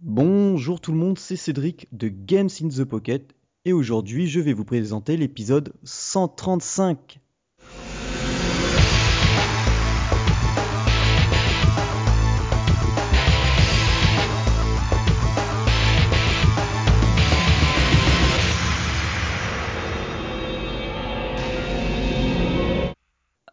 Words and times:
Bonjour 0.00 0.80
tout 0.80 0.92
le 0.92 0.98
monde, 0.98 1.18
c'est 1.18 1.34
Cédric 1.34 1.88
de 1.90 2.06
Games 2.06 2.48
in 2.62 2.68
the 2.68 2.84
Pocket 2.84 3.34
et 3.64 3.72
aujourd'hui 3.72 4.28
je 4.28 4.38
vais 4.38 4.52
vous 4.52 4.64
présenter 4.64 5.16
l'épisode 5.16 5.72
135. 5.82 7.18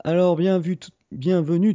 Alors 0.07 0.35
bienvenue 0.35 0.77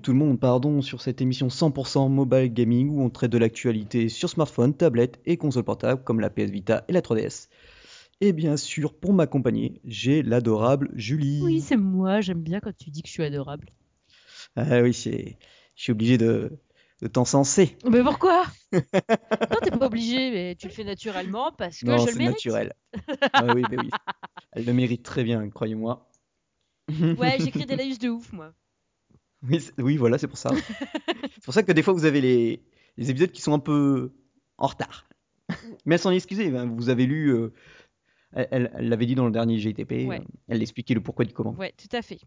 tout 0.00 0.12
le 0.12 0.16
monde 0.16 0.38
pardon, 0.38 0.82
sur 0.82 1.00
cette 1.02 1.20
émission 1.20 1.48
100% 1.48 2.08
mobile 2.08 2.54
gaming 2.54 2.88
où 2.88 3.02
on 3.02 3.10
traite 3.10 3.32
de 3.32 3.38
l'actualité 3.38 4.08
sur 4.08 4.30
smartphone, 4.30 4.72
tablette 4.72 5.18
et 5.26 5.36
console 5.36 5.64
portable 5.64 6.04
comme 6.04 6.20
la 6.20 6.30
PS 6.30 6.48
Vita 6.48 6.84
et 6.86 6.92
la 6.92 7.00
3DS. 7.00 7.48
Et 8.20 8.32
bien 8.32 8.56
sûr, 8.56 8.94
pour 8.94 9.12
m'accompagner, 9.14 9.80
j'ai 9.84 10.22
l'adorable 10.22 10.92
Julie. 10.94 11.40
Oui, 11.42 11.60
c'est 11.60 11.76
moi, 11.76 12.20
j'aime 12.20 12.40
bien 12.40 12.60
quand 12.60 12.70
tu 12.76 12.90
dis 12.90 13.02
que 13.02 13.08
je 13.08 13.14
suis 13.14 13.24
adorable. 13.24 13.70
Ah 14.54 14.80
oui, 14.80 14.92
je 14.92 15.34
suis 15.74 15.90
obligé 15.90 16.16
de, 16.16 16.52
de 17.02 17.08
t'encenser. 17.08 17.78
Mais 17.84 18.00
pourquoi? 18.04 18.44
Non, 18.72 19.58
t'es 19.60 19.72
pas 19.72 19.86
obligé, 19.86 20.30
mais 20.30 20.54
tu 20.54 20.68
le 20.68 20.72
fais 20.72 20.84
naturellement 20.84 21.50
parce 21.50 21.80
que 21.80 21.86
non, 21.86 21.98
je 21.98 22.12
le 22.12 22.14
mérite. 22.14 22.36
c'est 22.38 22.50
naturel. 22.50 22.74
ah 23.32 23.52
oui, 23.52 23.62
bah 23.62 23.82
oui. 23.82 23.90
Elle 24.52 24.66
le 24.66 24.72
mérite 24.72 25.02
très 25.02 25.24
bien, 25.24 25.48
croyez-moi. 25.50 26.09
Ouais, 27.18 27.36
j'écris 27.38 27.66
des 27.66 27.76
lives 27.76 27.98
de 27.98 28.08
ouf, 28.08 28.32
moi. 28.32 28.52
Oui, 29.42 29.58
oui 29.78 29.96
voilà, 29.96 30.18
c'est 30.18 30.28
pour 30.28 30.38
ça. 30.38 30.50
c'est 31.34 31.44
pour 31.44 31.54
ça 31.54 31.62
que 31.62 31.72
des 31.72 31.82
fois, 31.82 31.94
vous 31.94 32.04
avez 32.04 32.20
les, 32.20 32.62
les, 32.96 33.10
épisodes 33.10 33.32
qui 33.32 33.40
sont 33.40 33.54
un 33.54 33.58
peu 33.58 34.12
en 34.58 34.66
retard. 34.66 35.08
Mais 35.86 35.94
elle 35.94 36.00
s'en 36.00 36.10
est 36.10 36.16
excusée. 36.16 36.54
Hein. 36.56 36.70
Vous 36.76 36.90
avez 36.90 37.06
lu. 37.06 37.32
Euh, 37.32 37.52
elle 38.32 38.70
l'avait 38.78 39.06
dit 39.06 39.14
dans 39.14 39.26
le 39.26 39.32
dernier 39.32 39.58
GTP. 39.58 40.06
Ouais. 40.06 40.22
elle 40.48 40.62
expliquait 40.62 40.94
le 40.94 41.00
pourquoi 41.00 41.24
du 41.24 41.32
comment. 41.32 41.54
Ouais, 41.54 41.74
tout 41.76 41.94
à 41.96 42.02
fait. 42.02 42.20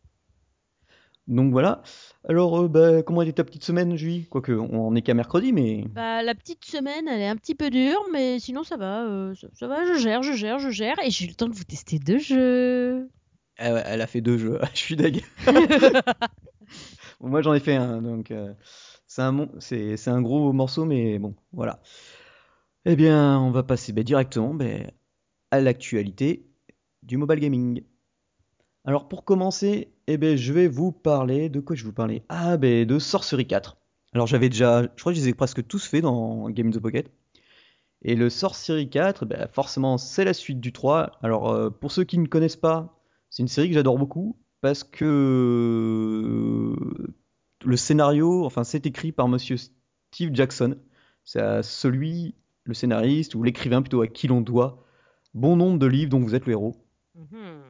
Donc 1.28 1.52
voilà. 1.52 1.82
Alors, 2.28 2.60
euh, 2.60 2.68
bah, 2.68 3.02
comment 3.04 3.22
était 3.22 3.34
ta 3.34 3.44
petite 3.44 3.64
semaine, 3.64 3.96
Julie? 3.96 4.26
Quoique, 4.26 4.52
on 4.52 4.94
est 4.96 5.02
qu'à 5.02 5.14
mercredi, 5.14 5.54
mais. 5.54 5.86
Bah, 5.90 6.22
la 6.22 6.36
petite 6.36 6.66
semaine, 6.66 7.08
elle 7.08 7.22
est 7.22 7.28
un 7.28 7.38
petit 7.38 7.56
peu 7.56 7.70
dure, 7.70 8.04
mais 8.12 8.40
sinon 8.40 8.64
ça 8.64 8.76
va. 8.76 9.06
Euh, 9.06 9.34
ça, 9.36 9.48
ça, 9.54 9.68
va, 9.68 9.86
je 9.86 9.98
gère, 9.98 10.22
je 10.24 10.34
gère, 10.34 10.60
je 10.60 10.70
gère. 10.70 10.96
Et 11.04 11.12
j'ai 11.12 11.26
eu 11.26 11.30
le 11.30 11.36
temps 11.36 11.48
de 11.48 11.54
vous 11.54 11.64
tester 11.64 12.00
deux 12.00 12.20
jeux. 12.20 13.10
Elle, 13.58 14.02
a 14.02 14.08
fait 14.08 14.22
deux 14.22 14.38
jeux. 14.38 14.60
je 14.74 14.80
suis 14.80 14.96
deg. 14.96 15.24
moi, 17.20 17.42
j'en 17.42 17.54
ai 17.54 17.60
fait 17.60 17.76
un, 17.76 18.02
donc 18.02 18.32
euh, 18.32 18.54
c'est 19.08 19.22
un, 20.08 20.22
gros 20.22 20.54
morceau, 20.54 20.86
mais 20.86 21.20
bon, 21.20 21.36
voilà. 21.52 21.80
Eh 22.86 22.96
bien, 22.96 23.40
on 23.40 23.52
va 23.52 23.64
passer 23.64 23.94
bah, 23.94 24.04
directement 24.04 24.54
bah, 24.54 24.66
à 25.52 25.62
l'actualité 25.62 26.48
du 27.04 27.18
mobile 27.18 27.40
gaming. 27.40 27.84
Alors, 28.86 29.08
pour 29.08 29.24
commencer, 29.24 29.94
eh 30.08 30.18
ben, 30.18 30.36
je 30.36 30.52
vais 30.52 30.68
vous 30.68 30.92
parler 30.92 31.50
de 31.50 31.60
quoi 31.60 31.76
je 31.76 31.84
vais 31.84 31.90
vous 31.90 31.94
parler? 31.94 32.24
Ah, 32.30 32.58
ben, 32.58 32.86
de 32.86 33.00
Sorcery 33.00 33.48
4. 33.48 33.78
Alors, 34.14 34.28
j'avais 34.28 34.50
déjà, 34.50 34.84
je 34.84 35.00
crois 35.00 35.14
que 35.14 35.20
je 35.20 35.24
les 35.24 35.30
ai 35.30 35.34
presque 35.34 35.66
tous 35.66 35.86
fait 35.86 36.02
dans 36.02 36.50
Game 36.50 36.68
of 36.68 36.76
the 36.76 36.80
Pocket. 36.80 37.12
Et 38.02 38.16
le 38.16 38.30
Sorcery 38.30 38.90
4, 38.90 39.26
ben, 39.26 39.48
forcément, 39.54 39.98
c'est 39.98 40.26
la 40.26 40.34
suite 40.34 40.60
du 40.60 40.74
3. 40.74 41.12
Alors, 41.22 41.50
euh, 41.50 41.70
pour 41.70 41.92
ceux 41.92 42.04
qui 42.04 42.18
ne 42.18 42.28
connaissent 42.28 42.58
pas, 42.58 43.03
c'est 43.34 43.42
une 43.42 43.48
série 43.48 43.70
que 43.70 43.74
j'adore 43.74 43.98
beaucoup 43.98 44.38
parce 44.62 44.84
que 44.84 46.76
le 47.66 47.78
scénario, 47.78 48.46
enfin, 48.46 48.64
c'est 48.64 48.86
écrit 48.86 49.12
par 49.12 49.28
monsieur 49.28 49.58
Steve 49.58 50.30
Jackson. 50.34 50.78
C'est 51.24 51.64
celui, 51.64 52.36
le 52.66 52.76
scénariste, 52.76 53.34
ou 53.34 53.42
l'écrivain 53.42 53.82
plutôt, 53.82 54.02
à 54.02 54.08
qui 54.08 54.28
l'on 54.28 54.42
doit 54.42 54.84
bon 55.34 55.56
nombre 55.56 55.80
de 55.80 55.88
livres 55.88 56.12
dont 56.12 56.20
vous 56.20 56.36
êtes 56.36 56.46
le 56.46 56.52
héros. 56.52 56.76
Mhm. 57.16 57.62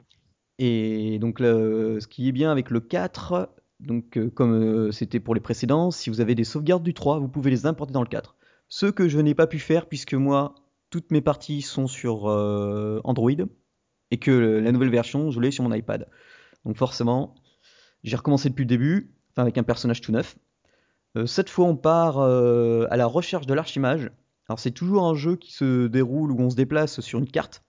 Et 0.60 1.18
donc, 1.20 1.40
le- 1.40 2.00
ce 2.02 2.08
qui 2.08 2.28
est 2.28 2.34
bien 2.34 2.52
avec 2.52 2.70
le 2.70 2.82
4, 2.82 3.50
donc, 3.80 4.18
euh, 4.18 4.30
comme 4.30 4.52
euh, 4.52 4.92
c'était 4.92 5.22
pour 5.22 5.34
les 5.34 5.42
précédents, 5.42 5.92
si 5.92 6.10
vous 6.10 6.20
avez 6.20 6.36
des 6.36 6.44
sauvegardes 6.44 6.84
du 6.84 6.94
3, 6.94 7.20
vous 7.20 7.30
pouvez 7.30 7.52
les 7.52 7.66
importer 7.66 7.94
dans 7.94 8.02
le 8.02 8.08
4. 8.08 8.36
Ce 8.68 8.88
que 8.88 9.08
je 9.08 9.18
n'ai 9.20 9.34
pas 9.34 9.48
pu 9.48 9.60
faire, 9.60 9.88
puisque 9.88 10.14
moi, 10.14 10.56
toutes 10.90 11.10
mes 11.12 11.22
parties 11.22 11.62
sont 11.62 11.88
sur 11.88 12.28
euh, 12.28 13.00
Android, 13.06 13.32
et 14.14 14.18
que 14.18 14.60
la 14.60 14.72
nouvelle 14.72 14.92
version, 14.92 15.32
je 15.32 15.40
l'ai 15.40 15.50
sur 15.50 15.64
mon 15.64 15.74
iPad. 15.74 16.08
Donc 16.66 16.78
forcément, 16.78 17.34
j'ai 18.04 18.16
recommencé 18.16 18.48
depuis 18.48 18.62
le 18.62 18.68
début, 18.68 19.12
avec 19.36 19.58
un 19.58 19.64
personnage 19.64 20.02
tout 20.02 20.12
neuf. 20.12 20.36
Euh, 21.18 21.26
cette 21.26 21.50
fois, 21.50 21.66
on 21.66 21.76
part 21.76 22.20
euh, 22.20 22.86
à 22.92 22.96
la 22.96 23.08
recherche 23.08 23.48
de 23.48 23.56
l'archimage. 23.56 24.12
Alors 24.48 24.60
c'est 24.60 24.70
toujours 24.70 25.08
un 25.08 25.16
jeu 25.16 25.36
qui 25.36 25.52
se 25.52 25.88
déroule 25.88 26.32
où 26.32 26.40
on 26.40 26.52
se 26.52 26.56
déplace 26.56 27.00
sur 27.02 27.18
une 27.18 27.28
carte, 27.28 27.64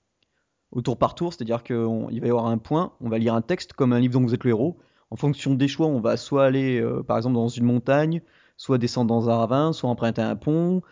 au 0.70 0.82
tour 0.82 0.98
par 0.98 1.14
tour, 1.14 1.32
c'est-à-dire 1.32 1.62
qu'il 1.62 1.76
va 1.76 2.26
y 2.26 2.30
avoir 2.30 2.44
un 2.44 2.58
point, 2.58 2.92
on 3.00 3.08
va 3.08 3.16
lire 3.16 3.34
un 3.34 3.40
texte 3.40 3.72
comme 3.72 3.94
un 3.94 4.00
livre 4.00 4.12
dont 4.12 4.26
vous 4.26 4.34
êtes 4.34 4.44
le 4.44 4.50
héros. 4.50 4.76
En 5.08 5.16
fonction 5.16 5.54
des 5.54 5.68
choix, 5.68 5.86
on 5.86 6.00
va 6.00 6.18
soit 6.18 6.44
aller 6.44 6.78
euh, 6.78 7.02
par 7.02 7.16
exemple 7.16 7.36
dans 7.36 7.48
une 7.48 7.64
montagne, 7.64 8.20
soit 8.58 8.76
descendre 8.76 9.08
dans 9.08 9.30
un 9.30 9.36
ravin, 9.38 9.72
soit 9.72 9.88
emprunter 9.88 10.20
un 10.20 10.36
pont. 10.36 10.82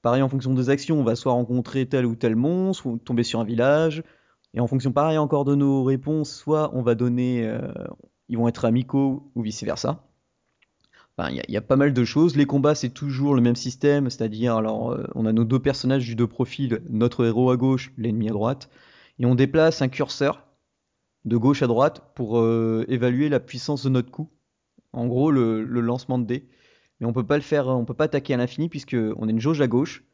Pareil, 0.00 0.22
en 0.22 0.30
fonction 0.30 0.54
des 0.54 0.70
actions, 0.70 0.98
on 0.98 1.04
va 1.04 1.14
soit 1.14 1.32
rencontrer 1.32 1.84
tel 1.86 2.06
ou 2.06 2.14
tel 2.14 2.36
monstre, 2.36 2.86
ou 2.86 2.96
tomber 2.96 3.22
sur 3.22 3.40
un 3.40 3.44
village, 3.44 4.02
et 4.54 4.60
en 4.60 4.66
fonction, 4.68 4.92
pareil, 4.92 5.18
encore 5.18 5.44
de 5.44 5.54
nos 5.54 5.82
réponses, 5.82 6.32
soit 6.32 6.70
on 6.74 6.82
va 6.82 6.94
donner, 6.94 7.44
euh, 7.44 7.60
ils 8.28 8.38
vont 8.38 8.48
être 8.48 8.64
amicaux 8.64 9.30
ou 9.34 9.42
vice 9.42 9.64
versa. 9.64 10.04
Il 11.18 11.42
y, 11.48 11.52
y, 11.52 11.56
a 11.56 11.60
pas 11.60 11.76
mal 11.76 11.92
de 11.92 12.04
choses. 12.04 12.36
Les 12.36 12.46
combats, 12.46 12.74
c'est 12.74 12.90
toujours 12.90 13.34
le 13.34 13.40
même 13.40 13.54
système, 13.56 14.10
c'est-à-dire, 14.10 14.56
alors, 14.56 14.92
euh, 14.92 15.06
on 15.14 15.26
a 15.26 15.32
nos 15.32 15.44
deux 15.44 15.60
personnages 15.60 16.04
du 16.04 16.16
deux 16.16 16.26
profils, 16.26 16.82
notre 16.88 17.24
héros 17.24 17.50
à 17.50 17.56
gauche, 17.56 17.92
l'ennemi 17.96 18.28
à 18.28 18.32
droite, 18.32 18.68
et 19.18 19.26
on 19.26 19.34
déplace 19.34 19.82
un 19.82 19.88
curseur 19.88 20.44
de 21.24 21.36
gauche 21.36 21.62
à 21.62 21.66
droite 21.66 22.12
pour 22.14 22.38
euh, 22.38 22.84
évaluer 22.88 23.28
la 23.28 23.40
puissance 23.40 23.84
de 23.84 23.90
notre 23.90 24.10
coup. 24.10 24.28
En 24.92 25.06
gros, 25.06 25.30
le, 25.30 25.64
le, 25.64 25.80
lancement 25.80 26.18
de 26.18 26.26
dés. 26.26 26.48
Mais 27.00 27.06
on 27.06 27.12
peut 27.12 27.26
pas 27.26 27.36
le 27.36 27.42
faire, 27.42 27.68
on 27.68 27.84
peut 27.84 27.94
pas 27.94 28.04
attaquer 28.04 28.34
à 28.34 28.36
l'infini 28.36 28.68
puisque 28.68 28.96
on 29.16 29.28
a 29.28 29.30
une 29.30 29.40
jauge 29.40 29.60
à 29.60 29.66
gauche. 29.66 30.04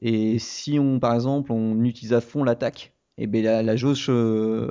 Et 0.00 0.38
si 0.38 0.78
on, 0.78 1.00
par 1.00 1.14
exemple, 1.14 1.52
on 1.52 1.82
utilise 1.84 2.12
à 2.12 2.20
fond 2.20 2.44
l'attaque, 2.44 2.94
et 3.20 3.26
bien 3.26 3.62
la, 3.62 3.76
jauge 3.76 4.06
euh, 4.08 4.70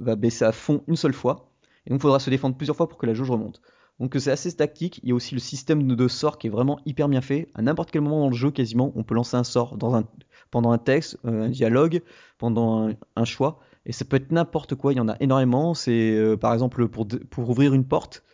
va 0.00 0.16
baisser 0.16 0.44
à 0.44 0.52
fond 0.52 0.82
une 0.88 0.96
seule 0.96 1.12
fois. 1.12 1.52
Et 1.86 1.90
donc 1.90 2.00
il 2.00 2.02
faudra 2.02 2.18
se 2.18 2.28
défendre 2.28 2.56
plusieurs 2.56 2.76
fois 2.76 2.88
pour 2.88 2.98
que 2.98 3.06
la 3.06 3.14
jauge 3.14 3.30
remonte. 3.30 3.62
Donc 4.00 4.16
c'est 4.18 4.32
assez 4.32 4.52
tactique. 4.52 4.98
Il 5.04 5.10
y 5.10 5.12
a 5.12 5.14
aussi 5.14 5.34
le 5.34 5.40
système 5.40 5.86
de, 5.86 5.94
de 5.94 6.08
sort 6.08 6.38
qui 6.38 6.48
est 6.48 6.50
vraiment 6.50 6.80
hyper 6.84 7.08
bien 7.08 7.20
fait. 7.20 7.48
À 7.54 7.62
n'importe 7.62 7.92
quel 7.92 8.02
moment 8.02 8.22
dans 8.22 8.30
le 8.30 8.34
jeu, 8.34 8.50
quasiment, 8.50 8.92
on 8.96 9.04
peut 9.04 9.14
lancer 9.14 9.36
un 9.36 9.44
sort 9.44 9.76
dans 9.76 9.94
un, 9.94 10.04
pendant 10.50 10.72
un 10.72 10.78
texte, 10.78 11.16
euh, 11.24 11.44
un 11.44 11.48
dialogue, 11.48 12.02
pendant 12.38 12.90
un, 13.14 13.24
choix. 13.24 13.60
Et 13.86 13.92
ça 13.92 14.04
peut 14.04 14.16
être 14.16 14.32
n'importe 14.32 14.74
quoi. 14.74 14.92
Il 14.92 14.96
y 14.96 15.00
en 15.00 15.08
a 15.08 15.16
énormément. 15.20 15.74
C'est 15.74 16.10
euh, 16.10 16.36
par 16.36 16.52
exemple 16.54 16.88
pour, 16.88 17.06
pour 17.30 17.48
ouvrir 17.48 17.72
une 17.72 17.86
porte, 17.86 18.24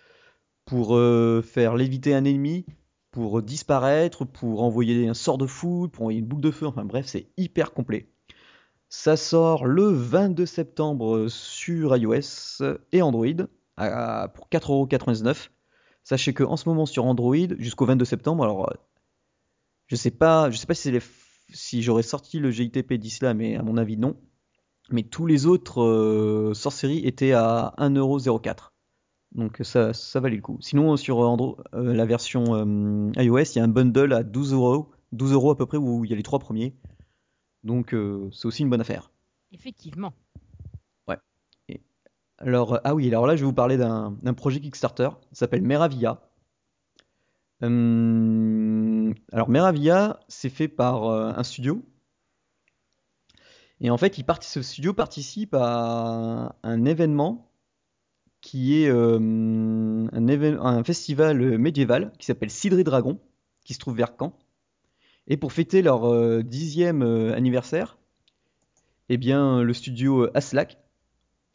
pour 0.65 0.97
faire 1.45 1.77
léviter 1.77 2.15
un 2.15 2.25
ennemi, 2.25 2.65
pour 3.11 3.43
disparaître, 3.43 4.25
pour 4.25 4.63
envoyer 4.63 5.09
un 5.09 5.15
sort 5.15 5.37
de 5.37 5.47
foudre, 5.47 5.93
pour 5.93 6.05
envoyer 6.05 6.21
une 6.21 6.27
boucle 6.27 6.43
de 6.43 6.51
feu. 6.53 6.67
Enfin 6.67 6.87
bref, 6.87 7.07
c'est 7.07 7.27
hyper 7.37 7.75
complet. 7.75 8.09
Ça 8.93 9.17
sort 9.17 9.67
le 9.67 9.85
22 9.85 10.47
septembre 10.47 11.29
sur 11.29 11.97
iOS 11.97 12.63
et 12.91 13.03
Android 13.03 13.47
pour 13.77 14.49
4,99€. 14.51 15.49
Sachez 16.03 16.35
que 16.35 16.43
en 16.43 16.57
ce 16.57 16.69
moment 16.69 16.87
sur 16.87 17.05
Android, 17.05 17.37
jusqu'au 17.59 17.87
22 17.87 18.05
septembre, 18.05 18.43
alors 18.43 18.69
je 19.87 19.97
sais 19.97 20.11
sais 20.11 20.67
pas 20.67 20.75
si, 21.53 21.83
j'aurais 21.83 22.03
sorti 22.03 22.41
le 22.41 22.51
GITP 22.51 22.95
d'ici 22.95 23.23
là, 23.23 23.33
mais 23.33 23.57
à 23.57 23.63
mon 23.63 23.77
avis 23.77 23.97
non. 23.97 24.17
Mais 24.91 25.05
tous 25.05 25.27
les 25.27 25.47
autres 25.47 25.83
euh, 25.83 26.53
étaient 27.05 27.33
à 27.33 27.75
1,04€. 27.79 28.71
Donc 29.37 29.61
ça, 29.63 29.93
valait 30.21 30.35
le 30.37 30.43
coup. 30.43 30.59
Sinon 30.61 30.97
sur 30.97 31.23
euh, 31.23 31.95
la 31.95 32.07
version 32.07 32.57
euh, 32.57 33.13
iOS, 33.17 33.53
il 33.55 33.57
y 33.57 33.61
a 33.61 33.65
un 33.65 33.69
bundle 33.69 34.13
à 34.13 34.25
12 34.25 34.53
euros, 34.53 34.91
12 35.13 35.33
euros 35.33 35.53
à 35.53 35.57
peu 35.57 35.67
près 35.67 35.79
où 35.79 36.05
il 36.05 36.11
y 36.11 36.15
a 36.15 36.17
les 36.17 36.25
trois 36.25 36.41
premiers. 36.41 36.75
Donc 37.65 37.95
euh, 37.95 38.31
c'est 38.33 38.47
aussi 38.47 38.63
une 38.63 38.71
bonne 38.71 38.81
affaire. 38.81 39.11
Effectivement. 39.53 40.15
Ouais. 41.09 41.19
Et 41.69 41.81
alors, 42.39 42.81
ah 42.85 42.95
oui, 42.95 43.09
alors 43.09 43.27
là 43.27 43.37
je 43.37 43.41
vais 43.41 43.47
vous 43.47 43.53
parler 43.53 43.77
d'un 43.77 44.35
projet 44.35 44.61
Kickstarter. 44.61 45.09
Il 45.33 45.37
s'appelle 45.37 45.63
Meravia. 45.63 46.21
Hum, 47.63 49.15
alors 49.33 49.51
Meravia, 49.51 50.21
c'est 50.29 50.49
fait 50.49 50.69
par 50.69 51.05
euh, 51.05 51.33
un 51.37 51.43
studio. 51.43 51.85
Et 53.81 53.91
en 53.91 53.97
fait, 53.97 54.19
il 54.19 54.25
ce 54.43 54.63
studio 54.63 54.93
participe 54.93 55.55
à 55.55 56.55
un 56.63 56.85
événement 56.85 57.51
qui 58.41 58.83
est 58.83 58.89
euh, 58.89 59.19
un, 60.13 60.27
événement, 60.27 60.67
un, 60.67 60.85
festival 60.85 61.59
médiéval 61.59 62.13
qui 62.19 62.27
s'appelle 62.27 62.51
Cidre 62.51 62.83
Dragon, 62.85 63.21
qui 63.65 63.75
se 63.75 63.79
trouve 63.79 63.97
vers 63.97 64.15
Caen. 64.19 64.39
Et 65.27 65.37
pour 65.37 65.53
fêter 65.53 65.83
leur 65.83 66.05
euh, 66.05 66.43
dixième 66.43 67.03
euh, 67.03 67.35
anniversaire, 67.35 67.99
eh 69.09 69.17
bien, 69.17 69.63
le 69.63 69.73
studio 69.73 70.29
Aslak 70.35 70.79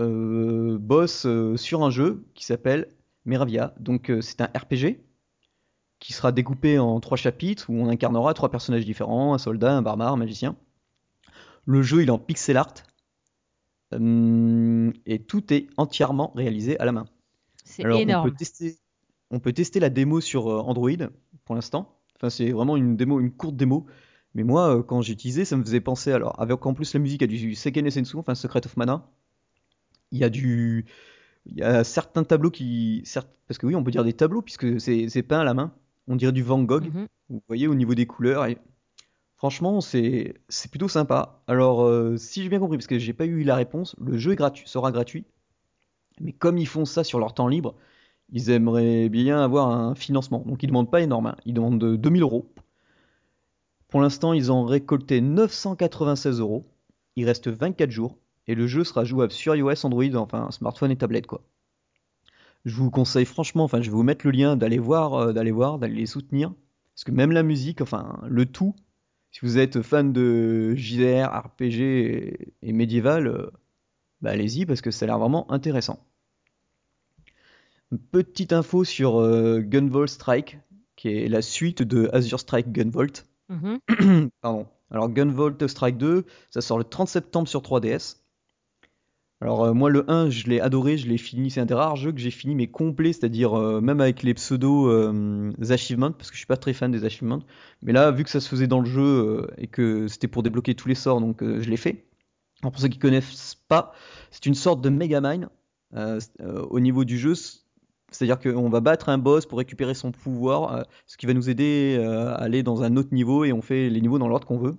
euh, 0.01 0.77
bosse 0.79 1.27
sur 1.55 1.83
un 1.83 1.89
jeu 1.89 2.25
qui 2.33 2.45
s'appelle 2.45 2.89
Meravia. 3.25 3.73
Donc, 3.79 4.11
c'est 4.21 4.41
un 4.41 4.45
RPG. 4.45 4.99
qui 5.99 6.13
sera 6.13 6.31
découpé 6.31 6.77
en 6.77 6.99
trois 6.99 7.17
chapitres 7.17 7.69
où 7.69 7.73
on 7.73 7.87
incarnera 7.87 8.33
trois 8.33 8.51
personnages 8.51 8.85
différents, 8.85 9.33
un 9.33 9.37
soldat, 9.37 9.73
un 9.73 9.81
barbare, 9.81 10.13
un 10.13 10.17
magicien. 10.17 10.55
Le 11.65 11.81
jeu 11.81 12.03
il 12.03 12.09
est 12.09 12.11
en 12.11 12.19
pixel 12.19 12.57
art 12.57 12.73
et 13.93 15.19
tout 15.19 15.53
est 15.53 15.67
entièrement 15.77 16.33
réalisé 16.35 16.77
à 16.79 16.85
la 16.85 16.91
main. 16.91 17.05
C'est 17.63 17.83
énorme. 17.83 18.27
on 18.27 18.29
peut 18.29 18.35
tester, 18.35 18.77
on 19.31 19.39
peut 19.39 19.53
tester 19.53 19.79
la 19.79 19.89
démo 19.89 20.19
sur 20.19 20.47
Android 20.47 20.91
pour 21.45 21.55
l'instant. 21.55 21.94
Enfin 22.15 22.29
c'est 22.29 22.51
vraiment 22.51 22.77
une 22.77 22.95
démo, 22.95 23.19
une 23.19 23.31
courte 23.31 23.55
démo. 23.55 23.85
Mais 24.33 24.43
moi 24.43 24.77
euh, 24.77 24.83
quand 24.83 25.01
j'ai 25.01 25.13
utilisé, 25.13 25.45
ça 25.45 25.57
me 25.57 25.63
faisait 25.63 25.81
penser 25.81 26.11
alors 26.11 26.39
avec 26.41 26.65
en 26.65 26.73
plus 26.73 26.93
la 26.93 26.99
musique 26.99 27.21
il 27.21 27.31
y 27.31 27.35
a 27.35 27.39
du 27.39 27.55
Seiken 27.55 27.89
Sensu, 27.89 28.17
enfin 28.17 28.35
Secret 28.35 28.65
of 28.65 28.77
Mana. 28.77 29.09
Il 30.11 30.19
y 30.19 30.23
a 30.23 30.29
du 30.29 30.85
il 31.45 31.57
y 31.57 31.63
a 31.63 31.83
certains 31.83 32.23
tableaux 32.23 32.51
qui 32.51 33.01
certes, 33.05 33.29
parce 33.47 33.57
que 33.57 33.67
oui, 33.67 33.75
on 33.75 33.83
peut 33.83 33.91
dire 33.91 34.03
des 34.03 34.13
tableaux 34.13 34.41
puisque 34.41 34.79
c'est 34.79 35.09
c'est 35.09 35.23
peint 35.23 35.39
à 35.39 35.43
la 35.43 35.53
main. 35.53 35.73
On 36.07 36.15
dirait 36.15 36.31
du 36.31 36.43
Van 36.43 36.61
Gogh. 36.63 36.93
Mhm. 36.93 37.07
Vous 37.29 37.43
voyez 37.47 37.67
au 37.67 37.75
niveau 37.75 37.95
des 37.95 38.05
couleurs 38.05 38.45
et 38.45 38.57
franchement 39.37 39.81
c'est 39.81 40.35
c'est 40.49 40.69
plutôt 40.69 40.87
sympa. 40.87 41.43
Alors 41.47 41.83
euh, 41.83 42.17
si 42.17 42.43
j'ai 42.43 42.49
bien 42.49 42.59
compris 42.59 42.77
parce 42.77 42.87
que 42.87 42.99
j'ai 42.99 43.13
pas 43.13 43.25
eu 43.25 43.43
la 43.43 43.55
réponse, 43.55 43.95
le 43.99 44.17
jeu 44.17 44.33
est 44.33 44.35
gratuit, 44.35 44.67
sera 44.67 44.91
gratuit. 44.91 45.25
Mais 46.21 46.31
comme 46.31 46.57
ils 46.57 46.67
font 46.67 46.85
ça 46.85 47.03
sur 47.03 47.19
leur 47.19 47.33
temps 47.33 47.47
libre, 47.47 47.75
ils 48.29 48.49
aimeraient 48.49 49.09
bien 49.09 49.41
avoir 49.41 49.69
un 49.69 49.95
financement. 49.95 50.43
Donc 50.45 50.63
ils 50.63 50.67
demandent 50.67 50.91
pas 50.91 51.01
énorme, 51.01 51.27
hein. 51.27 51.35
ils 51.45 51.53
demandent 51.53 51.79
de 51.79 51.95
2000 51.95 52.21
euros. 52.21 52.51
Pour 53.87 54.01
l'instant, 54.01 54.33
ils 54.33 54.51
ont 54.51 54.65
récolté 54.65 55.21
996 55.21 56.39
euros. 56.39 56.65
Il 57.15 57.25
reste 57.25 57.47
24 57.47 57.91
jours 57.91 58.17
et 58.47 58.55
le 58.55 58.67
jeu 58.67 58.83
sera 58.83 59.03
jouable 59.03 59.31
sur 59.31 59.55
iOS, 59.55 59.85
Android, 59.85 60.15
enfin 60.15 60.51
smartphone 60.51 60.91
et 60.91 60.97
tablette 60.97 61.27
quoi. 61.27 61.41
Je 62.65 62.75
vous 62.75 62.89
conseille 62.89 63.25
franchement, 63.25 63.63
enfin 63.63 63.81
je 63.81 63.89
vais 63.89 63.95
vous 63.95 64.03
mettre 64.03 64.25
le 64.25 64.31
lien 64.31 64.55
d'aller 64.55 64.79
voir, 64.79 65.13
euh, 65.13 65.33
d'aller 65.33 65.51
voir, 65.51 65.77
d'aller 65.77 65.95
les 65.95 66.05
soutenir, 66.07 66.53
parce 66.93 67.03
que 67.03 67.11
même 67.11 67.31
la 67.31 67.43
musique, 67.43 67.81
enfin 67.81 68.19
le 68.27 68.45
tout, 68.45 68.75
si 69.31 69.39
vous 69.43 69.57
êtes 69.57 69.81
fan 69.81 70.13
de 70.13 70.73
JDR, 70.75 71.29
RPG 71.29 71.81
et, 71.81 72.53
et 72.63 72.73
médiéval, 72.73 73.27
euh, 73.27 73.51
bah 74.21 74.31
allez-y 74.31 74.65
parce 74.65 74.81
que 74.81 74.91
ça 74.91 75.05
a 75.05 75.07
l'air 75.07 75.19
vraiment 75.19 75.49
intéressant. 75.51 75.99
Une 77.91 77.99
petite 77.99 78.53
info 78.53 78.83
sur 78.83 79.19
euh, 79.19 79.59
Gunvolt 79.61 80.09
Strike, 80.09 80.59
qui 80.95 81.09
est 81.09 81.27
la 81.27 81.41
suite 81.41 81.81
de 81.83 82.09
Azure 82.13 82.39
Strike 82.39 82.71
Gunvolt. 82.71 83.25
Mhm. 83.49 84.29
Pardon. 84.41 84.67
Alors 84.91 85.09
Gunvolt 85.09 85.67
Strike 85.67 85.97
2, 85.97 86.25
ça 86.51 86.61
sort 86.61 86.77
le 86.77 86.83
30 86.83 87.07
septembre 87.07 87.47
sur 87.47 87.61
3DS. 87.61 88.17
Alors 89.41 89.65
euh, 89.65 89.73
moi 89.73 89.89
le 89.89 90.09
1, 90.09 90.29
je 90.29 90.47
l'ai 90.47 90.61
adoré, 90.61 90.97
je 90.97 91.07
l'ai 91.07 91.17
fini, 91.17 91.51
c'est 91.51 91.59
un 91.59 91.65
des 91.65 91.73
rares 91.73 91.97
jeux 91.97 92.11
que 92.11 92.19
j'ai 92.19 92.31
fini 92.31 92.55
mais 92.55 92.67
complet, 92.67 93.11
c'est-à-dire 93.13 93.53
euh, 93.59 93.81
même 93.81 93.99
avec 93.99 94.23
les 94.23 94.33
pseudo 94.33 94.87
euh, 94.89 95.51
achievements, 95.69 96.11
parce 96.11 96.29
que 96.29 96.35
je 96.35 96.39
suis 96.39 96.47
pas 96.47 96.57
très 96.57 96.73
fan 96.73 96.91
des 96.91 97.03
achievements. 97.03 97.41
Mais 97.81 97.91
là, 97.91 98.11
vu 98.11 98.23
que 98.23 98.29
ça 98.29 98.39
se 98.39 98.47
faisait 98.47 98.67
dans 98.67 98.79
le 98.79 98.89
jeu 98.89 99.47
et 99.57 99.67
que 99.67 100.07
c'était 100.07 100.27
pour 100.29 100.41
débloquer 100.41 100.73
tous 100.73 100.87
les 100.87 100.95
sorts, 100.95 101.19
donc 101.19 101.43
je 101.43 101.69
l'ai 101.69 101.77
fait. 101.77 102.05
Alors 102.61 102.71
pour 102.71 102.81
ceux 102.81 102.87
qui 102.87 102.97
connaissent 102.99 103.55
pas, 103.67 103.93
c'est 104.31 104.45
une 104.45 104.55
sorte 104.55 104.81
de 104.81 104.89
c'est- 106.19 106.41
euh, 106.41 106.61
au 106.69 106.79
niveau 106.79 107.03
du 107.03 107.17
jeu. 107.17 107.33
C'est-à-dire 108.11 108.39
qu'on 108.39 108.69
va 108.69 108.79
battre 108.81 109.09
un 109.09 109.17
boss 109.17 109.45
pour 109.45 109.57
récupérer 109.57 109.93
son 109.93 110.11
pouvoir, 110.11 110.73
euh, 110.73 110.83
ce 111.07 111.17
qui 111.17 111.25
va 111.25 111.33
nous 111.33 111.49
aider 111.49 111.95
euh, 111.99 112.29
à 112.29 112.35
aller 112.35 112.63
dans 112.63 112.83
un 112.83 112.95
autre 112.97 113.13
niveau 113.13 113.43
et 113.45 113.51
on 113.51 113.61
fait 113.61 113.89
les 113.89 113.99
niveaux 114.01 114.19
dans 114.19 114.27
l'ordre 114.27 114.47
qu'on 114.47 114.57
veut. 114.59 114.75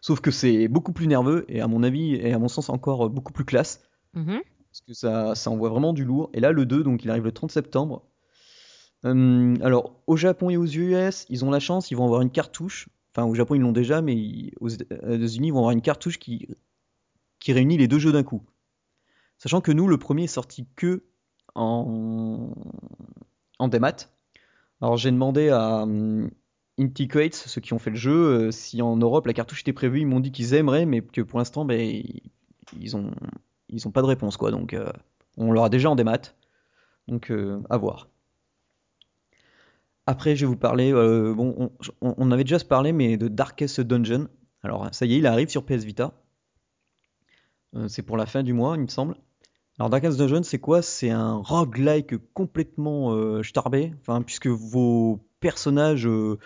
Sauf 0.00 0.20
que 0.20 0.30
c'est 0.30 0.68
beaucoup 0.68 0.92
plus 0.92 1.06
nerveux 1.08 1.44
et 1.48 1.60
à 1.60 1.66
mon 1.66 1.82
avis 1.82 2.14
et 2.14 2.32
à 2.32 2.38
mon 2.38 2.48
sens 2.48 2.68
encore 2.68 3.10
beaucoup 3.10 3.32
plus 3.32 3.44
classe 3.44 3.82
Mhm. 4.14 4.40
parce 4.70 4.80
que 4.86 4.94
ça, 4.94 5.34
ça 5.34 5.50
envoie 5.50 5.68
vraiment 5.68 5.92
du 5.92 6.04
lourd. 6.04 6.30
Et 6.32 6.40
là 6.40 6.52
le 6.52 6.64
2 6.66 6.82
donc 6.82 7.04
il 7.04 7.10
arrive 7.10 7.24
le 7.24 7.32
30 7.32 7.50
septembre. 7.52 8.04
Hum, 9.04 9.56
alors 9.62 10.00
au 10.06 10.16
Japon 10.16 10.50
et 10.50 10.56
aux 10.56 10.66
US 10.66 11.26
ils 11.28 11.44
ont 11.44 11.50
la 11.50 11.60
chance 11.60 11.90
ils 11.90 11.96
vont 11.96 12.04
avoir 12.04 12.20
une 12.22 12.30
cartouche. 12.30 12.88
Enfin 13.14 13.26
au 13.26 13.34
Japon 13.34 13.54
ils 13.56 13.60
l'ont 13.60 13.72
déjà 13.72 14.00
mais 14.02 14.14
ils- 14.16 14.52
aux 14.60 14.68
États-Unis 14.68 15.48
ils 15.48 15.52
vont 15.52 15.58
avoir 15.58 15.72
une 15.72 15.82
cartouche 15.82 16.18
qui, 16.18 16.48
qui 17.40 17.52
réunit 17.52 17.76
les 17.76 17.88
deux 17.88 17.98
jeux 17.98 18.12
d'un 18.12 18.22
coup. 18.22 18.42
Sachant 19.38 19.60
que 19.60 19.72
nous 19.72 19.88
le 19.88 19.98
premier 19.98 20.24
est 20.24 20.26
sorti 20.28 20.66
que 20.76 21.04
en, 21.54 22.50
en 23.58 23.68
démat. 23.68 23.96
Alors 24.80 24.96
j'ai 24.96 25.10
demandé 25.12 25.50
à 25.50 25.82
hum, 25.82 26.30
Intiquates, 26.80 27.34
ceux 27.34 27.60
qui 27.60 27.72
ont 27.74 27.78
fait 27.80 27.90
le 27.90 27.96
jeu, 27.96 28.48
euh, 28.48 28.52
si 28.52 28.82
en 28.82 28.96
Europe 28.96 29.26
la 29.26 29.34
cartouche 29.34 29.62
était 29.62 29.72
prévue. 29.74 30.00
Ils 30.02 30.06
m'ont 30.06 30.20
dit 30.20 30.32
qu'ils 30.32 30.54
aimeraient, 30.54 30.86
mais 30.86 31.02
que 31.02 31.22
pour 31.22 31.38
l'instant, 31.40 31.64
ben, 31.66 32.02
ils 32.78 32.96
ont, 32.96 33.12
ils 33.68 33.88
ont 33.88 33.90
pas 33.92 34.02
de 34.02 34.06
réponse, 34.08 34.36
quoi. 34.36 34.50
Donc 34.50 34.74
euh, 34.74 34.90
on 35.38 35.52
l'aura 35.52 35.68
déjà 35.70 35.90
en 35.90 35.96
démat. 35.96 36.34
Donc 37.08 37.30
euh, 37.32 37.60
à 37.70 37.78
voir. 37.78 38.08
Après, 40.06 40.34
je 40.34 40.44
vais 40.44 40.50
vous 40.50 40.56
parler. 40.56 40.92
bon, 40.92 41.70
on, 42.00 42.14
on- 42.18 42.30
avait 42.32 42.42
déjà 42.44 42.58
parlé, 42.58 42.92
mais 42.92 43.16
de 43.16 43.28
Darkest 43.28 43.80
Dungeon. 43.80 44.26
Alors 44.64 44.88
ça 44.92 45.06
y 45.06 45.14
est, 45.14 45.18
il 45.18 45.26
arrive 45.26 45.48
sur 45.50 45.64
PS 45.64 45.84
Vita. 45.84 46.12
C'est 47.88 48.02
pour 48.02 48.18
la 48.18 48.26
fin 48.26 48.42
du 48.42 48.52
mois, 48.52 48.76
il 48.76 48.82
me 48.82 48.88
semble. 48.88 49.16
Alors 49.78 49.90
Darkest 49.90 50.18
Dungeon, 50.18 50.42
c'est 50.42 50.58
quoi? 50.58 50.82
C'est 50.82 51.10
un 51.10 51.36
roguelike 51.36 52.16
complètement 52.34 53.12
euh, 53.12 53.44
starbé, 53.44 53.92
enfin, 54.00 54.22
puisque 54.22 54.48
vos 54.48 55.20
personnages 55.38 56.08
euh, 56.08 56.36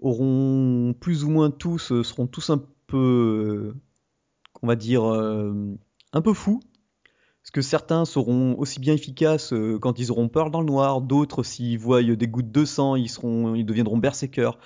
auront 0.00 0.92
plus 0.98 1.22
ou 1.22 1.30
moins 1.30 1.52
tous, 1.52 1.92
euh, 1.92 2.02
seront 2.02 2.26
tous 2.26 2.50
un 2.50 2.60
peu, 2.88 3.74
on 4.60 4.66
va 4.66 4.74
dire, 4.74 5.04
un 5.04 6.20
peu 6.22 6.32
fous. 6.32 6.60
Parce 7.42 7.50
que 7.52 7.62
certains 7.62 8.04
seront 8.04 8.56
aussi 8.58 8.80
bien 8.80 8.94
efficaces 8.94 9.52
quand 9.80 9.98
ils 10.00 10.10
auront 10.10 10.28
peur 10.28 10.50
dans 10.50 10.60
le 10.60 10.66
noir, 10.66 11.00
d'autres 11.00 11.44
s'ils 11.44 11.78
voient 11.78 12.02
des 12.02 12.28
gouttes 12.28 12.50
de 12.50 12.64
sang, 12.64 12.96
ils 12.96 13.08
seront, 13.08 13.54
ils 13.54 13.64
deviendront 13.64 13.98
berserkers. 13.98 14.58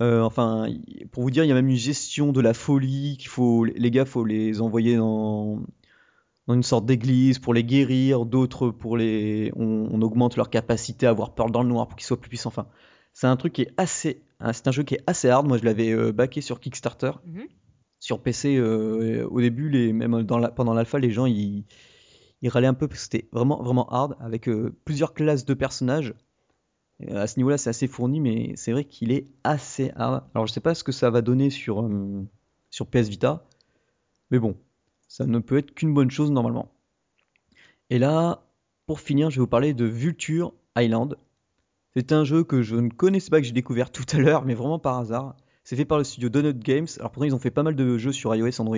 Enfin, 0.00 0.66
pour 1.12 1.22
vous 1.22 1.30
dire, 1.30 1.44
il 1.44 1.48
y 1.48 1.52
a 1.52 1.54
même 1.54 1.68
une 1.68 1.76
gestion 1.76 2.32
de 2.32 2.40
la 2.42 2.52
folie 2.54 3.16
qu'il 3.18 3.28
faut, 3.28 3.64
les 3.64 3.90
gars, 3.90 4.04
faut 4.04 4.24
les 4.24 4.60
envoyer 4.60 4.96
dans 4.96 5.62
une 6.54 6.62
sorte 6.62 6.86
d'église 6.86 7.38
pour 7.38 7.54
les 7.54 7.64
guérir, 7.64 8.24
d'autres 8.24 8.70
pour 8.70 8.96
les, 8.96 9.52
on, 9.56 9.88
on 9.90 10.00
augmente 10.02 10.36
leur 10.36 10.48
capacité 10.50 11.06
à 11.06 11.10
avoir 11.10 11.34
peur 11.34 11.50
dans 11.50 11.62
le 11.62 11.68
noir 11.68 11.88
pour 11.88 11.96
qu'ils 11.96 12.06
soient 12.06 12.20
plus 12.20 12.28
puissants. 12.28 12.48
Enfin, 12.48 12.68
c'est 13.14 13.26
un 13.26 13.36
truc 13.36 13.52
qui 13.54 13.62
est 13.62 13.72
assez, 13.76 14.22
hein, 14.40 14.52
c'est 14.52 14.68
un 14.68 14.72
jeu 14.72 14.82
qui 14.84 14.94
est 14.94 15.02
assez 15.06 15.28
hard. 15.28 15.46
Moi, 15.48 15.58
je 15.58 15.64
l'avais 15.64 15.90
euh, 15.90 16.12
backé 16.12 16.40
sur 16.40 16.60
Kickstarter, 16.60 17.12
Mhm. 17.26 17.46
sur 17.98 18.22
PC. 18.22 18.56
euh, 18.56 19.26
au 19.30 19.40
début, 19.40 19.68
les, 19.70 19.92
même 19.92 20.22
dans 20.22 20.38
la, 20.38 20.50
pendant 20.50 20.74
l'alpha, 20.74 20.98
les 20.98 21.10
gens 21.10 21.26
ils, 21.26 21.64
ils 22.42 22.48
râlaient 22.48 22.66
un 22.68 22.74
peu 22.74 22.86
parce 22.86 23.00
que 23.00 23.04
c'était 23.16 23.28
vraiment 23.32 23.62
vraiment 23.62 23.88
hard 23.90 24.16
avec 24.20 24.48
euh, 24.48 24.76
plusieurs 24.84 25.14
classes 25.14 25.44
de 25.46 25.54
personnages. 25.54 26.14
Et 27.00 27.10
à 27.12 27.26
ce 27.26 27.38
niveau-là, 27.38 27.58
c'est 27.58 27.70
assez 27.70 27.88
fourni, 27.88 28.20
mais 28.20 28.52
c'est 28.56 28.72
vrai 28.72 28.84
qu'il 28.84 29.10
est 29.12 29.26
assez 29.44 29.90
hard. 29.96 30.24
Alors, 30.34 30.46
je 30.46 30.52
sais 30.52 30.60
pas 30.60 30.74
ce 30.74 30.84
que 30.84 30.92
ça 30.92 31.10
va 31.10 31.20
donner 31.22 31.50
sur 31.50 31.82
euh, 31.82 32.24
sur 32.70 32.86
PS 32.86 33.08
Vita, 33.08 33.46
mais 34.30 34.38
bon, 34.38 34.56
ça 35.16 35.24
ne 35.24 35.38
peut 35.38 35.56
être 35.56 35.72
qu'une 35.72 35.94
bonne 35.94 36.10
chose 36.10 36.30
normalement. 36.30 36.70
Et 37.88 37.98
là, 37.98 38.42
pour 38.84 39.00
finir, 39.00 39.30
je 39.30 39.36
vais 39.36 39.40
vous 39.40 39.46
parler 39.46 39.72
de 39.72 39.86
Vulture 39.86 40.52
Island. 40.76 41.16
C'est 41.94 42.12
un 42.12 42.24
jeu 42.24 42.44
que 42.44 42.60
je 42.60 42.76
ne 42.76 42.90
connaissais 42.90 43.30
pas, 43.30 43.40
que 43.40 43.46
j'ai 43.46 43.54
découvert 43.54 43.90
tout 43.90 44.04
à 44.12 44.18
l'heure, 44.18 44.44
mais 44.44 44.52
vraiment 44.52 44.78
par 44.78 44.98
hasard. 44.98 45.34
C'est 45.64 45.74
fait 45.74 45.86
par 45.86 45.96
le 45.96 46.04
studio 46.04 46.28
Donut 46.28 46.58
Games. 46.58 46.86
Alors 46.98 47.12
pourtant, 47.12 47.24
ils 47.24 47.34
ont 47.34 47.38
fait 47.38 47.50
pas 47.50 47.62
mal 47.62 47.74
de 47.74 47.96
jeux 47.96 48.12
sur 48.12 48.34
iOS, 48.34 48.60
Android. 48.60 48.76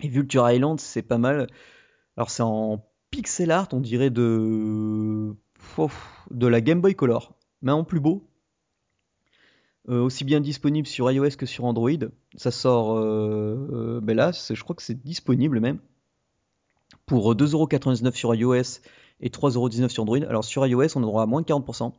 Et 0.00 0.08
Vulture 0.08 0.50
Island, 0.50 0.80
c'est 0.80 1.02
pas 1.02 1.18
mal. 1.18 1.46
Alors 2.16 2.30
c'est 2.30 2.42
en 2.42 2.82
pixel 3.10 3.50
art, 3.50 3.68
on 3.72 3.80
dirait 3.80 4.08
de 4.08 5.36
de 6.30 6.46
la 6.46 6.60
Game 6.62 6.80
Boy 6.80 6.94
Color, 6.94 7.36
mais 7.60 7.72
en 7.72 7.84
plus 7.84 8.00
beau. 8.00 8.26
Euh, 9.90 10.00
aussi 10.00 10.24
bien 10.24 10.40
disponible 10.40 10.86
sur 10.86 11.10
iOS 11.10 11.36
que 11.36 11.44
sur 11.44 11.66
Android. 11.66 11.90
Ça 12.36 12.50
sort, 12.50 12.96
euh, 12.96 13.68
euh, 13.72 14.00
ben 14.00 14.16
là, 14.16 14.32
je 14.32 14.62
crois 14.62 14.74
que 14.74 14.82
c'est 14.82 15.02
disponible 15.04 15.60
même 15.60 15.78
pour 17.04 17.34
2,99€ 17.34 18.14
sur 18.14 18.34
iOS 18.34 18.80
et 19.20 19.28
3,19€ 19.28 19.90
sur 19.90 20.02
Android. 20.04 20.22
Alors 20.26 20.42
sur 20.44 20.66
iOS, 20.66 20.96
on 20.96 21.02
aura 21.02 21.24
à 21.24 21.26
moins 21.26 21.42
de 21.42 21.46
40%. 21.46 21.92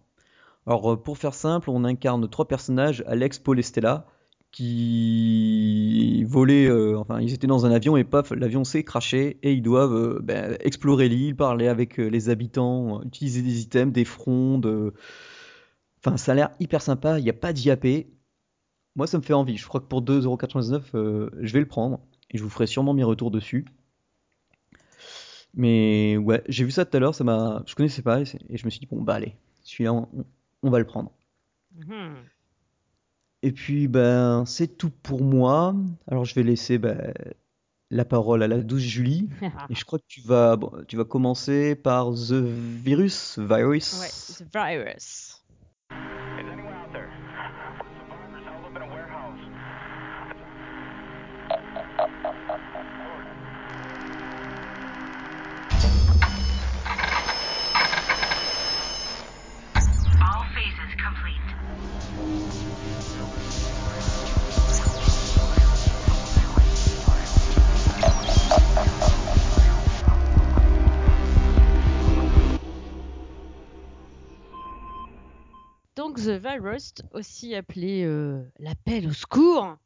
Alors 0.66 1.00
pour 1.00 1.20
faire 1.20 1.36
simple, 1.36 1.70
on 1.70 1.84
incarne 1.84 2.28
trois 2.28 2.48
personnages, 2.48 3.04
Alex, 3.06 3.38
Paul 3.38 3.60
et 3.60 3.62
Stella, 3.62 4.08
qui 4.52 6.24
volaient, 6.24 6.72
enfin 6.96 7.22
ils 7.22 7.34
étaient 7.34 7.46
dans 7.46 7.68
un 7.68 7.72
avion 7.72 7.98
et 7.98 8.04
paf, 8.04 8.32
l'avion 8.32 8.64
s'est 8.64 8.84
crashé 8.84 9.38
et 9.44 9.54
ils 9.54 9.62
doivent 9.62 10.22
ben, 10.24 10.58
explorer 10.62 11.08
l'île, 11.08 11.36
parler 11.36 11.68
avec 11.68 11.98
les 11.98 12.30
habitants, 12.30 13.04
utiliser 13.04 13.44
des 13.44 13.62
items, 13.62 13.94
des 13.94 14.06
frondes. 14.06 14.92
Enfin 16.06 16.18
ça 16.18 16.34
a 16.34 16.36
l'air 16.36 16.52
hyper 16.60 16.84
sympa, 16.84 17.18
il 17.18 17.24
n'y 17.24 17.32
a 17.32 17.34
pas 17.34 17.52
d'IAP. 17.52 18.08
Moi 18.96 19.08
ça 19.08 19.18
me 19.18 19.24
fait 19.24 19.34
envie, 19.34 19.58
je 19.58 19.68
crois 19.68 19.82
que 19.82 19.88
pour 19.88 20.04
2,99€, 20.04 20.82
euh, 20.94 21.32
je 21.42 21.52
vais 21.52 21.60
le 21.60 21.68
prendre 21.68 22.00
et 22.30 22.38
je 22.38 22.44
vous 22.44 22.50
ferai 22.50 22.68
sûrement 22.68 22.94
mes 22.94 23.04
retours 23.04 23.32
dessus. 23.32 23.66
Mais 25.56 26.16
ouais, 26.18 26.44
j'ai 26.48 26.64
vu 26.64 26.72
ça 26.72 26.86
tout 26.86 26.96
à 26.96 27.00
l'heure, 27.00 27.16
ça 27.16 27.24
m'a, 27.24 27.64
je 27.66 27.74
connaissais 27.74 28.04
pas 28.04 28.22
et 28.22 28.26
je 28.26 28.66
me 28.66 28.70
suis 28.70 28.82
dit 28.82 28.86
bon 28.86 29.02
bah 29.02 29.16
allez, 29.16 29.36
celui-là 29.64 29.94
on, 29.94 30.08
on 30.62 30.70
va 30.70 30.78
le 30.78 30.86
prendre. 30.86 31.12
Mhm. 31.76 32.16
Et 33.42 33.52
puis 33.52 33.88
ben 33.88 34.46
c'est 34.46 34.78
tout 34.78 34.92
pour 34.92 35.24
moi. 35.24 35.76
Alors 36.08 36.24
je 36.24 36.36
vais 36.36 36.44
laisser 36.44 36.78
ben, 36.78 37.14
la 37.90 38.06
parole 38.06 38.44
à 38.44 38.48
la 38.48 38.60
douce 38.60 38.82
Julie. 38.82 39.30
Et 39.70 39.76
je 39.76 39.86
crois 39.86 39.98
que 40.00 40.06
tu 40.08 40.22
vas, 40.22 40.56
bon, 40.56 40.72
tu 40.88 40.98
vas 40.98 41.06
commencer 41.06 41.76
par 41.76 42.12
The 42.12 42.34
Virus, 42.34 43.38
Ouais, 43.38 43.48
Virus. 43.48 44.38
The 44.38 44.56
Virus. 44.56 45.35
The 76.16 76.40
Virus, 76.40 76.94
aussi 77.12 77.56
appelé 77.56 78.04
euh, 78.04 78.42
l'appel 78.60 79.08
au 79.08 79.14
secours. 79.14 79.78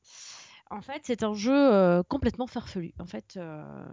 En 0.69 0.81
fait, 0.81 1.01
c'est 1.03 1.24
un 1.24 1.33
jeu 1.33 1.74
euh, 1.74 2.03
complètement 2.03 2.48
farfelu. 2.48 2.93
En 3.00 3.05
fait, 3.05 3.36
euh, 3.38 3.86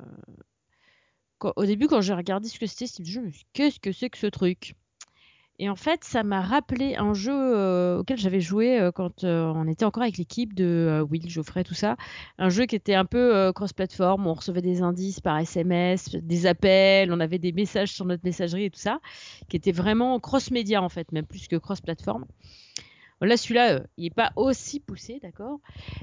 au 1.41 1.65
début, 1.65 1.87
quand 1.87 2.01
j'ai 2.01 2.15
regardé 2.15 2.49
ce 2.49 2.59
que 2.59 2.67
c'était, 2.67 2.87
je 2.87 3.21
me 3.21 3.31
suis 3.31 3.41
dit, 3.41 3.47
qu'est-ce 3.53 3.81
que 3.81 3.93
c'est 3.93 4.11
que 4.11 4.19
ce 4.19 4.27
truc? 4.27 4.75
Et 5.59 5.71
en 5.71 5.77
fait, 5.77 6.05
ça 6.05 6.23
m'a 6.23 6.43
rappelé 6.43 6.97
un 6.97 7.15
jeu 7.15 7.33
euh, 7.33 7.99
auquel 7.99 8.19
j'avais 8.19 8.41
joué 8.41 8.79
euh, 8.79 8.93
quand 8.93 9.25
euh, 9.25 9.51
on 9.55 9.67
était 9.67 9.87
encore 9.87 10.03
avec 10.03 10.19
l'équipe 10.19 10.55
de 10.55 11.05
Will, 11.11 11.31
Geoffrey, 11.31 11.65
tout 11.65 11.75
ça. 11.75 11.97
Un 12.39 12.51
jeu 12.51 12.67
qui 12.67 12.77
était 12.77 12.95
un 12.95 13.07
peu 13.07 13.53
cross-platform, 13.55 14.27
on 14.27 14.35
recevait 14.35 14.61
des 14.61 14.83
indices 14.83 15.21
par 15.21 15.39
SMS, 15.39 16.11
des 16.15 16.47
appels, 16.47 17.11
on 17.11 17.21
avait 17.21 17.39
des 17.39 17.53
messages 17.53 17.93
sur 17.93 18.05
notre 18.05 18.25
messagerie 18.25 18.65
et 18.65 18.71
tout 18.71 18.81
ça, 18.81 19.01
qui 19.49 19.57
était 19.57 19.73
vraiment 19.73 20.21
cross-média 20.21 20.83
en 20.83 20.91
fait, 20.91 21.11
même 21.13 21.27
plus 21.27 21.49
que 21.49 21.57
cross-platform. 21.57 22.27
Là, 23.23 23.39
celui-là, 23.39 23.81
il 23.97 24.05
n'est 24.05 24.11
pas 24.11 24.33
aussi 24.37 24.79
poussé, 24.79 25.21
d'accord 25.23 25.59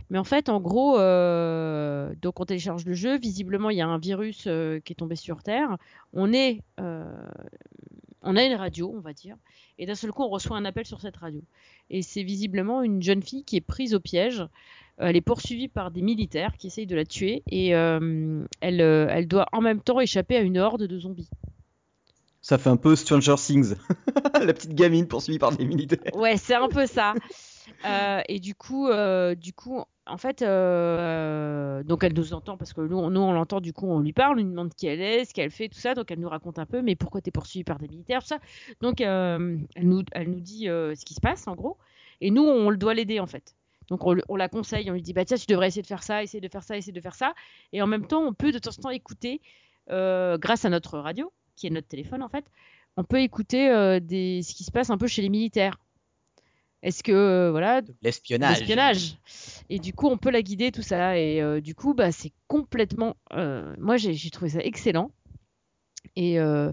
Mais 0.10 0.18
en 0.18 0.24
fait, 0.24 0.50
en 0.50 0.60
gros, 0.60 0.94
donc 0.98 2.40
on 2.40 2.46
télécharge 2.46 2.86
le 2.86 2.96
jeu. 2.96 3.20
Visiblement, 3.20 3.70
il 3.70 3.78
y 3.78 3.82
a 3.82 3.88
un 3.88 4.00
virus 4.00 4.44
qui 4.44 4.94
est 4.94 4.98
tombé 4.98 5.16
sur 5.16 5.44
Terre. 5.44 5.78
On 6.12 6.34
est, 6.34 6.62
on 8.24 8.36
a 8.36 8.44
une 8.44 8.56
radio, 8.56 8.92
on 8.96 9.00
va 9.00 9.14
dire, 9.14 9.36
et 9.78 9.86
d'un 9.86 9.96
seul 9.96 10.12
coup, 10.12 10.24
on 10.24 10.30
reçoit 10.30 10.58
un 10.58 10.66
appel 10.66 10.86
sur 10.86 11.02
cette 11.02 11.18
radio. 11.18 11.42
Et 11.90 12.02
c'est 12.02 12.24
visiblement 12.24 12.82
une 12.82 13.02
jeune 13.02 13.24
fille 13.24 13.44
qui 13.44 13.58
est 13.58 13.62
prise 13.62 13.94
au 13.94 14.00
piège. 14.00 14.44
Elle 14.98 15.16
est 15.16 15.22
poursuivie 15.22 15.68
par 15.68 15.92
des 15.92 16.02
militaires 16.02 16.56
qui 16.58 16.68
essayent 16.68 16.88
de 16.88 16.96
la 16.96 17.06
tuer, 17.06 17.44
et 17.50 17.76
euh, 17.76 18.46
elle, 18.62 18.82
euh, 18.82 19.08
elle 19.10 19.28
doit 19.28 19.48
en 19.52 19.62
même 19.62 19.82
temps 19.82 20.00
échapper 20.00 20.38
à 20.38 20.42
une 20.42 20.58
horde 20.58 20.84
de 20.84 21.00
zombies. 21.00 21.30
Ça 22.44 22.58
fait 22.58 22.70
un 22.70 22.78
peu 22.78 22.96
Stranger 22.98 23.36
Things. 23.38 23.76
La 24.34 24.54
petite 24.54 24.76
gamine 24.76 25.08
poursuivie 25.08 25.40
par 25.40 25.56
des 25.56 25.64
militaires. 25.64 26.14
Ouais, 26.14 26.36
c'est 26.36 26.56
un 26.56 26.68
peu 26.68 26.86
ça. 26.86 27.14
Euh, 27.86 28.22
et 28.28 28.40
du 28.40 28.54
coup, 28.54 28.90
euh, 28.90 29.34
du 29.34 29.54
coup, 29.54 29.82
en 30.06 30.18
fait, 30.18 30.42
euh, 30.42 31.82
donc 31.84 32.04
elle 32.04 32.14
nous 32.14 32.34
entend 32.34 32.58
parce 32.58 32.74
que 32.74 32.82
nous, 32.82 32.98
on- 32.98 33.10
l'entend. 33.34 33.62
Du 33.62 33.72
coup, 33.74 33.88
on 33.88 34.00
lui 34.00 34.12
parle, 34.14 34.34
on 34.34 34.36
lui 34.36 34.44
demande 34.44 34.74
qui 34.74 34.88
elle 34.88 35.02
est, 35.02 35.26
ce 35.26 35.34
qu'elle 35.34 35.52
fait, 35.52 35.70
tout 35.70 35.80
ça. 35.80 35.94
Donc 35.94 36.12
elle 36.12 36.20
nous 36.20 36.30
raconte 36.30 36.60
un 36.60 36.66
peu, 36.66 36.82
mais 36.82 36.96
pourquoi 36.96 37.22
t'es 37.22 37.32
poursuivie 37.32 37.64
par 37.64 37.80
des 37.80 37.88
militaires, 37.88 38.22
tout 38.22 38.28
ça. 38.28 38.40
Donc 38.82 39.00
euh, 39.02 39.58
elle 39.76 39.88
nous, 39.88 40.04
dit 40.42 40.68
euh, 40.70 40.94
ce 40.96 41.06
qui 41.06 41.14
se 41.14 41.22
passe 41.22 41.48
en 41.48 41.56
gros. 41.56 41.78
Et 42.22 42.32
nous, 42.32 42.44
on 42.44 42.72
doit 42.74 42.94
l'aider 42.94 43.20
en 43.20 43.28
fait. 43.28 43.56
Donc 43.90 44.02
on, 44.06 44.36
la 44.36 44.50
conseille, 44.50 44.90
on 44.90 44.94
lui 44.94 45.02
dit 45.02 45.14
bah 45.14 45.26
tiens, 45.26 45.38
tu 45.38 45.46
devrais 45.48 45.68
essayer 45.68 45.82
de 45.82 45.88
faire 45.88 46.04
ça, 46.04 46.24
essayer 46.24 46.42
de 46.42 46.48
faire 46.50 46.64
ça, 46.64 46.78
essayer 46.78 46.94
de 46.94 47.02
faire 47.02 47.16
ça. 47.16 47.34
Et 47.72 47.82
en 47.82 47.88
même 47.88 48.06
temps, 48.08 48.24
on 48.24 48.34
peut 48.34 48.52
de 48.52 48.60
temps 48.60 48.72
en 48.78 48.82
temps 48.82 48.90
écouter, 48.90 49.42
grâce 49.90 50.66
à 50.66 50.70
notre 50.70 51.00
radio, 51.00 51.32
qui 51.56 51.68
est 51.68 51.70
notre 51.70 51.88
téléphone 51.88 52.24
en 52.24 52.30
fait, 52.30 52.46
on 52.98 53.04
peut 53.04 53.20
écouter 53.22 53.68
ce 53.70 54.54
qui 54.54 54.64
se 54.64 54.72
passe 54.72 54.90
un 54.90 54.98
peu 54.98 55.08
chez 55.08 55.22
les 55.22 55.30
militaires. 55.30 55.78
Est-ce 56.84 57.02
que 57.02 57.12
euh, 57.12 57.50
voilà, 57.50 57.82
L'espionnage. 58.04 58.60
l'espionnage. 58.60 59.18
Et 59.70 59.80
du 59.80 59.94
coup, 59.94 60.08
on 60.10 60.18
peut 60.18 60.30
la 60.30 60.42
guider, 60.44 60.72
tout 60.72 60.82
ça. 60.84 61.18
Et 61.18 61.42
euh, 61.42 61.60
du 61.62 61.74
coup, 61.74 61.94
bah, 61.96 62.12
c'est 62.12 62.32
complètement. 62.48 63.16
euh, 63.34 63.74
moi, 63.80 63.98
j'ai 63.98 64.14
j'ai 64.14 64.30
trouvé 64.30 64.50
ça 64.52 64.60
excellent. 64.60 65.10
Et 66.16 66.40
euh, 66.40 66.72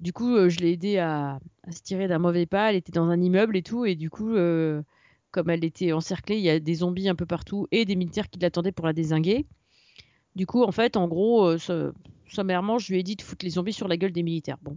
du 0.00 0.12
coup, 0.12 0.34
euh, 0.34 0.48
je 0.48 0.58
l'ai 0.60 0.72
aidé 0.72 0.96
à, 0.98 1.38
à 1.64 1.72
se 1.72 1.82
tirer 1.82 2.08
d'un 2.08 2.18
mauvais 2.18 2.46
pas. 2.46 2.70
Elle 2.70 2.76
était 2.76 2.90
dans 2.92 3.08
un 3.08 3.20
immeuble 3.20 3.56
et 3.56 3.62
tout. 3.62 3.84
Et 3.84 3.94
du 3.94 4.08
coup, 4.10 4.30
euh, 4.34 4.82
comme 5.30 5.50
elle 5.50 5.62
était 5.64 5.92
encerclée, 5.92 6.36
il 6.38 6.42
y 6.42 6.50
a 6.50 6.58
des 6.58 6.74
zombies 6.76 7.08
un 7.08 7.14
peu 7.14 7.26
partout 7.26 7.68
et 7.70 7.84
des 7.84 7.94
militaires 7.96 8.30
qui 8.30 8.38
l'attendaient 8.40 8.72
pour 8.72 8.86
la 8.86 8.92
désinguer. 8.94 9.46
Du 10.34 10.46
coup, 10.46 10.62
en 10.62 10.72
fait, 10.72 10.96
en 10.96 11.06
gros, 11.06 11.44
euh, 11.44 11.58
ce- 11.58 11.92
sommairement, 12.28 12.78
je 12.78 12.92
lui 12.92 13.00
ai 13.00 13.02
dit 13.02 13.16
de 13.16 13.22
foutre 13.22 13.44
les 13.44 13.50
zombies 13.52 13.72
sur 13.74 13.88
la 13.88 13.96
gueule 13.98 14.12
des 14.12 14.22
militaires. 14.22 14.58
Bon, 14.62 14.76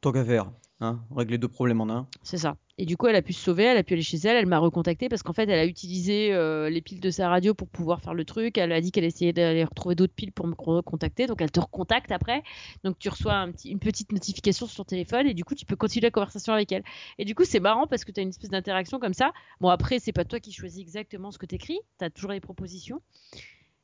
Tant 0.00 0.12
qu'à 0.12 0.24
faire. 0.24 0.52
Hein, 0.80 1.00
régler 1.14 1.38
deux 1.38 1.48
problèmes 1.48 1.80
en 1.80 1.88
un. 1.90 2.06
C'est 2.22 2.38
ça. 2.38 2.56
Et 2.80 2.86
du 2.86 2.96
coup, 2.96 3.08
elle 3.08 3.16
a 3.16 3.22
pu 3.22 3.32
se 3.32 3.42
sauver, 3.42 3.64
elle 3.64 3.76
a 3.76 3.82
pu 3.82 3.94
aller 3.94 4.02
chez 4.02 4.18
elle, 4.18 4.36
elle 4.36 4.46
m'a 4.46 4.58
recontacté 4.58 5.08
parce 5.08 5.24
qu'en 5.24 5.32
fait, 5.32 5.42
elle 5.42 5.58
a 5.58 5.66
utilisé 5.66 6.32
euh, 6.32 6.70
les 6.70 6.80
piles 6.80 7.00
de 7.00 7.10
sa 7.10 7.28
radio 7.28 7.52
pour 7.52 7.68
pouvoir 7.68 8.00
faire 8.00 8.14
le 8.14 8.24
truc. 8.24 8.56
Elle 8.56 8.70
a 8.70 8.80
dit 8.80 8.92
qu'elle 8.92 9.04
essayait 9.04 9.32
d'aller 9.32 9.64
retrouver 9.64 9.96
d'autres 9.96 10.14
piles 10.14 10.30
pour 10.30 10.46
me 10.46 10.54
recontacter. 10.56 11.26
Donc, 11.26 11.42
elle 11.42 11.50
te 11.50 11.58
recontacte 11.58 12.12
après. 12.12 12.44
Donc, 12.84 12.96
tu 13.00 13.08
reçois 13.08 13.48
une 13.64 13.80
petite 13.80 14.12
notification 14.12 14.66
sur 14.66 14.76
ton 14.76 14.84
téléphone 14.84 15.26
et 15.26 15.34
du 15.34 15.44
coup, 15.44 15.56
tu 15.56 15.66
peux 15.66 15.74
continuer 15.74 16.06
la 16.06 16.10
conversation 16.12 16.52
avec 16.52 16.70
elle. 16.70 16.84
Et 17.18 17.24
du 17.24 17.34
coup, 17.34 17.44
c'est 17.44 17.60
marrant 17.60 17.88
parce 17.88 18.04
que 18.04 18.12
tu 18.12 18.20
as 18.20 18.22
une 18.22 18.28
espèce 18.28 18.50
d'interaction 18.50 19.00
comme 19.00 19.14
ça. 19.14 19.32
Bon, 19.60 19.70
après, 19.70 19.98
c'est 19.98 20.12
pas 20.12 20.24
toi 20.24 20.38
qui 20.38 20.52
choisis 20.52 20.80
exactement 20.80 21.32
ce 21.32 21.38
que 21.38 21.46
tu 21.46 21.56
écris. 21.56 21.80
Tu 21.98 22.04
as 22.04 22.10
toujours 22.10 22.30
les 22.30 22.40
propositions. 22.40 23.02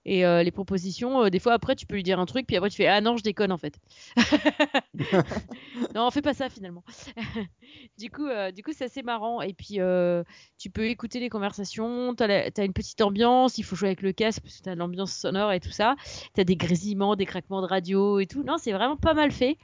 Et 0.07 0.27
euh, 0.27 0.43
les 0.43 0.51
propositions, 0.51 1.25
euh, 1.25 1.31
des 1.31 1.39
fois, 1.39 1.55
après, 1.55 1.75
tu 1.77 1.87
peux 1.87 1.95
lui 1.95 2.03
dire 2.03 2.21
un 2.21 2.27
truc, 2.27 2.47
puis 2.47 2.57
après, 2.57 2.69
tu 2.71 2.77
fais 2.77 2.87
Ah 2.87 3.01
non, 3.01 3.17
je 3.17 3.23
déconne 3.23 3.53
en 3.53 3.57
fait. 3.59 3.79
non, 5.95 6.11
fais 6.11 6.23
pas 6.23 6.35
ça 6.35 6.49
finalement. 6.49 6.85
du 7.99 8.11
coup, 8.11 8.27
euh, 8.27 8.51
du 8.51 8.63
coup, 8.63 8.73
c'est 8.77 8.85
assez 8.85 9.03
marrant. 9.03 9.41
Et 9.41 9.53
puis, 9.55 9.79
tu 10.59 10.71
peux 10.71 10.87
écouter 10.87 11.21
les 11.21 11.29
conversations. 11.31 12.15
T'as, 12.15 12.27
la- 12.27 12.51
t'as 12.51 12.65
une 12.65 12.73
petite 12.73 13.01
ambiance. 13.01 13.59
Il 13.59 13.63
faut 13.63 13.77
jouer 13.77 13.89
avec 13.89 14.03
le 14.03 14.13
casque 14.13 14.43
parce 14.43 14.59
que 14.59 14.63
t'as 14.65 14.75
l'ambiance 14.75 15.13
sonore 15.15 15.53
et 15.53 15.61
tout 15.61 15.71
ça. 15.71 15.97
T'as 16.35 16.45
des 16.45 16.57
grésillements, 16.57 17.17
des 17.17 17.27
craquements 17.27 17.63
de 17.63 17.67
radio 17.67 18.19
et 18.21 18.27
tout. 18.27 18.43
Non, 18.43 18.57
c'est 18.59 18.73
vraiment 18.73 18.97
pas 18.97 19.15
mal 19.15 19.31
fait. 19.33 19.57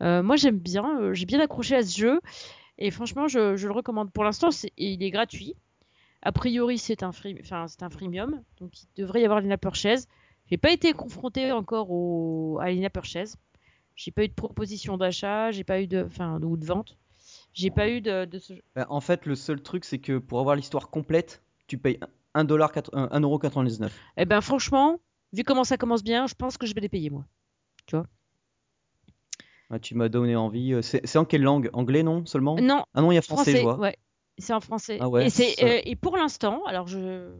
Moi, 0.00 0.36
j'aime 0.36 0.58
bien. 0.58 1.12
j'ai 1.12 1.26
bien 1.26 1.40
accroché 1.40 1.76
à 1.76 1.82
ce 1.84 1.96
jeu. 1.96 2.20
Et 2.78 2.90
franchement, 2.90 3.28
je, 3.28 3.56
je 3.56 3.66
le 3.68 3.72
recommande. 3.72 4.10
Pour 4.12 4.24
l'instant, 4.24 4.48
il 4.76 5.02
est 5.02 5.10
gratuit. 5.10 5.54
A 6.22 6.32
priori, 6.32 6.78
c'est 6.78 7.02
un, 7.02 7.12
free, 7.12 7.36
enfin, 7.40 7.66
c'est 7.68 7.82
un 7.82 7.90
freemium. 7.90 8.42
Donc, 8.58 8.82
il 8.82 8.86
devrait 8.96 9.22
y 9.22 9.24
avoir 9.24 9.40
l'INA 9.40 9.58
Purchase. 9.58 10.06
J'ai 10.50 10.56
pas 10.56 10.70
été 10.70 10.92
confronté 10.92 11.50
encore 11.52 11.90
au, 11.90 12.58
à 12.60 12.70
l'INA 12.70 12.90
Purchase. 12.90 13.36
J'ai 13.96 14.10
pas 14.10 14.24
eu 14.24 14.28
de 14.28 14.34
proposition 14.34 14.96
d'achat. 14.96 15.50
J'ai 15.50 15.64
pas 15.64 15.80
eu 15.80 15.86
de, 15.86 16.04
enfin, 16.04 16.40
ou 16.42 16.56
de 16.56 16.64
vente. 16.64 16.96
J'ai 17.52 17.70
pas 17.70 17.88
eu 17.88 18.00
de, 18.00 18.24
de 18.24 18.38
ce, 18.38 18.54
Bah, 18.74 18.86
en 18.88 19.00
fait, 19.00 19.26
le 19.26 19.34
seul 19.34 19.62
truc, 19.62 19.84
c'est 19.84 19.98
que 19.98 20.18
pour 20.18 20.40
avoir 20.40 20.56
l'histoire 20.56 20.90
complète, 20.90 21.42
tu 21.66 21.76
payes 21.76 21.98
1,99$. 22.34 23.90
Eh 24.16 24.24
ben 24.24 24.40
franchement, 24.40 25.00
vu 25.32 25.42
comment 25.44 25.64
ça 25.64 25.76
commence 25.76 26.02
bien, 26.02 26.26
je 26.26 26.34
pense 26.34 26.56
que 26.56 26.66
je 26.66 26.74
vais 26.74 26.80
les 26.80 26.88
payer 26.88 27.10
moi. 27.10 27.26
Ah, 29.70 29.78
tu 29.78 29.94
m'as 29.94 30.08
donné 30.08 30.36
envie. 30.36 30.74
Euh, 30.74 30.82
C'est 30.82 31.06
c'est 31.06 31.18
en 31.18 31.24
quelle 31.24 31.42
langue? 31.42 31.70
Anglais, 31.72 32.02
non 32.02 32.26
Seulement? 32.26 32.56
Non, 32.56 32.84
Ah 32.94 33.00
non, 33.00 33.10
il 33.10 33.14
y 33.14 33.18
a 33.18 33.22
français, 33.22 33.52
français, 33.52 33.56
je 33.58 33.62
vois. 33.62 33.78
ouais. 33.78 33.96
C'est 34.38 34.52
en 34.52 34.60
français. 34.60 34.98
Ah 35.00 35.08
ouais, 35.08 35.26
et, 35.26 35.30
c'est, 35.30 35.50
ça- 35.50 35.66
euh, 35.66 35.80
et 35.84 35.94
pour 35.96 36.16
l'instant, 36.16 36.62
alors 36.66 36.86
je 36.86 37.30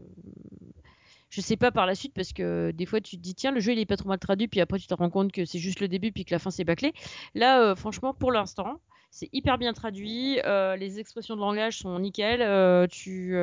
je 1.29 1.41
sais 1.41 1.57
pas 1.57 1.71
par 1.71 1.87
la 1.87 1.95
suite 1.95 2.13
parce 2.13 2.31
que 2.31 2.69
des 2.71 2.85
fois 2.85 3.01
tu 3.01 3.17
te 3.17 3.21
dis 3.21 3.33
tiens 3.33 3.51
le 3.51 3.59
jeu 3.59 3.71
il 3.73 3.79
est 3.79 3.87
pas 3.87 3.97
trop 3.97 4.07
mal 4.07 4.19
traduit 4.19 4.47
puis 4.47 4.61
après 4.61 4.77
tu 4.77 4.85
te 4.85 4.93
rends 4.93 5.09
compte 5.09 5.31
que 5.31 5.45
c'est 5.45 5.57
juste 5.57 5.79
le 5.79 5.87
début 5.87 6.11
puis 6.11 6.25
que 6.25 6.31
la 6.33 6.37
fin 6.37 6.51
c'est 6.51 6.63
bâclé. 6.63 6.93
Là 7.33 7.59
euh, 7.63 7.75
franchement 7.75 8.13
pour 8.13 8.31
l'instant 8.31 8.75
c'est 9.09 9.29
hyper 9.33 9.57
bien 9.57 9.73
traduit, 9.73 10.39
euh, 10.45 10.75
les 10.75 10.99
expressions 10.99 11.35
de 11.35 11.39
langage 11.39 11.79
sont 11.79 11.97
nickel, 11.97 12.41
euh, 12.43 12.85
tu 12.87 13.35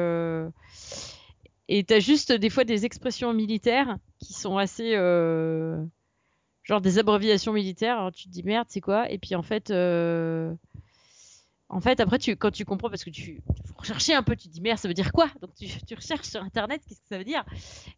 et 1.69 1.85
t'as 1.85 1.99
juste 2.01 2.31
des 2.33 2.51
fois 2.51 2.63
des 2.65 2.85
expressions 2.85 3.33
militaires 3.33 3.97
qui 4.21 4.35
sont 4.35 4.57
assez 4.57 4.93
genre 6.63 6.81
des 6.81 6.99
abréviations 6.99 7.53
militaires. 7.53 7.99
Alors 7.99 8.13
tu 8.13 8.25
te 8.25 8.29
dis 8.31 8.45
merde 8.45 8.67
c'est 8.69 8.81
quoi? 8.81 9.11
Et 9.11 9.19
puis 9.19 9.35
en 9.35 9.43
fait 9.43 9.73
en 11.73 11.81
fait, 11.81 12.01
après, 12.01 12.19
quand 12.19 12.51
tu 12.51 12.65
comprends, 12.65 12.91
parce 12.91 13.05
que 13.05 13.11
tu, 13.11 13.43
rechercher 13.77 14.13
un 14.13 14.25
peu, 14.25 14.35
tu 14.35 14.49
te 14.49 14.53
dis 14.53 14.61
merde, 14.61 14.79
ça 14.79 14.89
veut 14.89 14.95
dire 14.95 15.13
quoi? 15.13 15.31
Donc 15.41 15.55
tu, 15.55 15.95
recherches 15.95 16.27
sur 16.27 16.43
internet, 16.43 16.83
qu'est-ce 16.87 17.01
que 17.01 17.07
ça 17.09 17.19
veut 17.19 17.25
dire? 17.25 17.45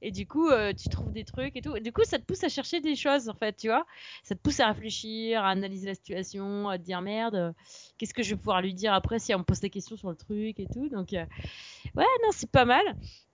Et 0.03 0.11
du 0.11 0.27
coup, 0.27 0.49
euh, 0.51 0.75
tu 0.75 0.91
trouves 0.91 1.11
des 1.11 1.25
trucs 1.25 1.57
et 1.57 1.63
tout. 1.63 1.75
Et 1.75 1.81
du 1.81 1.91
coup, 1.91 2.03
ça 2.05 2.19
te 2.19 2.25
pousse 2.25 2.45
à 2.45 2.51
chercher 2.51 2.81
des 2.81 2.95
choses, 2.95 3.31
en 3.31 3.35
fait, 3.35 3.57
tu 3.57 3.69
vois? 3.69 3.87
Ça 4.25 4.35
te 4.35 4.41
pousse 4.41 4.61
à 4.61 4.69
réfléchir, 4.69 5.43
à 5.43 5.49
analyser 5.49 5.87
la 5.87 5.95
situation, 5.95 6.69
à 6.69 6.79
te 6.79 6.85
dire 6.85 7.01
merde, 7.01 7.35
euh, 7.35 7.53
qu'est-ce 7.97 8.13
que 8.13 8.23
je 8.23 8.35
vais 8.35 8.37
pouvoir 8.37 8.61
lui 8.61 8.75
dire 8.75 8.93
après 8.93 9.19
si 9.19 9.35
on 9.35 9.39
me 9.39 9.45
pose 9.45 9.61
des 9.61 9.71
questions 9.71 9.97
sur 9.97 10.11
le 10.11 10.17
truc 10.17 10.61
et 10.61 10.67
tout. 10.67 10.91
Donc, 10.91 11.15
euh, 11.15 11.25
ouais, 11.97 12.05
non, 12.25 12.29
c'est 12.31 12.51
pas 12.51 12.67
mal. 12.67 12.85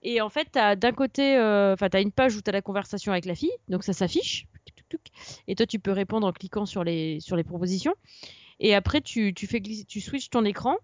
Et 0.01 0.21
en 0.21 0.29
fait, 0.29 0.53
d'un 0.53 0.93
côté, 0.93 1.37
enfin, 1.37 1.89
t'as 1.89 2.01
une 2.01 2.13
page 2.13 2.37
où 2.37 2.41
t'as 2.41 2.53
la 2.53 2.61
conversation 2.61 3.11
avec 3.11 3.25
la 3.25 3.35
fille, 3.35 3.51
donc 3.67 3.83
ça 3.83 3.91
s'affiche. 3.91 4.47
Et 5.47 5.55
toi, 5.55 5.65
tu 5.65 5.79
peux 5.79 5.91
répondre 5.91 6.25
en 6.25 6.31
cliquant 6.31 6.65
sur 6.65 6.83
les, 6.83 7.19
sur 7.19 7.35
les 7.35 7.43
propositions. 7.43 7.93
Et 8.59 8.75
après, 8.75 9.01
tu, 9.01 9.33
tu 9.33 9.47
fais 9.47 9.61
glisser, 9.61 9.85
tu 9.85 10.01
switches 10.01 10.29
ton 10.29 10.43
écran 10.45 10.75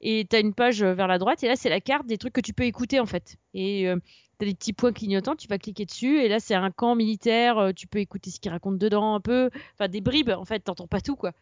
et 0.00 0.26
tu 0.28 0.36
as 0.36 0.40
une 0.40 0.54
page 0.54 0.82
vers 0.84 1.08
la 1.08 1.18
droite. 1.18 1.42
Et 1.42 1.48
là, 1.48 1.56
c'est 1.56 1.68
la 1.68 1.80
carte 1.80 2.06
des 2.06 2.18
trucs 2.18 2.32
que 2.32 2.40
tu 2.40 2.52
peux 2.52 2.64
écouter 2.64 3.00
en 3.00 3.06
fait. 3.06 3.36
Et 3.54 3.88
euh, 3.88 3.96
tu 4.38 4.44
as 4.44 4.48
des 4.48 4.54
petits 4.54 4.72
points 4.72 4.92
clignotants, 4.92 5.34
tu 5.36 5.48
vas 5.48 5.58
cliquer 5.58 5.84
dessus. 5.86 6.20
Et 6.20 6.28
là, 6.28 6.38
c'est 6.40 6.54
un 6.54 6.70
camp 6.70 6.94
militaire. 6.94 7.58
euh, 7.58 7.72
tu 7.72 7.86
peux 7.88 7.98
écouter 7.98 8.30
ce 8.30 8.38
qu'ils 8.40 8.52
racontent 8.52 8.76
dedans 8.76 9.14
un 9.14 9.20
peu. 9.20 9.50
Enfin, 9.74 9.88
des 9.88 10.00
bribes 10.00 10.30
en 10.30 10.44
fait, 10.44 10.60
t'entends 10.60 10.86
pas 10.86 11.00
tout 11.00 11.16
quoi. 11.16 11.32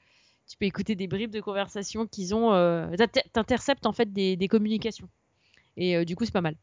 Tu 0.49 0.56
peux 0.58 0.66
écouter 0.66 0.94
des 0.96 1.06
bribes 1.08 1.30
de 1.32 1.40
conversation 1.40 2.06
qu'ils 2.06 2.34
ont. 2.34 2.52
Euh, 2.54 2.88
t'inter- 2.96 3.22
T'interceptes 3.32 3.87
en 3.87 3.92
fait 3.92 4.12
des, 4.12 4.37
des 4.37 4.49
communications. 4.49 5.08
Et 5.76 5.96
euh, 5.96 6.04
du 6.04 6.16
coup, 6.16 6.25
c'est 6.26 6.32
pas 6.32 6.40
mal. 6.42 6.56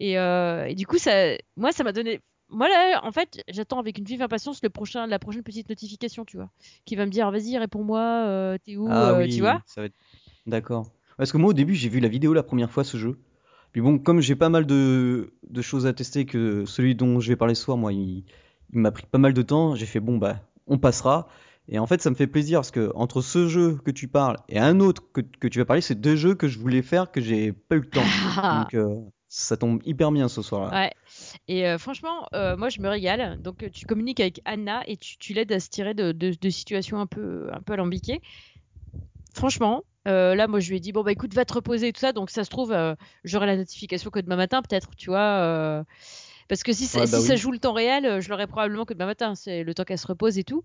Et, 0.00 0.18
euh, 0.18 0.66
et 0.66 0.74
du 0.74 0.86
coup, 0.86 0.98
ça, 0.98 1.36
moi, 1.56 1.72
ça 1.72 1.84
m'a 1.84 1.92
donné. 1.92 2.20
Moi, 2.48 2.68
là, 2.68 3.00
en 3.04 3.10
fait, 3.12 3.42
j'attends 3.48 3.78
avec 3.80 3.98
une 3.98 4.04
vive 4.04 4.22
impatience 4.22 4.62
le 4.62 4.70
prochain, 4.70 5.06
la 5.06 5.18
prochaine 5.18 5.42
petite 5.42 5.68
notification, 5.68 6.24
tu 6.24 6.36
vois, 6.36 6.50
qui 6.84 6.94
va 6.96 7.04
me 7.06 7.10
dire, 7.10 7.30
vas-y, 7.30 7.58
réponds-moi, 7.58 8.00
euh, 8.00 8.56
t'es 8.64 8.76
où, 8.76 8.86
Ah 8.88 9.12
euh, 9.14 9.18
oui, 9.18 9.34
tu 9.34 9.40
vois. 9.40 9.62
ça 9.66 9.80
va 9.80 9.86
être- 9.86 9.94
D'accord. 10.46 10.92
Parce 11.16 11.32
que 11.32 11.38
moi, 11.38 11.50
au 11.50 11.54
début, 11.54 11.74
j'ai 11.74 11.88
vu 11.88 11.98
la 12.00 12.08
vidéo 12.08 12.32
la 12.34 12.42
première 12.44 12.70
fois, 12.70 12.84
ce 12.84 12.96
jeu. 12.98 13.18
Puis 13.72 13.80
bon, 13.80 13.98
comme 13.98 14.20
j'ai 14.20 14.36
pas 14.36 14.48
mal 14.48 14.64
de, 14.64 15.32
de 15.50 15.62
choses 15.62 15.86
à 15.86 15.92
tester, 15.92 16.24
que 16.24 16.64
celui 16.66 16.94
dont 16.94 17.18
je 17.20 17.28
vais 17.28 17.36
parler 17.36 17.54
ce 17.56 17.64
soir, 17.64 17.76
moi, 17.76 17.92
il, 17.92 18.24
il 18.72 18.78
m'a 18.78 18.92
pris 18.92 19.04
pas 19.10 19.18
mal 19.18 19.32
de 19.34 19.42
temps, 19.42 19.74
j'ai 19.74 19.86
fait, 19.86 20.00
bon, 20.00 20.16
bah, 20.18 20.40
on 20.68 20.78
passera. 20.78 21.26
Et 21.68 21.80
en 21.80 21.86
fait, 21.88 22.00
ça 22.00 22.10
me 22.10 22.14
fait 22.14 22.28
plaisir 22.28 22.60
parce 22.60 22.70
que 22.70 22.92
entre 22.94 23.22
ce 23.22 23.48
jeu 23.48 23.76
que 23.84 23.90
tu 23.90 24.06
parles 24.06 24.36
et 24.48 24.58
un 24.60 24.78
autre 24.78 25.02
que, 25.12 25.20
que 25.20 25.48
tu 25.48 25.58
vas 25.58 25.64
parler, 25.64 25.82
c'est 25.82 26.00
deux 26.00 26.14
jeux 26.14 26.36
que 26.36 26.46
je 26.46 26.60
voulais 26.60 26.80
faire 26.82 27.10
que 27.10 27.20
j'ai 27.20 27.52
pas 27.52 27.74
eu 27.74 27.80
le 27.80 27.90
temps. 27.90 28.02
Donc 28.64 28.74
euh, 28.74 29.00
ça 29.28 29.56
tombe 29.56 29.80
hyper 29.84 30.12
bien 30.12 30.28
ce 30.28 30.42
soir-là. 30.42 30.76
Ouais. 30.80 30.92
Et 31.48 31.66
euh, 31.66 31.78
franchement, 31.78 32.28
euh, 32.34 32.56
moi 32.56 32.68
je 32.68 32.80
me 32.80 32.88
régale. 32.88 33.40
Donc 33.42 33.62
euh, 33.62 33.70
tu 33.70 33.86
communiques 33.86 34.20
avec 34.20 34.40
Anna 34.44 34.82
et 34.86 34.96
tu, 34.96 35.16
tu 35.18 35.32
l'aides 35.32 35.52
à 35.52 35.60
se 35.60 35.68
tirer 35.68 35.94
de, 35.94 36.12
de, 36.12 36.32
de 36.40 36.50
situations 36.50 37.00
un 37.00 37.06
peu, 37.06 37.48
un 37.52 37.60
peu 37.60 37.74
alambiquées. 37.74 38.20
Franchement, 39.34 39.82
euh, 40.08 40.34
là 40.34 40.46
moi 40.46 40.60
je 40.60 40.70
lui 40.70 40.76
ai 40.78 40.80
dit 40.80 40.92
bon 40.92 41.02
bah 41.02 41.12
écoute 41.12 41.34
va 41.34 41.44
te 41.44 41.52
reposer 41.52 41.88
et 41.88 41.92
tout 41.92 42.00
ça. 42.00 42.12
Donc 42.12 42.30
ça 42.30 42.44
se 42.44 42.50
trouve 42.50 42.74
j'aurai 43.24 43.46
la 43.46 43.56
notification 43.56 44.10
que 44.10 44.20
demain 44.20 44.36
matin 44.36 44.62
peut-être, 44.62 44.90
tu 44.96 45.10
vois. 45.10 45.84
parce 46.48 46.62
que 46.62 46.72
si, 46.72 46.86
ça- 46.86 47.00
Ouais, 47.00 47.06
bah 47.06 47.18
si 47.18 47.26
ça 47.26 47.34
oui. 47.34 47.38
joue 47.38 47.52
le 47.52 47.58
temps 47.58 47.72
réel, 47.74 48.20
je 48.20 48.28
l'aurai 48.30 48.46
probablement 48.46 48.84
que 48.84 48.94
demain 48.94 49.06
matin. 49.06 49.34
C'est 49.34 49.62
le 49.64 49.74
temps 49.74 49.84
qu'elle 49.84 49.98
se 49.98 50.06
repose 50.06 50.38
et 50.38 50.44
tout. 50.44 50.62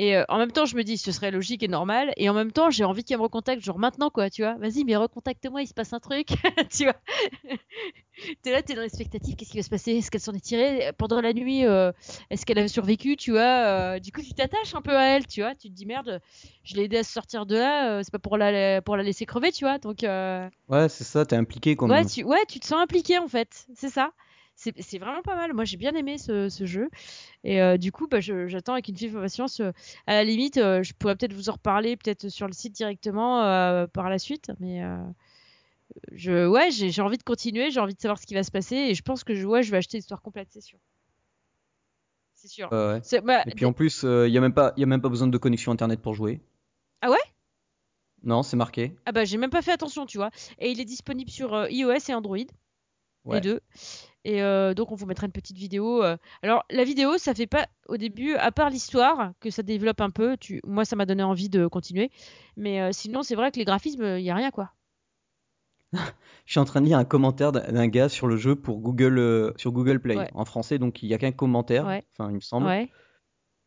Et 0.00 0.16
euh, 0.16 0.22
en 0.28 0.38
même 0.38 0.52
temps, 0.52 0.64
je 0.64 0.76
me 0.76 0.84
dis, 0.84 0.96
ce 0.96 1.10
serait 1.10 1.32
logique 1.32 1.64
et 1.64 1.68
normal. 1.68 2.12
Et 2.16 2.30
en 2.30 2.32
même 2.34 2.52
temps, 2.52 2.70
j'ai 2.70 2.84
envie 2.84 3.02
qu'elle 3.02 3.18
me 3.18 3.22
recontacte, 3.24 3.60
genre 3.64 3.80
maintenant, 3.80 4.10
quoi, 4.10 4.30
tu 4.30 4.42
vois. 4.42 4.54
Vas-y, 4.54 4.84
mais 4.84 4.94
recontacte-moi, 4.94 5.62
il 5.62 5.66
se 5.66 5.74
passe 5.74 5.92
un 5.92 5.98
truc, 5.98 6.28
tu 6.70 6.84
vois. 6.84 6.94
t'es 8.42 8.52
là, 8.52 8.62
t'es 8.62 8.74
dans 8.74 8.82
l'expectative, 8.82 9.34
qu'est-ce 9.34 9.50
qui 9.50 9.56
va 9.56 9.62
se 9.64 9.68
passer? 9.68 9.92
Est-ce 9.96 10.10
qu'elle 10.12 10.20
s'en 10.20 10.34
est 10.34 10.40
tirée? 10.44 10.92
Pendant 10.98 11.20
la 11.20 11.32
nuit 11.32 11.64
euh, 11.66 11.90
Est-ce 12.30 12.46
qu'elle 12.46 12.60
a 12.60 12.68
survécu, 12.68 13.16
tu 13.16 13.32
vois 13.32 13.40
Euh, 13.40 13.98
Du 13.98 14.12
coup, 14.12 14.22
tu 14.22 14.32
t'attaches 14.34 14.74
un 14.76 14.82
peu 14.82 14.96
à 14.96 15.16
elle, 15.16 15.26
tu 15.26 15.40
vois. 15.40 15.56
Tu 15.56 15.68
te 15.68 15.74
dis, 15.74 15.84
merde, 15.84 16.20
je 16.62 16.76
l'ai 16.76 16.84
aidée 16.84 16.98
à 16.98 17.02
se 17.02 17.12
sortir 17.12 17.44
de 17.44 17.56
là, 17.56 18.02
c'est 18.04 18.12
pas 18.12 18.20
pour 18.20 18.36
la, 18.36 18.80
pour 18.82 18.96
la 18.96 19.02
laisser 19.02 19.26
crever, 19.26 19.50
tu 19.50 19.64
vois. 19.64 19.78
Donc, 19.78 20.02
Ouais, 20.68 20.88
c'est 20.88 21.04
ça, 21.04 21.26
t'es 21.26 21.34
impliqué 21.34 21.74
quand 21.74 21.88
ouais, 21.88 21.96
même. 22.02 22.06
tu, 22.08 22.22
ouais, 22.22 22.44
tu 22.48 22.60
te 22.60 22.66
sens 22.66 22.78
impliqué, 22.80 23.18
en 23.18 23.26
fait. 23.26 23.66
C'est 23.74 23.90
ça. 23.90 24.12
C'est 24.60 24.98
vraiment 24.98 25.22
pas 25.22 25.36
mal. 25.36 25.54
Moi, 25.54 25.64
j'ai 25.64 25.76
bien 25.76 25.94
aimé 25.94 26.18
ce, 26.18 26.48
ce 26.48 26.66
jeu. 26.66 26.90
Et 27.44 27.62
euh, 27.62 27.76
du 27.76 27.92
coup, 27.92 28.08
bah, 28.08 28.18
j'attends 28.18 28.72
avec 28.72 28.88
une 28.88 28.96
vive 28.96 29.16
impatience. 29.16 29.60
euh, 29.60 29.70
à 30.08 30.14
la 30.14 30.24
limite, 30.24 30.56
euh, 30.56 30.82
je 30.82 30.94
pourrais 30.94 31.14
peut-être 31.14 31.32
vous 31.32 31.48
en 31.48 31.52
reparler, 31.52 31.96
peut-être 31.96 32.28
sur 32.28 32.48
le 32.48 32.52
site 32.52 32.72
directement 32.72 33.38
par 33.92 34.10
la 34.10 34.18
suite. 34.18 34.50
Mais 34.58 34.82
je, 36.12 36.46
ouais, 36.48 36.70
j'ai 36.72 37.02
envie 37.02 37.18
de 37.18 37.22
continuer, 37.22 37.70
j'ai 37.70 37.78
envie 37.78 37.94
de 37.94 38.00
savoir 38.00 38.18
ce 38.18 38.26
qui 38.26 38.34
va 38.34 38.42
se 38.42 38.50
passer. 38.50 38.74
Et 38.74 38.94
je 38.94 39.02
pense 39.02 39.22
que 39.22 39.34
je, 39.34 39.46
ouais, 39.46 39.62
je 39.62 39.70
vais 39.70 39.76
acheter 39.76 39.96
l'histoire 39.96 40.22
complète, 40.22 40.48
c'est 40.50 40.60
sûr. 40.60 40.78
C'est 42.34 42.48
sûr. 42.48 42.68
Ouais, 42.72 43.00
bah, 43.22 43.42
Et 43.46 43.52
puis 43.52 43.64
en 43.64 43.72
plus, 43.72 44.02
il 44.02 44.32
y 44.32 44.38
a 44.38 44.40
même 44.40 44.54
pas, 44.54 44.72
y 44.76 44.82
a 44.82 44.86
même 44.86 45.00
pas 45.00 45.08
besoin 45.08 45.28
de 45.28 45.38
connexion 45.38 45.70
internet 45.70 46.00
pour 46.02 46.14
jouer. 46.14 46.40
Ah 47.00 47.10
ouais? 47.10 47.16
Non, 48.24 48.42
c'est 48.42 48.56
marqué. 48.56 48.96
Ah 49.06 49.12
bah, 49.12 49.24
j'ai 49.24 49.36
même 49.36 49.50
pas 49.50 49.62
fait 49.62 49.70
attention, 49.70 50.04
tu 50.04 50.18
vois. 50.18 50.30
Et 50.58 50.72
il 50.72 50.80
est 50.80 50.84
disponible 50.84 51.30
sur 51.30 51.68
iOS 51.70 52.08
et 52.08 52.14
Android, 52.14 52.38
Ouais. 53.24 53.36
les 53.36 53.40
deux. 53.40 53.60
Et 54.24 54.42
euh, 54.42 54.74
donc, 54.74 54.90
on 54.92 54.94
vous 54.94 55.06
mettra 55.06 55.26
une 55.26 55.32
petite 55.32 55.56
vidéo. 55.56 56.02
euh. 56.02 56.16
Alors, 56.42 56.64
la 56.70 56.84
vidéo, 56.84 57.18
ça 57.18 57.34
fait 57.34 57.46
pas 57.46 57.66
au 57.88 57.96
début, 57.96 58.34
à 58.34 58.50
part 58.52 58.70
l'histoire, 58.70 59.32
que 59.40 59.50
ça 59.50 59.62
développe 59.62 60.00
un 60.00 60.10
peu. 60.10 60.36
Tu... 60.36 60.60
Moi, 60.64 60.84
ça 60.84 60.96
m'a 60.96 61.06
donné 61.06 61.22
envie 61.22 61.48
de 61.48 61.66
continuer. 61.66 62.10
Mais 62.56 62.80
euh, 62.80 62.90
sinon, 62.92 63.22
c'est 63.22 63.34
vrai 63.34 63.50
que 63.50 63.58
les 63.58 63.64
graphismes, 63.64 64.16
il 64.18 64.24
y 64.24 64.30
a 64.30 64.34
rien, 64.34 64.50
quoi. 64.50 64.70
Je 65.92 66.52
suis 66.52 66.60
en 66.60 66.64
train 66.64 66.80
de 66.80 66.86
lire 66.86 66.98
un 66.98 67.04
commentaire 67.04 67.52
d'un 67.52 67.86
gars 67.88 68.08
sur 68.08 68.26
le 68.26 68.36
jeu 68.36 68.54
pour 68.54 68.78
Google, 68.80 69.18
euh, 69.18 69.52
sur 69.56 69.72
Google 69.72 70.00
Play 70.00 70.16
Ouais. 70.16 70.30
en 70.34 70.44
français, 70.44 70.78
donc 70.78 71.02
il 71.02 71.08
y 71.08 71.14
a 71.14 71.18
qu'un 71.18 71.32
commentaire. 71.32 71.86
Ouais. 71.86 72.04
Enfin, 72.12 72.30
il 72.30 72.34
me 72.34 72.40
semble. 72.40 72.66
Ouais. 72.66 72.90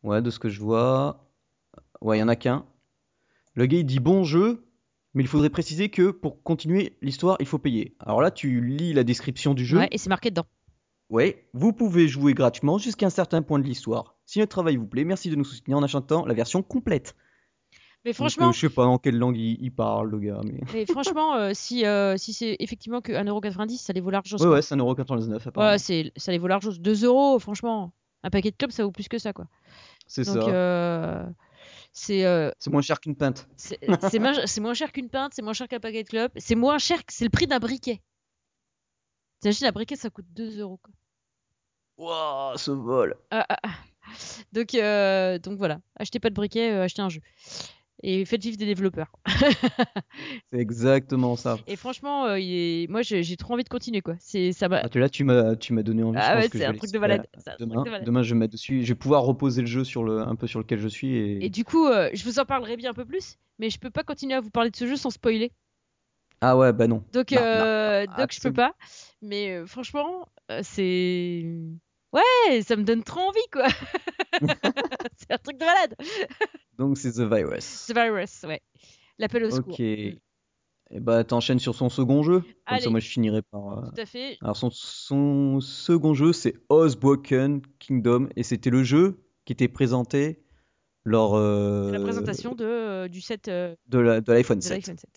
Ouais, 0.02 0.22
de 0.22 0.30
ce 0.30 0.38
que 0.38 0.48
je 0.48 0.60
vois. 0.60 1.28
Ouais, 2.00 2.18
il 2.18 2.20
y 2.20 2.24
en 2.24 2.28
a 2.28 2.36
qu'un. 2.36 2.64
Le 3.54 3.66
gars 3.66 3.78
il 3.78 3.84
dit 3.86 4.00
bon 4.00 4.24
jeu, 4.24 4.64
mais 5.14 5.22
il 5.22 5.28
faudrait 5.28 5.50
préciser 5.50 5.88
que 5.88 6.10
pour 6.10 6.42
continuer 6.42 6.96
l'histoire, 7.02 7.36
il 7.40 7.46
faut 7.46 7.58
payer. 7.58 7.94
Alors 8.00 8.20
là, 8.20 8.30
tu 8.30 8.60
lis 8.60 8.92
la 8.92 9.04
description 9.04 9.54
du 9.54 9.64
jeu. 9.64 9.78
Ouais, 9.78 9.88
et 9.90 9.98
c'est 9.98 10.08
marqué 10.08 10.30
dedans. 10.30 10.46
Ouais, 11.10 11.46
vous 11.52 11.74
pouvez 11.74 12.08
jouer 12.08 12.32
gratuitement 12.32 12.78
jusqu'à 12.78 13.06
un 13.06 13.10
certain 13.10 13.42
point 13.42 13.58
de 13.58 13.64
l'histoire. 13.64 14.16
Si 14.24 14.38
notre 14.38 14.50
travail 14.50 14.76
vous 14.76 14.86
plaît, 14.86 15.04
merci 15.04 15.28
de 15.28 15.36
nous 15.36 15.44
soutenir 15.44 15.76
en 15.76 15.82
achetant 15.82 16.24
la 16.24 16.32
version 16.32 16.62
complète. 16.62 17.14
Mais 18.04 18.10
Donc, 18.10 18.16
franchement, 18.16 18.48
euh, 18.48 18.52
je 18.52 18.60
sais 18.60 18.68
pas 18.70 18.86
en 18.86 18.98
quelle 18.98 19.18
langue 19.18 19.36
il, 19.36 19.62
il 19.62 19.70
parle, 19.70 20.10
le 20.10 20.18
gars, 20.18 20.40
mais. 20.42 20.60
mais 20.72 20.86
franchement 20.86 21.36
euh, 21.36 21.50
si, 21.54 21.86
euh, 21.86 22.16
si 22.16 22.32
c'est 22.32 22.56
effectivement 22.58 23.00
que 23.00 23.12
1,90€, 23.12 23.76
ça 23.76 23.92
les 23.92 24.00
vaut 24.00 24.10
large. 24.10 24.34
Ouais, 24.40 24.46
ouais, 24.46 24.62
c'est 24.62 24.74
1,99€ 24.74 25.48
apparemment. 25.48 25.72
Ouais, 25.72 25.78
c'est, 25.78 26.10
ça 26.16 26.32
les 26.32 26.38
vaut 26.38 26.48
large. 26.48 26.80
2 26.80 27.04
euros, 27.04 27.38
franchement. 27.38 27.92
Un 28.24 28.30
paquet 28.30 28.50
de 28.50 28.56
clubs, 28.56 28.70
ça 28.70 28.84
vaut 28.84 28.90
plus 28.90 29.08
que 29.08 29.18
ça, 29.18 29.32
quoi. 29.32 29.46
c'est 30.06 30.24
Donc, 30.24 30.42
ça. 30.44 31.26
Euh, 31.92 31.94
c'est, 31.94 32.24
euh, 32.24 32.50
moins 32.70 32.80
cher 32.80 33.00
qu'une 33.00 33.16
pinte. 33.16 33.48
c'est, 33.56 33.78
moins, 34.60 34.74
cher 34.74 34.92
qu'une 34.92 35.10
pinte, 35.10 35.32
c'est 35.34 35.42
moins 35.42 35.52
cher 35.52 35.68
qu'un 35.68 35.80
paquet 35.80 36.02
de 36.04 36.08
clubs, 36.08 36.32
c'est 36.36 36.54
moins 36.54 36.78
cher 36.78 37.04
que 37.04 37.12
c'est 37.12 37.24
le 37.24 37.30
prix 37.30 37.46
d'un 37.46 37.58
briquet. 37.58 38.00
T'imagines, 39.40 39.66
un 39.66 39.72
briquet, 39.72 39.96
ça 39.96 40.08
coûte 40.08 40.26
2 40.30 40.60
euros, 40.60 40.78
quoi. 40.78 40.92
Waouh, 41.98 42.56
ce 42.56 42.70
vol. 42.70 43.16
Ah, 43.30 43.44
ah, 43.48 43.58
ah. 43.62 43.74
Donc, 44.52 44.74
euh, 44.74 45.38
donc 45.38 45.58
voilà, 45.58 45.80
achetez 45.96 46.18
pas 46.18 46.30
de 46.30 46.34
briquet, 46.34 46.72
euh, 46.72 46.84
achetez 46.84 47.02
un 47.02 47.08
jeu. 47.08 47.20
Et 48.04 48.24
faites 48.24 48.42
vivre 48.42 48.56
des 48.56 48.66
développeurs. 48.66 49.12
C'est 50.52 50.58
exactement 50.58 51.36
ça. 51.36 51.58
Et 51.68 51.76
franchement, 51.76 52.26
euh, 52.26 52.38
il 52.38 52.52
est... 52.52 52.90
moi 52.90 53.02
j'ai 53.02 53.36
trop 53.36 53.54
envie 53.54 53.62
de 53.62 53.68
continuer 53.68 54.00
quoi. 54.00 54.16
C'est 54.18 54.52
ça. 54.52 54.66
Ah, 54.70 54.88
là, 54.92 55.08
tu 55.08 55.22
m'as, 55.22 55.54
tu 55.54 55.72
m'as 55.72 55.82
donné 55.82 56.02
envie. 56.02 56.18
Ah 56.20 56.36
ouais, 56.36 56.48
c'est 56.50 56.64
un 56.64 56.74
truc 56.74 56.90
de 56.90 56.98
malade. 56.98 57.26
truc 57.32 57.56
Demain, 57.60 57.84
de 57.84 57.90
malade. 57.90 58.06
demain, 58.06 58.22
je 58.22 58.30
vais 58.30 58.34
me 58.34 58.40
mettre 58.40 58.52
dessus. 58.52 58.82
Je 58.82 58.88
vais 58.88 58.98
pouvoir 58.98 59.22
reposer 59.22 59.60
le 59.60 59.68
jeu 59.68 59.84
sur 59.84 60.02
le, 60.02 60.20
un 60.20 60.34
peu 60.34 60.46
sur 60.46 60.58
lequel 60.58 60.80
je 60.80 60.88
suis. 60.88 61.16
Et... 61.16 61.44
Et 61.46 61.50
du 61.50 61.64
coup, 61.64 61.86
euh, 61.86 62.10
je 62.12 62.24
vous 62.24 62.40
en 62.40 62.44
parlerai 62.44 62.76
bien 62.76 62.90
un 62.90 62.94
peu 62.94 63.04
plus, 63.04 63.38
mais 63.58 63.70
je 63.70 63.78
peux 63.78 63.90
pas 63.90 64.02
continuer 64.02 64.34
à 64.34 64.40
vous 64.40 64.50
parler 64.50 64.70
de 64.70 64.76
ce 64.76 64.86
jeu 64.86 64.96
sans 64.96 65.10
spoiler. 65.10 65.52
Ah 66.44 66.56
ouais, 66.56 66.72
bah 66.72 66.88
non. 66.88 67.04
Donc, 67.12 67.30
Non, 67.30 67.40
non, 67.40 67.46
euh, 67.46 68.06
non, 68.06 68.16
donc 68.18 68.32
je 68.32 68.40
peux 68.40 68.52
pas. 68.52 68.74
Mais 69.22 69.52
euh, 69.52 69.66
franchement, 69.66 70.26
euh, 70.50 70.58
c'est. 70.64 71.44
Ouais, 72.12 72.62
ça 72.62 72.76
me 72.76 72.82
donne 72.84 73.02
trop 73.02 73.20
envie 73.20 73.48
quoi. 73.52 73.66
c'est 75.16 75.32
un 75.32 75.38
truc 75.38 75.58
de 75.58 75.64
malade. 75.64 75.94
Donc 76.78 76.98
c'est 76.98 77.12
The 77.12 77.20
Virus. 77.20 77.86
The 77.88 77.94
Virus, 77.94 78.42
ouais. 78.44 78.60
L'appel 79.18 79.44
au 79.44 79.50
secours. 79.50 79.72
Ok. 79.74 79.80
Et 79.80 81.00
bah 81.00 81.24
t'enchaînes 81.24 81.58
sur 81.58 81.74
son 81.74 81.88
second 81.88 82.22
jeu. 82.22 82.40
Comme 82.40 82.52
Allez. 82.66 82.82
ça, 82.84 82.90
moi 82.90 83.00
je 83.00 83.08
finirai 83.08 83.40
par. 83.42 83.78
euh, 83.78 83.86
Tout 83.94 84.00
à 84.00 84.04
fait. 84.06 84.36
Alors 84.42 84.56
son, 84.58 84.68
son 84.70 85.60
second 85.60 86.12
jeu, 86.12 86.34
c'est 86.34 86.54
Ozbroken 86.68 87.62
Kingdom, 87.78 88.28
et 88.36 88.42
c'était 88.42 88.68
le 88.68 88.82
jeu 88.84 89.22
qui 89.46 89.54
était 89.54 89.68
présenté 89.68 90.42
lors 91.04 91.34
euh, 91.34 91.90
la 91.92 92.00
présentation 92.00 92.54
de, 92.54 92.64
euh, 92.64 93.08
du 93.08 93.22
set 93.22 93.46
de 93.48 93.98
l'iPhone 93.98 94.58
de 94.58 94.62
7. 94.62 94.72
l'iPhone 94.72 94.98
7. 94.98 95.10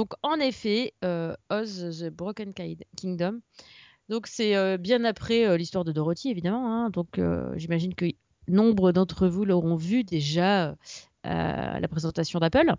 Donc 0.00 0.14
en 0.22 0.40
effet, 0.40 0.94
euh, 1.04 1.34
Oz 1.50 2.00
the 2.00 2.08
Broken 2.08 2.54
Ki- 2.54 2.78
Kingdom. 2.96 3.42
Donc 4.08 4.28
c'est 4.28 4.56
euh, 4.56 4.78
bien 4.78 5.04
après 5.04 5.46
euh, 5.46 5.58
l'histoire 5.58 5.84
de 5.84 5.92
Dorothy 5.92 6.30
évidemment. 6.30 6.72
hein. 6.72 6.88
donc 6.88 7.20
j'imagine 7.56 7.94
que 7.94 8.06
nombre 8.48 8.92
d'entre 8.92 9.28
vous 9.28 9.44
l'auront 9.44 9.76
vu 9.76 10.02
déjà 10.02 10.74
à 11.22 11.78
la 11.80 11.86
présentation 11.88 12.38
d'Apple. 12.38 12.72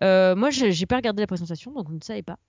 Moi 0.00 0.50
j'ai 0.50 0.86
pas 0.86 0.96
regardé 0.96 1.22
la 1.22 1.28
présentation 1.28 1.70
donc 1.70 1.88
je 1.88 1.94
ne 1.94 2.00
savais 2.02 2.24
pas. 2.24 2.40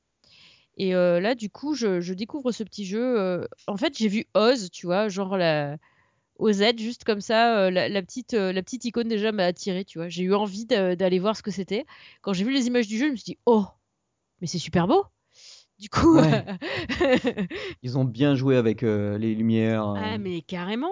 Et 0.78 0.94
là 0.94 1.36
du 1.36 1.52
coup 1.52 1.76
je, 1.76 2.14
découvre 2.14 2.52
ce 2.52 2.64
petit 2.64 2.86
jeu. 2.86 3.46
en 3.68 3.78
fait 3.78 3.96
j'ai 3.96 4.08
vu 4.08 4.26
Oz, 4.34 4.72
tu 4.72 4.88
vois, 4.88 5.10
genre 5.10 5.38
la 5.38 5.78
OZ 6.40 6.64
juste 6.80 7.04
comme 7.04 7.22
ça, 7.22 7.70
la, 7.70 8.02
petite 8.02 8.34
la 8.34 8.64
petite 8.64 8.84
icône 8.86 9.10
déjà 9.10 9.32
m'a 9.32 9.46
attiré, 9.46 9.86
tu 9.86 10.00
vois. 10.00 10.10
J'ai 10.10 10.24
eu 10.24 10.34
envie 10.34 10.66
d'aller 10.66 11.20
voir 11.20 11.38
ce 11.38 11.44
que 11.44 11.52
c'était. 11.52 11.86
Quand 12.24 12.34
j'ai 12.34 12.46
vu 12.46 12.52
les 12.52 12.66
images 12.66 12.88
du 12.88 12.98
jeu 12.98 13.06
je 13.06 13.12
me 13.12 13.16
suis 13.16 13.26
dit 13.26 13.38
oh 13.46 13.68
mais 14.41 14.47
c'est 14.47 14.60
super 14.60 14.88
beau. 14.88 15.06
Du 15.80 15.89
coup, 15.89 16.17
Ouais. 16.19 16.45
Ils 17.82 17.97
ont 17.97 18.04
bien 18.04 18.36
joué 18.36 18.56
avec 18.58 18.84
euh, 18.84 19.17
les 19.17 19.34
lumières. 19.34 19.88
euh. 19.89 19.95
ah 19.97 20.17
mais 20.17 20.41
carrément. 20.41 20.91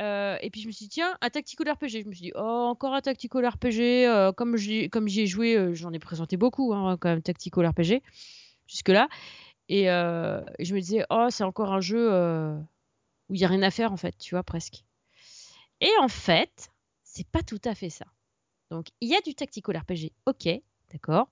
Euh, 0.00 0.36
et 0.40 0.50
puis 0.50 0.60
je 0.60 0.66
me 0.66 0.72
suis 0.72 0.86
dit 0.86 0.88
tiens 0.88 1.16
un 1.20 1.30
tactical 1.30 1.70
RPG. 1.70 2.02
Je 2.02 2.08
me 2.08 2.12
suis 2.12 2.24
dit 2.26 2.32
oh 2.34 2.66
encore 2.68 2.94
un 2.94 3.00
tactical 3.00 3.46
RPG. 3.46 4.06
euh, 4.08 4.32
comme 4.32 4.56
j'y 4.56 4.90
comme 4.90 5.06
j'y 5.06 5.20
ai 5.20 5.26
joué, 5.26 5.74
j'en 5.74 5.92
ai 5.92 6.00
présenté 6.00 6.36
beaucoup 6.36 6.74
hein, 6.74 6.96
quand 7.00 7.08
même 7.08 7.22
tactical 7.22 7.66
RPG 7.68 8.02
jusque 8.66 8.88
là. 8.88 9.08
Et 9.68 9.84
je 9.84 10.74
me 10.74 10.80
disais 10.80 11.04
oh 11.10 11.28
c'est 11.30 11.44
encore 11.44 11.72
un 11.72 11.80
jeu 11.80 12.10
où 13.28 13.34
il 13.34 13.40
y 13.40 13.44
a 13.44 13.48
rien 13.48 13.62
à 13.62 13.70
faire 13.70 13.92
en 13.92 13.96
fait, 13.96 14.16
tu 14.18 14.34
vois 14.34 14.42
presque. 14.42 14.84
Et 15.80 15.90
en 16.00 16.08
fait 16.08 16.70
c'est 17.04 17.28
pas 17.28 17.44
tout 17.44 17.60
à 17.64 17.76
fait 17.76 17.90
ça. 17.90 18.06
Donc 18.72 18.88
il 19.00 19.08
y 19.08 19.14
a 19.14 19.20
du 19.20 19.36
tactical 19.36 19.76
RPG, 19.76 20.10
ok, 20.26 20.48
d'accord. 20.92 21.28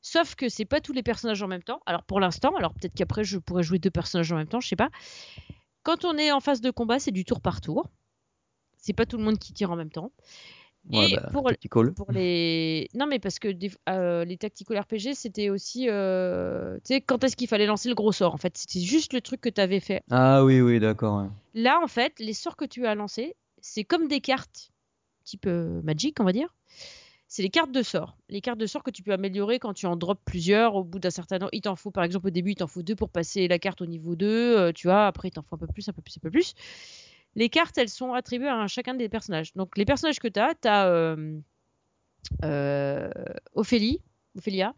Sauf 0.00 0.34
que 0.36 0.48
c'est 0.48 0.64
pas 0.64 0.80
tous 0.80 0.92
les 0.92 1.02
personnages 1.02 1.42
en 1.42 1.48
même 1.48 1.62
temps. 1.62 1.80
Alors 1.86 2.02
pour 2.04 2.20
l'instant, 2.20 2.54
alors 2.56 2.72
peut-être 2.74 2.94
qu'après 2.94 3.24
je 3.24 3.38
pourrais 3.38 3.62
jouer 3.62 3.78
deux 3.78 3.90
personnages 3.90 4.30
en 4.32 4.36
même 4.36 4.48
temps, 4.48 4.60
je 4.60 4.68
sais 4.68 4.76
pas. 4.76 4.90
quand 5.82 6.04
on 6.04 6.16
est 6.18 6.32
en 6.32 6.40
phase 6.40 6.60
de 6.60 6.70
combat, 6.70 6.98
c'est 6.98 7.10
du 7.12 7.24
tour 7.24 7.40
par 7.40 7.60
tour. 7.60 7.88
C'est 8.78 8.92
pas 8.92 9.06
tout 9.06 9.18
le 9.18 9.24
monde 9.24 9.38
qui 9.38 9.52
tire 9.52 9.70
en 9.70 9.76
même 9.76 9.90
temps. 9.90 10.12
Ouais, 10.90 11.08
Et 11.08 11.16
bah, 11.16 11.28
pour, 11.32 11.50
les 11.50 12.88
non 12.94 13.06
mais 13.06 13.18
parce 13.18 13.38
que 13.38 13.48
des- 13.48 13.72
euh, 13.88 14.24
les 14.24 14.36
tactical 14.38 14.78
RPG 14.78 15.14
c'était 15.14 15.50
aussi 15.50 15.88
euh, 15.88 16.76
tu 16.78 16.94
sais 16.94 17.00
quand 17.00 17.22
est-ce 17.24 17.36
qu'il 17.36 17.48
fallait 17.48 17.66
lancer 17.66 17.88
le 17.88 17.94
gros 17.94 18.12
sort 18.12 18.34
en 18.34 18.38
fait? 18.38 18.56
C'était 18.56 18.80
juste 18.80 19.12
le 19.12 19.20
truc 19.20 19.40
que 19.40 19.48
tu 19.48 19.60
avais 19.60 19.80
fait 19.80 20.02
Ah 20.10 20.44
oui, 20.44 20.60
oui, 20.60 20.80
d'accord. 20.80 21.22
ouais. 21.22 21.28
là 21.54 21.80
en 21.82 21.88
fait 21.88 22.18
les 22.20 22.32
sorts 22.32 22.56
que 22.56 22.64
tu 22.64 22.86
as 22.86 22.94
lancés 22.94 23.34
c'est 23.60 23.84
comme 23.84 24.08
des 24.08 24.20
cartes 24.20 24.70
type 25.24 25.46
euh, 25.46 25.82
Magic 25.82 26.20
on 26.20 26.24
va 26.24 26.32
dire 26.32 26.54
c'est 27.30 27.42
les 27.42 27.50
cartes 27.50 27.70
de 27.72 27.82
sorts 27.82 28.16
les 28.28 28.40
cartes 28.40 28.58
de 28.58 28.66
sorts 28.66 28.82
que 28.82 28.90
tu 28.90 29.02
peux 29.02 29.12
améliorer 29.12 29.58
quand 29.58 29.74
tu 29.74 29.86
en 29.86 29.96
drops 29.96 30.20
plusieurs 30.24 30.74
au 30.74 30.82
bout 30.82 30.98
d'un 30.98 31.10
certain 31.10 31.38
nombre 31.38 31.50
il 31.52 31.60
t'en 31.60 31.76
faut 31.76 31.90
par 31.90 32.02
exemple 32.04 32.28
au 32.28 32.30
début 32.30 32.52
il 32.52 32.56
t'en 32.56 32.66
faut 32.66 32.82
deux 32.82 32.96
pour 32.96 33.10
passer 33.10 33.46
la 33.48 33.58
carte 33.58 33.80
au 33.82 33.86
niveau 33.86 34.16
2 34.16 34.56
euh, 34.56 34.72
tu 34.72 34.86
vois 34.88 35.06
après 35.06 35.28
il 35.28 35.32
t'en 35.32 35.42
faut 35.42 35.54
un 35.56 35.58
peu 35.58 35.66
plus 35.66 35.88
un 35.88 35.92
peu 35.92 36.02
plus 36.02 36.16
un 36.16 36.20
peu 36.22 36.30
plus 36.30 36.54
les 37.36 37.50
cartes, 37.50 37.78
elles 37.78 37.90
sont 37.90 38.14
attribuées 38.14 38.48
à 38.48 38.56
un- 38.56 38.66
chacun 38.66 38.94
des 38.94 39.08
personnages. 39.08 39.52
Donc, 39.54 39.76
les 39.76 39.84
personnages 39.84 40.18
que 40.18 40.26
tu 40.26 40.40
as, 40.40 40.54
tu 40.60 40.66
as 40.66 41.14
Ophélie, 43.54 44.00
Ophélia, 44.36 44.74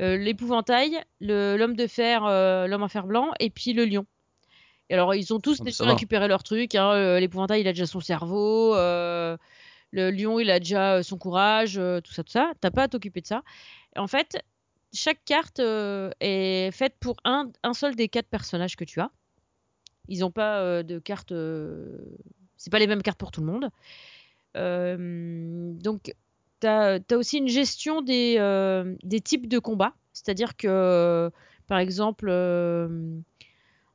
euh, 0.00 0.16
l'épouvantail, 0.16 1.02
l'homme 1.20 1.74
de 1.74 1.86
fer, 1.86 2.24
euh, 2.24 2.66
l'homme 2.66 2.82
en 2.82 2.88
fer 2.88 3.06
blanc, 3.06 3.32
et 3.40 3.50
puis 3.50 3.72
le 3.72 3.84
lion. 3.84 4.06
Et 4.90 4.94
alors, 4.94 5.14
ils 5.14 5.32
ont 5.34 5.40
tous 5.40 5.58
Ah, 5.60 5.64
déjà 5.64 5.84
récupéré 5.86 6.28
leur 6.28 6.42
truc. 6.44 6.74
hein. 6.76 6.92
Euh, 6.92 7.18
L'épouvantail, 7.18 7.62
il 7.62 7.68
a 7.68 7.72
déjà 7.72 7.86
son 7.86 8.00
cerveau. 8.00 8.74
Le 9.92 10.10
lion, 10.10 10.38
il 10.38 10.50
a 10.50 10.58
déjà 10.58 10.96
euh, 10.96 11.02
son 11.02 11.18
courage, 11.18 11.78
euh, 11.78 12.00
tout 12.00 12.12
ça, 12.12 12.22
tout 12.24 12.32
ça. 12.32 12.52
T'as 12.60 12.70
pas 12.70 12.84
à 12.84 12.88
t'occuper 12.88 13.20
de 13.20 13.26
ça. 13.26 13.42
En 13.96 14.06
fait, 14.06 14.42
chaque 14.92 15.24
carte 15.24 15.60
euh, 15.60 16.10
est 16.20 16.70
faite 16.72 16.94
pour 17.00 17.16
un, 17.24 17.50
seul 17.72 17.96
des 17.96 18.08
quatre 18.08 18.28
personnages 18.28 18.76
que 18.76 18.84
tu 18.84 19.00
as. 19.00 19.10
Ils 20.08 20.20
n'ont 20.20 20.30
pas 20.30 20.84
de 20.84 20.98
cartes. 21.00 21.32
C'est 22.56 22.70
pas 22.70 22.78
les 22.78 22.86
mêmes 22.86 23.02
cartes 23.02 23.18
pour 23.18 23.32
tout 23.32 23.40
le 23.40 23.46
monde. 23.46 23.70
Donc, 25.82 26.14
tu 26.60 26.66
as, 26.66 27.00
aussi 27.12 27.38
une 27.38 27.48
gestion 27.48 28.02
des, 28.02 28.38
types 29.24 29.48
de 29.48 29.58
combats. 29.58 29.94
C'est-à-dire 30.12 30.56
que, 30.56 31.30
par 31.66 31.78
exemple, 31.78 32.30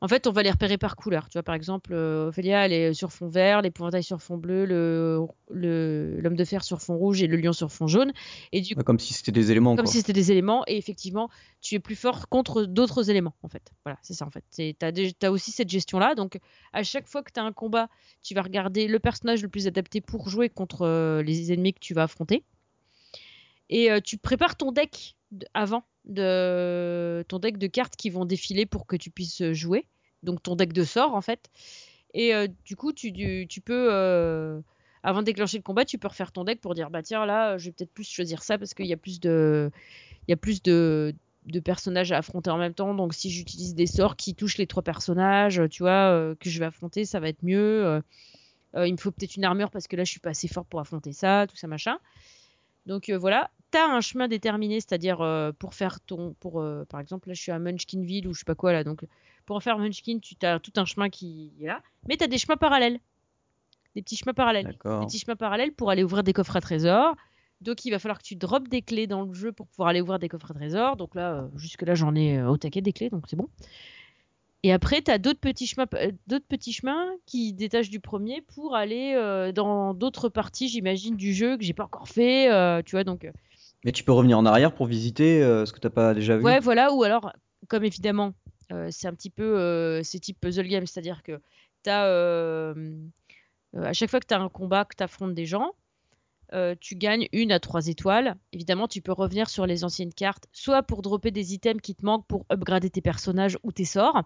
en 0.02 0.08
fait, 0.08 0.26
on 0.26 0.32
va 0.32 0.42
les 0.44 0.50
repérer 0.52 0.78
par 0.80 0.96
couleur. 0.96 1.30
Tu 1.30 1.34
vois, 1.38 1.44
par 1.44 1.54
exemple, 1.56 1.94
euh, 1.94 2.30
Ophélia, 2.30 2.66
elle 2.66 2.74
est 2.74 2.94
sur 2.94 3.12
fond 3.12 3.28
vert, 3.28 3.62
l'épouvantail 3.62 4.04
sur 4.04 4.22
fond 4.22 4.38
bleu, 4.38 4.66
le 4.66 5.20
le- 5.52 6.20
l'homme 6.22 6.36
de 6.36 6.44
fer 6.46 6.64
sur 6.64 6.82
fond 6.82 6.96
rouge 6.96 7.22
et 7.22 7.28
le 7.28 7.38
lion 7.38 7.54
sur 7.54 7.72
fond 7.72 7.86
jaune. 7.88 8.12
Et 8.52 8.62
du 8.62 8.74
Comme 8.76 9.00
si 9.00 9.14
c'était 9.14 9.32
des 9.32 9.52
éléments, 9.52 9.76
comme 9.76 9.86
quoi. 9.86 9.92
si 9.92 10.00
c'était 10.00 10.14
des 10.14 10.32
éléments 10.32 10.64
et 10.68 10.78
effectivement 10.78 11.30
tu 11.62 11.76
es 11.76 11.80
plus 11.80 11.96
fort 11.96 12.30
contre 12.30 12.64
d'autres 12.64 13.10
éléments 13.10 13.36
en 13.44 13.50
fait 13.50 13.72
voilà 13.86 14.00
c'est 14.02 14.14
ça 14.14 14.26
en 14.26 14.32
fait 14.32 14.44
tu 14.52 15.26
as, 15.26 15.32
aussi 15.32 15.52
cette 15.52 15.70
gestion 15.70 16.00
là 16.00 16.16
donc 16.16 16.40
à 16.74 16.82
chaque 16.84 17.08
fois 17.08 17.22
que 17.22 17.32
tu 17.32 17.40
as 17.40 17.44
un 17.44 17.52
combat 17.52 17.88
tu 18.24 18.34
vas 18.34 18.42
regarder 18.42 18.88
le 18.88 18.98
personnage 19.00 19.42
le 19.44 19.50
plus 19.50 19.68
adapté 19.68 20.02
pour 20.02 20.30
jouer 20.30 20.50
contre 20.50 20.82
euh, 20.84 21.22
les 21.22 21.52
ennemis 21.54 21.74
que 21.74 21.80
tu 21.80 21.94
vas 21.94 22.04
affronter 22.04 22.44
et 23.72 23.92
euh, 23.92 24.00
tu 24.00 24.18
prépares 24.18 24.56
ton 24.56 24.72
deck 24.72 25.16
de- 25.32 25.48
avant 25.54 25.84
ton 26.06 27.40
deck 27.40 27.58
de 27.58 27.68
cartes 27.68 27.96
qui 27.96 28.10
vont 28.10 28.26
défiler 28.26 28.66
pour 28.66 28.86
que 28.86 28.96
tu 28.96 29.10
puisses 29.10 29.52
jouer 29.52 29.88
donc 30.24 30.44
ton 30.44 30.56
deck 30.56 30.74
de 30.74 30.84
sorts 30.84 31.16
en 31.16 31.22
fait 31.22 31.50
et 32.14 32.34
euh, 32.34 32.48
du 32.66 32.76
coup 32.76 32.94
tu, 32.94 33.12
peux 33.64 33.88
euh, 33.92 34.60
avant 35.04 35.20
de 35.20 35.26
déclencher 35.26 35.58
le 35.58 35.64
combat, 35.64 35.86
tu 35.86 35.98
peux 35.98 36.08
refaire 36.08 36.32
ton 36.32 36.44
deck 36.44 36.60
pour 36.60 36.74
dire 36.74 36.90
bah 36.90 37.02
tiens 37.02 37.26
là, 37.26 37.58
je 37.58 37.66
vais 37.66 37.72
peut-être 37.72 37.94
plus 37.94 38.08
choisir 38.10 38.44
ça 38.44 38.58
parce 38.58 38.74
qu'il 38.74 38.86
y 38.88 38.94
a 38.94 38.98
plus 38.98 39.20
de 39.20 39.72
il 40.28 40.32
y 40.32 40.34
a 40.34 40.38
plus 40.38 40.62
de 40.62 41.14
personnages 41.64 42.12
à 42.12 42.18
affronter 42.18 42.50
en 42.50 42.58
même 42.58 42.74
temps. 42.74 42.94
Donc 42.94 43.14
si 43.14 43.30
j'utilise 43.30 43.76
des 43.76 43.88
sorts 43.88 44.16
qui 44.16 44.36
touchent 44.36 44.58
les 44.58 44.68
trois 44.68 44.84
personnages, 44.84 45.62
tu 45.70 45.84
vois, 45.84 46.12
euh, 46.12 46.36
que 46.36 46.50
je 46.50 46.60
vais 46.60 46.66
affronter, 46.66 47.06
ça 47.06 47.20
va 47.20 47.30
être 47.30 47.44
mieux. 47.44 47.86
Euh, 47.86 48.02
euh, 48.76 48.88
il 48.88 48.94
me 48.94 48.98
faut 48.98 49.12
peut-être 49.12 49.36
une 49.36 49.44
armure 49.44 49.72
parce 49.72 49.88
que 49.88 49.96
là 49.96 50.04
je 50.04 50.12
suis 50.12 50.20
pas 50.20 50.30
assez 50.30 50.48
fort 50.48 50.66
pour 50.66 50.80
affronter 50.80 51.14
ça, 51.14 51.46
tout 51.48 51.56
ça 51.58 51.68
machin. 51.68 51.98
Donc 52.86 53.10
euh, 53.10 53.18
voilà, 53.18 53.52
tu 53.72 53.78
as 53.78 53.86
un 53.86 54.02
chemin 54.02 54.28
déterminé, 54.28 54.80
c'est-à-dire 54.80 55.22
euh, 55.22 55.52
pour 55.52 55.74
faire 55.74 56.00
ton 56.02 56.36
pour 56.40 56.62
euh, 56.62 56.86
par 56.86 57.00
exemple 57.00 57.30
là 57.30 57.34
je 57.34 57.42
suis 57.42 57.52
à 57.52 57.60
Munchkinville 57.60 58.28
ou 58.28 58.34
je 58.34 58.40
sais 58.40 58.46
pas 58.46 58.56
quoi 58.56 58.74
là. 58.74 58.84
Donc 58.84 59.06
pour 59.46 59.62
faire 59.62 59.78
Munchkin, 59.78 60.20
tu 60.20 60.36
as 60.46 60.60
tout 60.60 60.74
un 60.78 60.86
chemin 60.86 61.10
qui 61.10 61.52
est 61.62 61.68
là, 61.68 61.82
mais 62.08 62.18
tu 62.18 62.24
as 62.24 62.28
des 62.28 62.38
chemins 62.38 62.58
parallèles. 62.58 63.00
Des 63.96 64.02
petits 64.02 64.16
chemins 64.16 64.34
parallèles 64.34 64.68
des 65.02 65.06
petits 65.06 65.20
chemins 65.20 65.36
parallèles 65.36 65.74
pour 65.74 65.90
aller 65.90 66.04
ouvrir 66.04 66.24
des 66.24 66.34
coffres 66.34 66.56
à 66.56 66.62
trésors. 66.62 67.16
Donc 67.60 67.86
il 67.86 67.92
va 67.92 68.00
falloir 68.00 68.18
que 68.18 68.24
tu 68.24 68.36
drops 68.36 68.68
des 68.70 68.82
clés 68.82 69.06
dans 69.06 69.24
le 69.24 69.34
jeu 69.34 69.52
pour 69.52 69.68
pouvoir 69.68 69.90
aller 69.90 70.02
ouvrir 70.02 70.18
des 70.18 70.30
coffres 70.30 70.50
à 70.52 70.54
trésors. 70.54 70.98
Donc 70.98 71.14
là, 71.14 71.34
euh, 71.34 71.48
jusque 71.56 71.84
là, 71.84 71.94
j'en 71.94 72.16
ai 72.16 72.42
au 72.42 72.58
taquet 72.58 72.82
des 72.82 72.94
clés, 72.94 73.10
donc 73.10 73.26
c'est 73.28 73.36
bon. 73.36 73.50
Et 74.64 74.72
après, 74.72 75.02
tu 75.02 75.10
as 75.10 75.18
d'autres 75.18 75.40
petits 75.40 75.66
chemins, 75.66 75.88
euh, 75.96 76.12
d'autres 76.28 76.46
petits 76.48 76.72
chemins 76.74 77.08
qui 77.26 77.52
détachent 77.54 77.90
du 77.90 78.00
premier 78.00 78.42
pour 78.42 78.76
aller 78.76 79.14
euh, 79.16 79.52
dans 79.52 79.94
d'autres 79.94 80.30
parties, 80.30 80.68
j'imagine, 80.68 81.16
du 81.16 81.34
jeu 81.34 81.58
que 81.58 81.64
j'ai 81.64 81.74
pas 81.74 81.86
encore 81.86 82.08
fait. 82.08 82.52
euh, 82.52 82.82
tu 82.84 82.92
vois, 82.92 83.04
donc 83.04 83.28
Mais 83.84 83.92
tu 83.92 84.04
peux 84.04 84.12
revenir 84.12 84.38
en 84.38 84.46
arrière 84.46 84.74
pour 84.74 84.86
visiter 84.86 85.42
euh, 85.42 85.66
ce 85.66 85.74
que 85.74 85.80
t'as 85.80 85.90
pas 85.90 86.14
déjà 86.14 86.38
vu. 86.38 86.44
ouais, 86.44 86.60
voilà. 86.60 86.94
Ou 86.94 87.04
alors, 87.04 87.32
comme 87.68 87.84
évidemment, 87.84 88.34
c'est 88.90 89.08
un 89.08 89.14
petit 89.14 89.32
peu, 89.32 89.60
euh, 89.60 90.02
c'est 90.04 90.20
type 90.20 90.40
puzzle 90.40 90.68
game, 90.68 90.86
c'est-à-dire 90.86 91.24
que 91.24 91.42
tu 91.84 91.90
as 91.90 92.74
à 93.74 93.94
chaque 93.94 94.10
fois 94.10 94.20
que 94.20 94.28
tu 94.28 94.34
as 94.34 94.40
un 94.40 94.50
combat, 94.50 94.86
que 94.86 94.96
tu 94.96 95.04
affrontes 95.04 95.34
des 95.34 95.46
gens, 95.46 95.72
euh, 96.54 96.76
tu 96.80 96.96
gagnes 96.96 97.28
une 97.32 97.52
à 97.52 97.60
trois 97.60 97.88
étoiles. 97.88 98.36
Évidemment, 98.52 98.88
tu 98.88 99.02
peux 99.02 99.12
revenir 99.12 99.50
sur 99.50 99.66
les 99.66 99.84
anciennes 99.84 100.14
cartes, 100.14 100.48
soit 100.52 100.84
pour 100.84 101.02
dropper 101.02 101.32
des 101.32 101.54
items 101.54 101.82
qui 101.82 101.96
te 101.96 102.06
manquent 102.06 102.28
pour 102.28 102.46
upgrader 102.52 102.90
tes 102.90 103.02
personnages 103.02 103.58
ou 103.64 103.72
tes 103.72 103.86
sorts, 103.86 104.24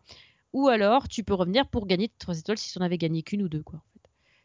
ou 0.54 0.68
alors 0.68 1.08
tu 1.08 1.24
peux 1.24 1.34
revenir 1.34 1.68
pour 1.68 1.86
gagner 1.86 2.12
trois 2.18 2.38
étoiles 2.38 2.58
si 2.58 2.72
tu 2.72 2.80
en 2.80 2.82
avais 2.82 2.98
gagné 2.98 3.24
qu'une 3.24 3.44
ou 3.44 3.50
deux. 3.50 3.64
Quoi. 3.64 3.82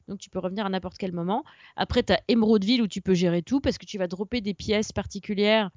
Donc 0.08 0.18
tu 0.18 0.28
peux 0.28 0.40
revenir 0.40 0.66
à 0.66 0.68
n'importe 0.68 0.98
quel 0.98 1.12
moment. 1.12 1.44
Après, 1.76 2.02
tu 2.02 2.12
as 2.12 2.20
Emeraldville 2.28 2.82
où 2.82 2.88
tu 2.88 3.00
peux 3.00 3.14
gérer 3.14 3.42
tout 3.42 3.60
parce 3.60 3.78
que 3.78 3.86
tu 3.86 3.98
vas 3.98 4.08
dropper 4.08 4.40
des 4.40 4.54
pièces 4.54 4.92
particulières 4.92 5.70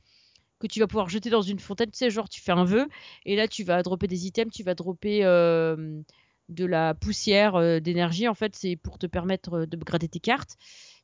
que 0.60 0.68
tu 0.68 0.80
vas 0.80 0.88
pouvoir 0.88 1.10
jeter 1.10 1.30
dans 1.30 1.42
une 1.42 1.60
fontaine. 1.60 1.92
Tu 1.92 1.98
sais, 1.98 2.10
genre, 2.10 2.30
tu 2.30 2.42
fais 2.42 2.52
un 2.54 2.64
vœu 2.64 2.88
et 3.26 3.36
là, 3.36 3.48
tu 3.48 3.64
vas 3.64 3.82
dropper 3.84 4.08
des 4.08 4.28
items, 4.28 4.54
tu 4.54 4.64
vas 4.64 4.76
dropper. 4.76 5.24
Euh, 5.24 6.02
de 6.50 6.66
la 6.66 6.94
poussière 6.94 7.56
euh, 7.56 7.80
d'énergie 7.80 8.28
en 8.28 8.34
fait 8.34 8.56
c'est 8.56 8.76
pour 8.76 8.98
te 8.98 9.08
permettre 9.08 9.54
euh, 9.54 9.66
d'upgrader 9.66 10.10
tes 10.10 10.20
cartes 10.20 10.58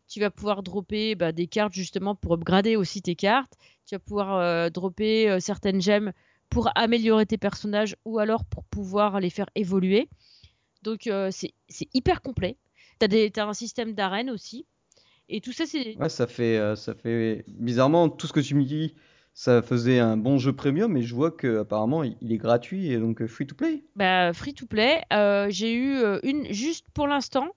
tu 0.09 0.19
vas 0.19 0.31
pouvoir 0.31 0.63
dropper 0.63 1.15
bah, 1.15 1.31
des 1.31 1.47
cartes 1.47 1.73
justement 1.73 2.15
pour 2.15 2.33
upgrader 2.33 2.75
aussi 2.75 3.01
tes 3.01 3.15
cartes 3.15 3.53
tu 3.85 3.95
vas 3.95 3.99
pouvoir 3.99 4.35
euh, 4.35 4.69
dropper 4.69 5.29
euh, 5.29 5.39
certaines 5.39 5.81
gemmes 5.81 6.11
pour 6.49 6.69
améliorer 6.75 7.25
tes 7.25 7.37
personnages 7.37 7.95
ou 8.03 8.19
alors 8.19 8.43
pour 8.43 8.65
pouvoir 8.65 9.19
les 9.19 9.29
faire 9.29 9.49
évoluer 9.55 10.09
donc 10.81 11.07
euh, 11.07 11.29
c'est 11.31 11.53
hyper 11.93 12.21
complet 12.21 12.57
tu 12.99 13.05
as, 13.05 13.41
as, 13.41 13.47
un 13.47 13.53
système 13.53 13.93
d'arène 13.93 14.29
aussi 14.29 14.65
et 15.29 15.41
tout 15.41 15.53
ça 15.53 15.65
c'est 15.65 15.95
ouais 15.97 16.09
ça 16.09 16.27
fait 16.27 16.75
ça 16.75 16.95
fait 16.95 17.45
bizarrement 17.47 18.09
tout 18.09 18.27
ce 18.27 18.33
que 18.33 18.39
tu 18.39 18.55
me 18.55 18.63
dis 18.63 18.95
ça 19.35 19.61
faisait 19.61 19.99
un 19.99 20.17
bon 20.17 20.39
jeu 20.39 20.53
premium 20.53 20.97
et 20.97 21.03
je 21.03 21.13
vois 21.13 21.31
que 21.31 21.59
apparemment 21.59 22.03
il 22.03 22.31
est 22.33 22.37
gratuit 22.37 22.91
et 22.91 22.97
donc 22.97 23.25
free 23.27 23.47
to 23.47 23.55
play. 23.55 23.85
Bah 23.95 24.33
free 24.33 24.53
to 24.53 24.65
play. 24.65 25.01
Euh, 25.13 25.47
j'ai 25.49 25.73
eu 25.73 26.03
une 26.23 26.51
juste 26.51 26.87
pour 26.93 27.07
l'instant. 27.07 27.47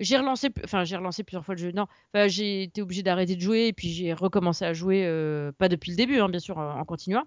J'ai 0.00 0.16
relancé, 0.16 0.48
enfin 0.64 0.82
j'ai 0.82 0.96
relancé 0.96 1.22
plusieurs 1.22 1.44
fois 1.44 1.54
le 1.54 1.60
jeu. 1.60 1.70
Non, 1.70 1.86
enfin, 2.12 2.26
j'ai 2.26 2.64
été 2.64 2.82
obligé 2.82 3.02
d'arrêter 3.04 3.36
de 3.36 3.40
jouer 3.40 3.68
et 3.68 3.72
puis 3.72 3.88
j'ai 3.90 4.12
recommencé 4.12 4.64
à 4.64 4.72
jouer, 4.72 5.04
euh, 5.06 5.52
pas 5.52 5.68
depuis 5.68 5.90
le 5.92 5.96
début, 5.96 6.18
hein, 6.18 6.28
bien 6.28 6.40
sûr, 6.40 6.58
en 6.58 6.84
continuant. 6.84 7.24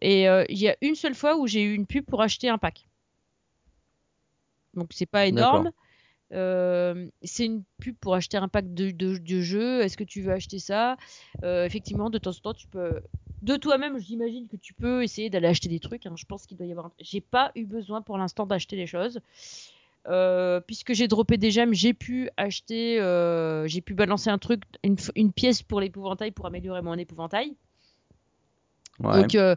Et 0.00 0.28
euh, 0.28 0.44
il 0.48 0.58
y 0.58 0.68
a 0.68 0.76
une 0.80 0.94
seule 0.94 1.14
fois 1.14 1.36
où 1.36 1.48
j'ai 1.48 1.62
eu 1.62 1.74
une 1.74 1.86
pub 1.86 2.04
pour 2.04 2.22
acheter 2.22 2.48
un 2.48 2.58
pack. 2.58 2.86
Donc 4.74 4.90
c'est 4.92 5.06
pas 5.06 5.26
énorme. 5.26 5.72
Euh, 6.32 7.08
c'est 7.22 7.46
une 7.46 7.64
pub 7.80 7.96
pour 7.96 8.14
acheter 8.14 8.36
un 8.36 8.48
pack 8.48 8.72
de, 8.74 8.90
de, 8.90 9.18
de 9.18 9.40
jeux. 9.40 9.82
Est-ce 9.82 9.96
que 9.96 10.04
tu 10.04 10.22
veux 10.22 10.32
acheter 10.32 10.60
ça? 10.60 10.96
Effectivement, 11.42 12.10
de 12.10 12.18
temps 12.18 12.30
en 12.30 12.40
temps, 12.40 12.54
tu 12.54 12.68
peux. 12.68 13.00
De 13.42 13.56
toi-même, 13.56 13.98
j'imagine 13.98 14.48
que 14.48 14.56
tu 14.56 14.72
peux 14.72 15.02
essayer 15.02 15.30
d'aller 15.30 15.48
acheter 15.48 15.68
des 15.68 15.80
trucs. 15.80 16.06
Hein. 16.06 16.14
Je 16.16 16.24
pense 16.24 16.46
qu'il 16.46 16.56
doit 16.56 16.66
y 16.66 16.72
avoir. 16.72 16.90
J'ai 16.98 17.20
pas 17.20 17.52
eu 17.56 17.66
besoin 17.66 18.02
pour 18.02 18.16
l'instant 18.18 18.46
d'acheter 18.46 18.76
les 18.76 18.86
choses. 18.86 19.20
Euh, 20.06 20.60
puisque 20.60 20.92
j'ai 20.92 21.08
droppé 21.08 21.38
des 21.38 21.50
gemmes, 21.50 21.72
j'ai 21.72 21.94
pu 21.94 22.28
acheter, 22.36 23.00
euh, 23.00 23.66
j'ai 23.66 23.80
pu 23.80 23.94
balancer 23.94 24.28
un 24.28 24.36
truc, 24.36 24.62
une, 24.82 24.96
une 25.16 25.32
pièce 25.32 25.62
pour 25.62 25.80
l'épouvantail 25.80 26.30
pour 26.30 26.46
améliorer 26.46 26.82
mon 26.82 26.94
épouvantail. 26.94 27.54
Ouais. 29.00 29.22
Donc, 29.22 29.34
euh, 29.34 29.56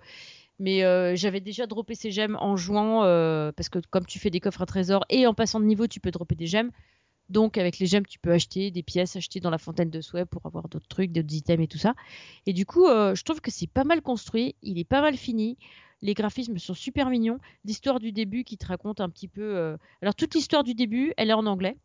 mais 0.60 0.80
j'avais 1.16 1.42
déjà 1.42 1.68
droppé 1.68 1.96
ces 1.96 2.12
gemmes 2.12 2.38
en 2.40 2.56
jouant, 2.56 3.02
parce 3.56 3.70
que 3.70 3.80
comme 3.90 4.06
tu 4.06 4.20
fais 4.20 4.30
des 4.30 4.40
coffres 4.40 4.62
à 4.62 4.66
trésors 4.66 5.06
et 5.10 5.28
en 5.28 5.34
passant 5.34 5.60
de 5.60 5.66
niveau, 5.66 5.86
tu 5.88 6.00
peux 6.00 6.12
dropper 6.12 6.36
des 6.36 6.48
gemmes. 6.48 6.72
Donc 7.30 7.58
avec 7.58 7.80
les 7.80 7.88
gemmes, 7.88 8.06
tu 8.06 8.20
peux 8.20 8.32
acheter 8.32 8.72
des 8.72 8.84
pièces, 8.84 9.16
acheter 9.18 9.40
dans 9.40 9.50
la 9.50 9.58
fontaine 9.58 9.90
de 9.90 10.00
souhait 10.02 10.26
pour 10.26 10.46
avoir 10.46 10.70
d'autres 10.70 10.88
trucs, 10.88 11.12
d'autres 11.12 11.34
items 11.34 11.64
et 11.64 11.68
tout 11.68 11.78
ça. 11.78 11.94
Et 12.46 12.54
du 12.54 12.66
coup, 12.66 12.86
euh, 12.88 13.16
je 13.16 13.24
trouve 13.24 13.42
que 13.42 13.52
c'est 13.52 13.68
pas 13.68 13.84
mal 13.84 14.02
construit, 14.02 14.56
il 14.62 14.80
est 14.80 14.86
pas 14.86 15.02
mal 15.02 15.18
fini. 15.18 15.58
Les 16.02 16.14
graphismes 16.14 16.58
sont 16.58 16.74
super 16.74 17.10
mignons. 17.10 17.40
L'histoire 17.66 18.00
du 18.00 18.12
début 18.12 18.44
qui 18.44 18.58
te 18.58 18.66
raconte 18.68 19.02
un 19.02 19.10
petit 19.10 19.28
peu. 19.28 19.42
euh, 19.58 19.78
Alors 20.02 20.16
toute 20.16 20.36
l'histoire 20.36 20.64
du 20.64 20.74
début, 20.74 21.14
elle 21.18 21.30
est 21.30 21.34
en 21.34 21.46
anglais, 21.48 21.78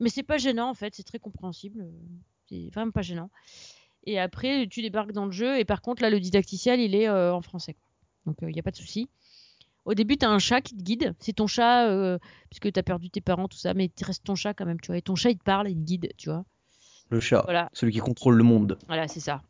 mais 0.00 0.10
c'est 0.10 0.22
pas 0.24 0.36
gênant 0.38 0.68
en 0.68 0.74
fait, 0.74 0.94
c'est 0.94 1.04
très 1.04 1.18
compréhensible. 1.18 1.86
C'est 2.48 2.68
vraiment 2.74 2.90
pas 2.92 3.02
gênant. 3.02 3.30
Et 4.04 4.18
après, 4.18 4.66
tu 4.66 4.82
débarques 4.82 5.12
dans 5.12 5.26
le 5.26 5.32
jeu 5.32 5.58
et 5.58 5.64
par 5.64 5.80
contre 5.80 6.02
là, 6.02 6.10
le 6.10 6.20
didacticiel, 6.20 6.80
il 6.80 6.94
est 6.94 7.08
euh, 7.08 7.32
en 7.34 7.40
français. 7.40 7.76
Donc 8.26 8.36
il 8.42 8.48
n'y 8.48 8.60
a 8.60 8.62
pas 8.62 8.70
de 8.72 8.76
souci. 8.76 9.08
Au 9.84 9.94
début, 9.94 10.16
tu 10.16 10.24
as 10.24 10.30
un 10.30 10.38
chat 10.38 10.60
qui 10.60 10.76
te 10.76 10.82
guide. 10.82 11.14
C'est 11.18 11.32
ton 11.34 11.46
chat, 11.46 11.88
euh, 11.88 12.18
puisque 12.50 12.72
tu 12.72 12.78
as 12.78 12.82
perdu 12.82 13.10
tes 13.10 13.20
parents, 13.20 13.48
tout 13.48 13.58
ça, 13.58 13.74
mais 13.74 13.86
il 13.96 14.04
reste 14.04 14.24
ton 14.24 14.34
chat 14.36 14.54
quand 14.54 14.64
même, 14.66 14.80
tu 14.80 14.88
vois. 14.88 14.96
Et 14.98 15.02
ton 15.02 15.16
chat, 15.16 15.30
il 15.30 15.38
te 15.38 15.42
parle, 15.44 15.68
il 15.68 15.74
te 15.76 15.80
guide, 15.80 16.12
tu 16.16 16.28
vois. 16.30 16.44
Le 17.10 17.20
chat, 17.20 17.42
Voilà. 17.44 17.68
celui 17.72 17.92
qui 17.92 17.98
contrôle 17.98 18.36
le 18.36 18.44
monde. 18.44 18.78
Voilà, 18.86 19.08
c'est 19.08 19.20
ça. 19.20 19.42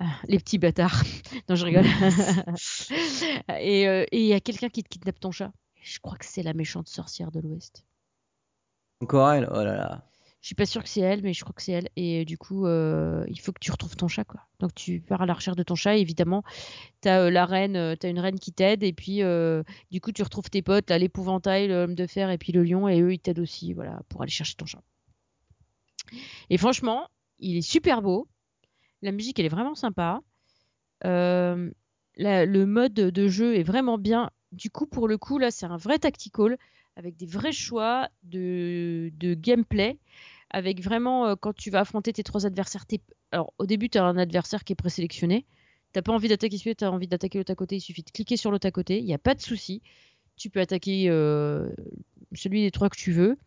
Ah, 0.00 0.06
Les 0.26 0.38
petits 0.38 0.58
bâtards. 0.58 1.02
non, 1.48 1.54
je 1.56 1.64
rigole. 1.64 1.84
et 3.60 3.88
euh, 3.88 4.04
et 4.12 4.20
il 4.20 4.26
y 4.26 4.32
a 4.34 4.40
quelqu'un 4.40 4.68
qui 4.68 4.82
te 4.82 4.88
kidnappe 4.88 5.18
ton 5.20 5.30
chat. 5.30 5.52
Je 5.80 5.98
crois 6.00 6.16
que 6.16 6.24
c'est 6.24 6.42
la 6.42 6.52
méchante 6.54 6.88
sorcière 6.88 7.30
de 7.30 7.40
l'Ouest. 7.40 7.84
Encore 9.00 9.30
elle, 9.32 9.48
oh 9.50 9.62
là 9.62 9.76
là. 9.76 10.04
Je 10.40 10.46
suis 10.46 10.54
pas 10.54 10.66
sûre 10.66 10.82
que 10.84 10.88
c'est 10.88 11.00
elle, 11.00 11.22
mais 11.22 11.32
je 11.32 11.42
crois 11.42 11.52
que 11.52 11.62
c'est 11.62 11.72
elle. 11.72 11.88
Et 11.96 12.22
euh, 12.22 12.24
du 12.24 12.38
coup, 12.38 12.66
euh, 12.66 13.24
il 13.28 13.40
faut 13.40 13.52
que 13.52 13.58
tu 13.60 13.72
retrouves 13.72 13.96
ton 13.96 14.06
chat, 14.06 14.24
quoi. 14.24 14.40
Donc 14.60 14.72
tu 14.74 15.00
pars 15.00 15.22
à 15.22 15.26
la 15.26 15.34
recherche 15.34 15.56
de 15.56 15.64
ton 15.64 15.74
chat. 15.74 15.96
Et 15.96 16.00
évidemment, 16.00 16.44
t'as 17.00 17.22
euh, 17.22 17.30
la 17.30 17.44
reine, 17.44 17.76
euh, 17.76 17.96
t'as 17.96 18.08
une 18.08 18.20
reine 18.20 18.38
qui 18.38 18.52
t'aide. 18.52 18.84
Et 18.84 18.92
puis, 18.92 19.20
du 19.90 20.00
coup, 20.00 20.12
tu 20.12 20.22
retrouves 20.22 20.48
tes 20.48 20.62
potes, 20.62 20.90
l'épouvantail, 20.90 21.68
l'homme 21.68 21.94
de 21.94 22.06
fer 22.06 22.30
et 22.30 22.38
puis 22.38 22.52
le 22.52 22.62
lion. 22.62 22.88
Et 22.88 23.00
eux, 23.00 23.12
ils 23.12 23.18
t'aident 23.18 23.40
aussi, 23.40 23.72
voilà, 23.72 24.00
pour 24.08 24.22
aller 24.22 24.30
chercher 24.30 24.54
ton 24.54 24.66
chat. 24.66 24.82
Et 26.50 26.56
franchement, 26.56 27.08
il 27.40 27.56
est 27.56 27.62
super 27.62 28.00
beau. 28.00 28.28
La 29.02 29.12
musique, 29.12 29.38
elle 29.40 29.46
est 29.46 29.50
vraiment 29.50 29.74
sympa. 29.74 30.20
Le 31.02 32.64
mode 32.64 32.94
de 32.94 33.28
jeu 33.28 33.56
est 33.56 33.64
vraiment 33.64 33.98
bien. 33.98 34.30
Du 34.52 34.70
coup, 34.70 34.86
pour 34.86 35.08
le 35.08 35.18
coup, 35.18 35.38
là, 35.38 35.50
c'est 35.50 35.66
un 35.66 35.76
vrai 35.76 35.98
tactical 35.98 36.56
avec 36.98 37.16
des 37.16 37.26
vrais 37.26 37.52
choix 37.52 38.08
de, 38.24 39.10
gameplay. 39.20 39.98
Avec 40.50 40.82
vraiment, 40.82 41.26
euh, 41.26 41.36
quand 41.36 41.54
tu 41.54 41.70
vas 41.70 41.80
affronter 41.80 42.12
tes 42.12 42.22
trois 42.22 42.44
adversaires, 42.44 42.84
alors 43.32 43.52
au 43.58 43.66
début, 43.66 43.88
tu 43.88 43.98
as 43.98 44.04
un 44.04 44.16
adversaire 44.16 44.64
qui 44.64 44.72
est 44.72 44.76
présélectionné. 44.76 45.46
T'as 45.92 46.02
pas 46.02 46.12
envie 46.12 46.28
d'attaquer 46.28 46.58
celui, 46.58 46.74
tu 46.74 46.84
as 46.84 46.90
envie 46.90 47.06
d'attaquer 47.06 47.38
l'autre 47.38 47.52
à 47.52 47.54
côté, 47.54 47.76
il 47.76 47.80
suffit 47.80 48.02
de 48.02 48.10
cliquer 48.10 48.36
sur 48.36 48.50
l'autre 48.50 48.66
à 48.66 48.70
côté, 48.70 48.98
il 48.98 49.04
n'y 49.04 49.14
a 49.14 49.18
pas 49.18 49.34
de 49.34 49.40
souci. 49.40 49.80
Tu 50.36 50.50
peux 50.50 50.60
attaquer 50.60 51.08
euh, 51.08 51.70
celui 52.34 52.62
des 52.62 52.70
trois 52.70 52.88
que 52.88 52.96
tu 52.96 53.12
veux. 53.12 53.38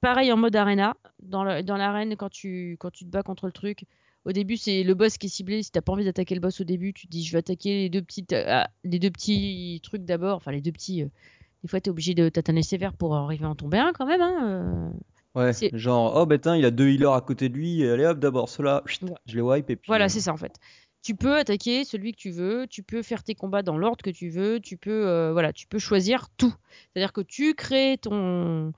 Pareil 0.00 0.32
en 0.32 0.36
mode 0.36 0.56
arena, 0.56 0.96
dans 1.22 1.44
la- 1.44 1.62
dans 1.62 1.76
l'arène, 1.76 2.16
quand 2.16 2.30
tu, 2.30 2.76
quand 2.78 2.90
tu 2.90 3.04
te 3.04 3.10
bats 3.10 3.22
contre 3.22 3.46
le 3.46 3.52
truc, 3.52 3.84
au 4.24 4.32
début, 4.32 4.56
c'est 4.56 4.82
le 4.82 4.94
boss 4.94 5.18
qui 5.18 5.26
est 5.26 5.30
ciblé. 5.30 5.62
Si 5.62 5.70
t'as 5.72 5.80
pas 5.80 5.92
envie 5.92 6.04
d'attaquer 6.04 6.34
le 6.34 6.40
boss 6.40 6.60
au 6.60 6.64
début, 6.64 6.92
tu 6.92 7.06
te 7.06 7.10
dis 7.12 7.24
je 7.24 7.32
vais 7.32 7.38
attaquer 7.38 7.70
les 7.82 7.88
deux, 7.88 8.02
petites, 8.02 8.32
ah, 8.34 8.70
les 8.84 8.98
deux 8.98 9.10
petits 9.10 9.80
trucs 9.82 10.04
d'abord. 10.04 10.36
Enfin, 10.36 10.52
les 10.52 10.60
deux 10.60 10.72
petits. 10.72 11.02
euh, 11.02 11.08
des 11.62 11.68
fois, 11.68 11.80
t'es 11.80 11.90
obligé 11.90 12.14
de 12.14 12.28
tataner 12.28 12.62
sévère 12.62 12.94
pour 12.94 13.14
arriver 13.14 13.44
à 13.44 13.50
en 13.50 13.54
tomber 13.54 13.78
un 13.78 13.92
quand 13.92 14.06
même. 14.06 14.20
Hein, 14.20 14.38
euh. 14.42 14.90
Ouais, 15.34 15.52
genre, 15.74 16.16
oh 16.16 16.26
ben 16.26 16.38
tiens, 16.38 16.56
il 16.56 16.64
a 16.64 16.70
deux 16.72 16.88
healers 16.88 17.12
à 17.12 17.20
côté 17.20 17.48
de 17.48 17.54
lui, 17.54 17.86
allez 17.86 18.04
hop, 18.04 18.18
d'abord 18.18 18.48
Ouais. 18.58 18.80
je 19.26 19.36
les 19.36 19.40
wipe 19.40 19.70
et 19.70 19.76
puis. 19.76 19.86
Voilà, 19.86 20.06
euh, 20.06 20.08
c'est 20.08 20.20
ça 20.20 20.32
en 20.32 20.36
fait. 20.36 20.56
Tu 21.02 21.14
peux 21.14 21.36
attaquer 21.36 21.84
celui 21.84 22.12
que 22.12 22.18
tu 22.18 22.30
veux, 22.30 22.66
tu 22.68 22.82
peux 22.82 23.02
faire 23.02 23.22
tes 23.22 23.34
combats 23.34 23.62
dans 23.62 23.78
l'ordre 23.78 24.02
que 24.02 24.10
tu 24.10 24.28
veux, 24.28 24.60
tu 24.60 24.76
peux, 24.76 25.06
euh, 25.06 25.32
voilà, 25.32 25.52
tu 25.52 25.66
peux 25.66 25.78
choisir 25.78 26.28
tout. 26.36 26.52
C'est-à-dire 26.92 27.12
que 27.12 27.20
tu 27.20 27.54
crées 27.54 27.96
ton, 28.02 28.72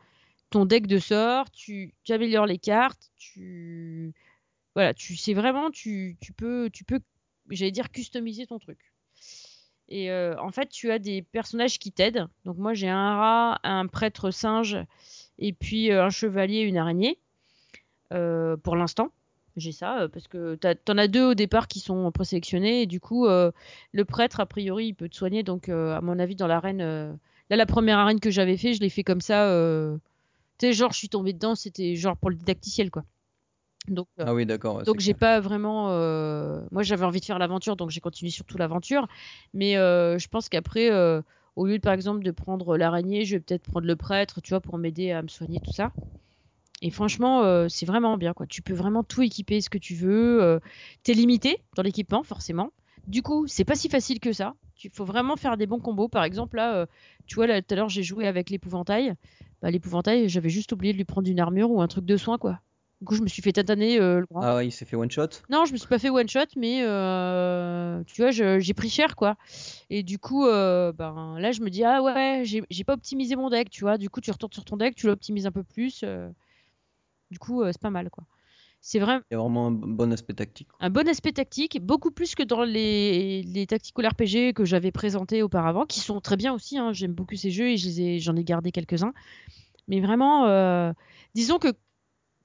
ton 0.51 0.67
deck 0.67 0.87
de 0.87 0.99
sorts, 0.99 1.51
tu, 1.51 1.95
tu 2.05 2.13
améliores 2.13 2.47
les 2.47 2.59
cartes, 2.59 3.11
tu, 3.17 4.13
voilà, 4.75 4.93
tu 4.93 5.17
sais 5.17 5.35
vraiment, 5.35 5.71
tu, 5.71 6.17
tu 6.21 6.33
peux, 6.33 6.69
tu 6.71 6.85
peux, 6.85 7.01
j'allais 7.51 7.73
dire 7.73 7.91
customiser 7.91 8.47
ton 8.47 8.59
truc. 8.59 8.92
Et 9.89 10.11
euh, 10.11 10.35
en 10.39 10.51
fait, 10.51 10.69
tu 10.69 10.91
as 10.91 10.99
des 10.99 11.23
personnages 11.23 11.79
qui 11.79 11.93
t'aident. 11.93 12.27
Donc 12.45 12.57
moi, 12.57 12.75
j'ai 12.75 12.89
un 12.89 13.17
rat, 13.17 13.61
un 13.63 13.87
prêtre 13.87 14.31
singe, 14.31 14.79
et 15.39 15.53
puis 15.53 15.91
euh, 15.91 16.05
un 16.05 16.11
chevalier, 16.11 16.61
une 16.61 16.77
araignée. 16.77 17.19
Euh, 18.13 18.57
pour 18.57 18.77
l'instant, 18.77 19.11
j'ai 19.57 19.73
ça 19.73 20.09
parce 20.13 20.29
que 20.29 20.55
t'en 20.55 20.99
as 20.99 21.09
deux 21.09 21.31
au 21.31 21.35
départ 21.35 21.69
qui 21.69 21.81
sont 21.81 22.11
présélectionnés 22.11 22.83
et 22.83 22.87
du 22.87 23.01
coup, 23.01 23.27
le 23.27 24.05
prêtre 24.05 24.41
a 24.41 24.47
priori, 24.47 24.89
il 24.89 24.95
peut 24.95 25.09
te 25.09 25.17
soigner. 25.17 25.43
Donc, 25.43 25.69
à 25.69 26.01
mon 26.01 26.19
avis, 26.19 26.37
dans 26.37 26.47
l'arène, 26.47 26.79
là, 27.51 27.57
la 27.57 27.67
première 27.67 27.99
arène 27.99 28.21
que 28.21 28.31
j'avais 28.31 28.57
fait, 28.57 28.73
je 28.75 28.81
l'ai 28.81 28.89
fait 28.89 29.05
comme 29.05 29.21
ça. 29.21 29.47
Tu 30.59 30.67
sais, 30.67 30.73
genre, 30.73 30.93
je 30.93 30.99
suis 30.99 31.09
tombée 31.11 31.33
dedans, 31.35 31.55
c'était 31.55 31.97
genre 31.97 32.17
pour 32.17 32.31
le 32.31 32.37
didacticiel, 32.37 32.91
quoi. 32.91 33.05
Donc, 33.89 34.07
euh, 34.21 34.25
Ah 34.27 34.35
oui, 34.35 34.47
d'accord. 34.47 34.83
donc 34.85 35.01
j'ai 35.01 35.15
pas 35.15 35.41
vraiment. 35.41 35.91
euh, 35.91 36.61
Moi 36.71 36.83
j'avais 36.83 37.05
envie 37.05 37.21
de 37.21 37.25
faire 37.25 37.39
l'aventure, 37.39 37.77
donc 37.77 37.91
j'ai 37.91 38.01
continué 38.01 38.31
surtout 38.31 38.59
l'aventure. 38.59 39.07
Mais 39.55 39.77
euh, 39.77 40.19
je 40.19 40.29
pense 40.29 40.49
qu'après, 40.49 40.91
au 41.57 41.67
lieu 41.67 41.79
de 41.79 41.83
par 41.83 41.93
exemple 41.93 42.23
de 42.23 42.31
prendre 42.31 42.77
l'araignée, 42.77 43.25
je 43.25 43.37
vais 43.37 43.41
peut-être 43.41 43.65
prendre 43.65 43.87
le 43.87 43.97
prêtre, 43.97 44.41
tu 44.41 44.51
vois, 44.51 44.61
pour 44.61 44.79
m'aider 44.79 45.11
à 45.13 45.23
me 45.23 45.29
soigner 45.29 45.61
tout 45.61 45.73
ça. 45.73 45.93
Et 46.81 46.91
franchement, 46.91 47.43
euh, 47.45 47.69
c'est 47.69 47.87
vraiment 47.87 48.17
bien 48.17 48.33
quoi. 48.35 48.47
Tu 48.47 48.63
peux 48.63 48.73
vraiment 48.75 49.05
tout 49.05 49.23
équiper 49.23 49.61
ce 49.61 49.71
que 49.71 49.79
tu 49.79 49.95
veux. 49.95 50.43
Euh, 50.43 50.59
T'es 51.05 51.15
limité 51.15 51.59
dans 51.77 51.83
l'équipement 51.83 52.23
forcément. 52.23 52.71
Du 53.07 53.23
coup, 53.23 53.47
c'est 53.47 53.65
pas 53.65 53.75
si 53.77 53.89
facile 53.89 54.21
que 54.21 54.33
ça. 54.33 54.55
Il 54.85 54.91
faut 54.91 55.05
vraiment 55.05 55.37
faire 55.37 55.57
des 55.57 55.67
bons 55.67 55.79
combos. 55.81 56.09
Par 56.09 56.25
exemple, 56.25 56.57
là, 56.57 56.75
euh, 56.77 56.87
tu 57.27 57.37
vois, 57.37 57.47
là, 57.47 57.63
tout 57.63 57.73
à 57.73 57.77
l'heure, 57.77 57.89
j'ai 57.89 58.03
joué 58.03 58.27
avec 58.27 58.51
l'épouvantail. 58.51 59.15
Bah, 59.61 59.71
l'épouvantail, 59.71 60.29
j'avais 60.29 60.51
juste 60.51 60.73
oublié 60.73 60.93
de 60.93 60.99
lui 60.99 61.05
prendre 61.05 61.29
une 61.29 61.39
armure 61.39 61.71
ou 61.71 61.81
un 61.83 61.89
truc 61.89 62.05
de 62.05 62.17
soin, 62.17 62.37
quoi. 62.39 62.61
Du 63.03 63.07
coup, 63.07 63.17
je 63.17 63.23
me 63.23 63.27
suis 63.27 63.43
fait 63.43 63.51
tataner 63.51 63.99
euh, 63.99 64.21
le 64.21 64.27
bras. 64.31 64.53
Ah 64.53 64.57
ouais, 64.59 64.69
il 64.69 64.71
s'est 64.71 64.85
fait 64.85 64.95
one 64.95 65.11
shot. 65.11 65.27
Non, 65.51 65.65
je 65.65 65.73
me 65.73 65.77
suis 65.77 65.89
pas 65.89 65.99
fait 65.99 66.09
one 66.09 66.29
shot, 66.29 66.47
mais 66.57 66.85
euh, 66.85 68.01
tu 68.05 68.23
vois, 68.23 68.31
j'ai 68.31 68.75
pris 68.75 68.89
cher, 68.89 69.17
quoi. 69.17 69.35
Et 69.91 70.05
du 70.05 70.21
coup, 70.21 70.47
euh, 70.47 70.93
ben 70.93 71.37
là, 71.41 71.51
je 71.51 71.63
me 71.63 71.69
dis 71.69 71.83
ah 71.83 72.01
ouais, 72.01 72.45
j'ai 72.45 72.85
pas 72.85 72.93
optimisé 72.95 73.35
mon 73.35 73.51
deck, 73.51 73.71
tu 73.71 73.81
vois. 73.81 73.99
Du 73.99 74.09
coup, 74.09 74.21
tu 74.21 74.31
retournes 74.31 74.53
sur 74.53 74.65
ton 74.65 74.77
deck, 74.77 74.95
tu 74.95 75.09
l'optimises 75.09 75.47
un 75.47 75.51
peu 75.51 75.65
plus. 75.65 76.03
euh, 76.05 76.29
du 77.33 77.41
coup, 77.41 77.65
c'est 77.67 77.81
pas 77.81 77.91
mal, 77.91 78.09
quoi. 78.09 78.23
C'est 78.81 79.01
vraiment 79.01 79.23
Il 79.33 79.35
y 79.35 79.37
a 79.37 79.41
vraiment 79.41 79.67
un 79.67 79.71
bon 79.73 80.13
aspect 80.13 80.35
tactique. 80.35 80.69
un 80.79 80.91
bon 80.91 81.09
aspect 81.09 81.33
tactique, 81.33 81.81
beaucoup 81.83 82.13
plus 82.13 82.37
que 82.37 82.45
dans 82.45 82.63
les, 82.63 83.43
les 83.43 83.67
tactical 83.67 84.07
RPG 84.09 84.53
que 84.55 84.65
j'avais 84.65 84.93
présentés 84.93 85.43
auparavant, 85.43 85.87
qui 85.87 85.99
sont 86.01 86.21
très 86.21 86.37
bien 86.37 86.53
aussi. 86.55 86.79
hein. 86.79 86.93
J'aime 86.93 87.15
beaucoup 87.15 87.35
ces 87.35 87.51
jeux 87.51 87.69
et 87.69 87.77
je 87.77 87.87
les 87.89 88.01
ai- 88.01 88.19
j'en 88.21 88.37
ai 88.37 88.45
gardé 88.45 88.71
quelques-uns. 88.71 89.13
Mais 89.89 90.01
vraiment, 90.01 90.47
euh, 90.47 90.93
disons 91.35 91.59
que 91.59 91.69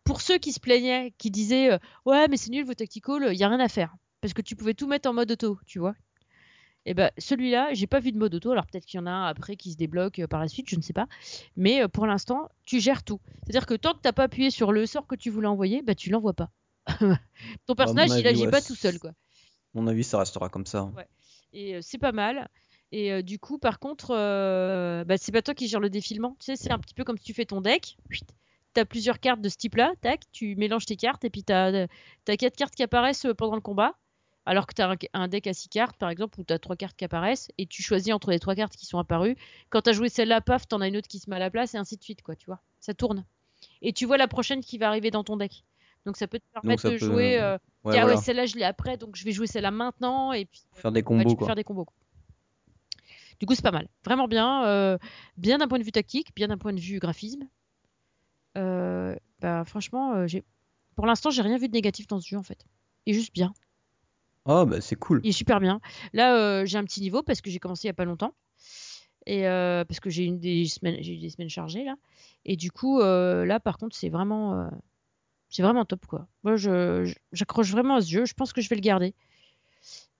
pour 0.07 0.21
ceux 0.21 0.37
qui 0.37 0.53
se 0.53 0.59
plaignaient, 0.59 1.13
qui 1.17 1.29
disaient 1.29 1.71
euh, 1.71 1.77
ouais 2.05 2.27
mais 2.27 2.37
c'est 2.37 2.49
nul 2.49 2.65
vos 2.65 2.73
tactical, 2.73 3.29
il 3.31 3.37
y 3.37 3.43
a 3.43 3.49
rien 3.49 3.59
à 3.59 3.67
faire 3.67 3.95
parce 4.21 4.33
que 4.33 4.41
tu 4.41 4.55
pouvais 4.55 4.73
tout 4.73 4.87
mettre 4.87 5.09
en 5.09 5.13
mode 5.13 5.31
auto, 5.31 5.59
tu 5.67 5.79
vois. 5.79 5.95
Et 6.85 6.93
ben 6.93 7.11
celui-là, 7.17 7.73
j'ai 7.73 7.85
pas 7.85 7.99
vu 7.99 8.13
de 8.13 8.17
mode 8.17 8.33
auto. 8.33 8.51
Alors 8.51 8.65
peut-être 8.65 8.85
qu'il 8.85 8.97
y 8.97 9.03
en 9.03 9.05
a 9.05 9.11
un 9.11 9.27
après 9.27 9.57
qui 9.57 9.73
se 9.73 9.77
débloque 9.77 10.19
euh, 10.19 10.27
par 10.27 10.39
la 10.39 10.47
suite, 10.47 10.69
je 10.69 10.77
ne 10.77 10.81
sais 10.81 10.93
pas. 10.93 11.07
Mais 11.57 11.83
euh, 11.83 11.87
pour 11.87 12.07
l'instant, 12.07 12.49
tu 12.65 12.79
gères 12.79 13.03
tout. 13.03 13.19
C'est-à-dire 13.43 13.65
que 13.65 13.73
tant 13.73 13.93
que 13.93 13.99
t'as 14.01 14.13
pas 14.13 14.23
appuyé 14.23 14.49
sur 14.49 14.71
le 14.71 14.85
sort 14.85 15.05
que 15.05 15.15
tu 15.15 15.29
voulais 15.29 15.47
envoyer, 15.47 15.81
bah 15.81 15.95
tu 15.95 16.09
l'envoies 16.09 16.33
pas. 16.33 16.49
Ton 17.67 17.75
personnage, 17.75 18.11
il 18.17 18.25
agit 18.25 18.45
ouais, 18.45 18.51
pas 18.51 18.61
tout 18.61 18.75
seul, 18.75 18.99
quoi. 18.99 19.11
Mon 19.73 19.85
avis, 19.87 20.03
ça 20.03 20.17
restera 20.17 20.49
comme 20.49 20.65
ça. 20.65 20.85
Ouais. 20.95 21.07
Et 21.53 21.75
euh, 21.75 21.79
c'est 21.81 21.97
pas 21.97 22.11
mal. 22.11 22.49
Et 22.91 23.11
euh, 23.11 23.21
du 23.21 23.39
coup, 23.39 23.57
par 23.57 23.79
contre, 23.79 24.11
euh, 24.11 25.03
bah, 25.03 25.17
c'est 25.17 25.31
pas 25.31 25.41
toi 25.41 25.53
qui 25.53 25.67
gère 25.67 25.79
le 25.79 25.89
défilement. 25.89 26.35
Tu 26.39 26.45
sais, 26.45 26.55
c'est 26.55 26.71
un 26.71 26.79
petit 26.79 26.93
peu 26.93 27.03
comme 27.03 27.17
si 27.17 27.25
tu 27.25 27.33
fais 27.33 27.45
ton 27.45 27.61
deck. 27.61 27.97
Tu 28.81 28.85
plusieurs 28.85 29.19
cartes 29.19 29.41
de 29.41 29.49
ce 29.49 29.57
type-là. 29.57 29.93
Tac, 30.01 30.21
tu 30.31 30.55
mélanges 30.55 30.85
tes 30.85 30.95
cartes 30.95 31.23
et 31.25 31.29
puis 31.29 31.43
tu 31.43 31.53
as, 31.53 31.87
quatre 32.37 32.55
cartes 32.55 32.75
qui 32.75 32.83
apparaissent 32.83 33.25
euh, 33.25 33.33
pendant 33.33 33.55
le 33.55 33.61
combat. 33.61 33.93
Alors 34.45 34.65
que 34.65 34.73
tu 34.73 34.81
as 34.81 34.95
un, 35.13 35.27
deck 35.27 35.45
à 35.47 35.53
six 35.53 35.67
cartes, 35.67 35.97
par 35.97 36.09
exemple, 36.09 36.39
où 36.39 36.43
tu 36.45 36.53
as 36.53 36.59
trois 36.59 36.77
cartes 36.77 36.95
qui 36.95 37.03
apparaissent 37.03 37.49
et 37.57 37.65
tu 37.65 37.83
choisis 37.83 38.13
entre 38.13 38.31
les 38.31 38.39
trois 38.39 38.55
cartes 38.55 38.77
qui 38.77 38.85
sont 38.85 38.97
apparues. 38.97 39.35
Quand 39.69 39.81
tu 39.81 39.89
as 39.89 39.93
joué 39.93 40.07
celle-là, 40.07 40.39
paf, 40.39 40.67
t'en 40.67 40.79
as 40.79 40.87
une 40.87 40.95
autre 40.95 41.09
qui 41.09 41.19
se 41.19 41.29
met 41.29 41.35
à 41.35 41.39
la 41.39 41.49
place 41.49 41.73
et 41.73 41.77
ainsi 41.77 41.97
de 41.97 42.03
suite, 42.03 42.21
quoi, 42.21 42.35
tu 42.35 42.45
vois. 42.45 42.61
Ça 42.79 42.93
tourne. 42.93 43.25
Et 43.81 43.91
tu 43.91 44.05
vois 44.05 44.17
la 44.17 44.29
prochaine 44.29 44.61
qui 44.61 44.77
va 44.77 44.87
arriver 44.87 45.11
dans 45.11 45.25
ton 45.25 45.35
deck. 45.35 45.65
Donc 46.05 46.15
ça 46.15 46.27
peut 46.27 46.39
te 46.39 46.45
permettre 46.53 46.85
de 46.85 46.91
peut- 46.91 46.97
jouer. 46.97 47.41
euh, 47.41 47.53
Ouais, 47.83 47.93
voilà. 47.93 48.05
ouais, 48.05 48.17
celle-là, 48.17 48.45
je 48.45 48.55
l'ai 48.55 48.63
après, 48.63 48.95
donc 48.95 49.17
je 49.17 49.25
vais 49.25 49.33
jouer 49.33 49.47
celle-là 49.47 49.71
maintenant. 49.71 50.31
Et 50.31 50.45
puis, 50.45 50.61
Faire 50.73 50.91
des 50.93 51.03
combos, 51.03 51.29
tu 51.29 51.35
quoi. 51.35 51.47
faire 51.47 51.55
des 51.55 51.63
combos. 51.65 51.83
quoi. 51.85 51.95
Du 53.41 53.45
coup, 53.45 53.53
c'est 53.53 53.61
pas 53.61 53.71
mal. 53.71 53.89
Vraiment 54.05 54.27
bien. 54.29 54.65
euh, 54.65 54.97
bien 55.35 55.57
d'un 55.57 55.67
point 55.67 55.79
de 55.79 55.83
vue 55.83 55.91
tactique, 55.91 56.33
bien 56.35 56.47
d'un 56.47 56.57
point 56.57 56.73
de 56.73 56.79
vue 56.79 56.99
graphisme. 56.99 57.47
Euh, 58.57 59.15
bah, 59.39 59.63
franchement, 59.65 60.13
euh, 60.13 60.27
j'ai... 60.27 60.43
pour 60.95 61.05
l'instant, 61.05 61.29
j'ai 61.29 61.41
rien 61.41 61.57
vu 61.57 61.67
de 61.67 61.73
négatif 61.73 62.07
dans 62.07 62.19
ce 62.19 62.27
jeu, 62.27 62.37
en 62.37 62.43
fait. 62.43 62.65
Il 63.05 63.15
est 63.15 63.19
juste 63.19 63.33
bien. 63.33 63.53
Ah, 64.45 64.65
bah 64.65 64.79
c'est 64.81 64.95
cool. 64.95 65.19
Il 65.23 65.29
est 65.29 65.33
super 65.33 65.59
bien. 65.59 65.81
Là, 66.13 66.35
euh, 66.37 66.65
j'ai 66.65 66.77
un 66.77 66.83
petit 66.85 67.01
niveau 67.01 67.21
parce 67.21 67.41
que 67.41 67.49
j'ai 67.49 67.59
commencé 67.59 67.85
il 67.85 67.89
y 67.89 67.91
a 67.91 67.93
pas 67.93 68.05
longtemps. 68.05 68.33
Et 69.25 69.45
euh, 69.45 69.83
parce 69.83 69.99
que 69.99 70.09
j'ai 70.09 70.23
une 70.23 70.39
des 70.39 70.65
semaines, 70.67 70.97
j'ai 71.01 71.15
eu 71.15 71.17
des 71.17 71.29
semaines 71.29 71.49
chargées 71.49 71.83
là. 71.83 71.95
Et 72.45 72.55
du 72.55 72.71
coup, 72.71 73.01
euh, 73.01 73.45
là, 73.45 73.59
par 73.59 73.77
contre, 73.77 73.93
c'est 73.93 74.07
vraiment, 74.07 74.57
euh, 74.57 74.69
c'est 75.49 75.63
vraiment 75.63 75.83
top 75.83 76.05
quoi. 76.05 76.29
Moi, 76.43 76.55
je, 76.55 77.13
j'accroche 77.33 77.69
vraiment 77.69 77.95
à 77.95 78.01
ce 78.01 78.09
jeu. 78.09 78.25
Je 78.25 78.33
pense 78.33 78.53
que 78.53 78.61
je 78.61 78.69
vais 78.69 78.77
le 78.77 78.81
garder. 78.81 79.13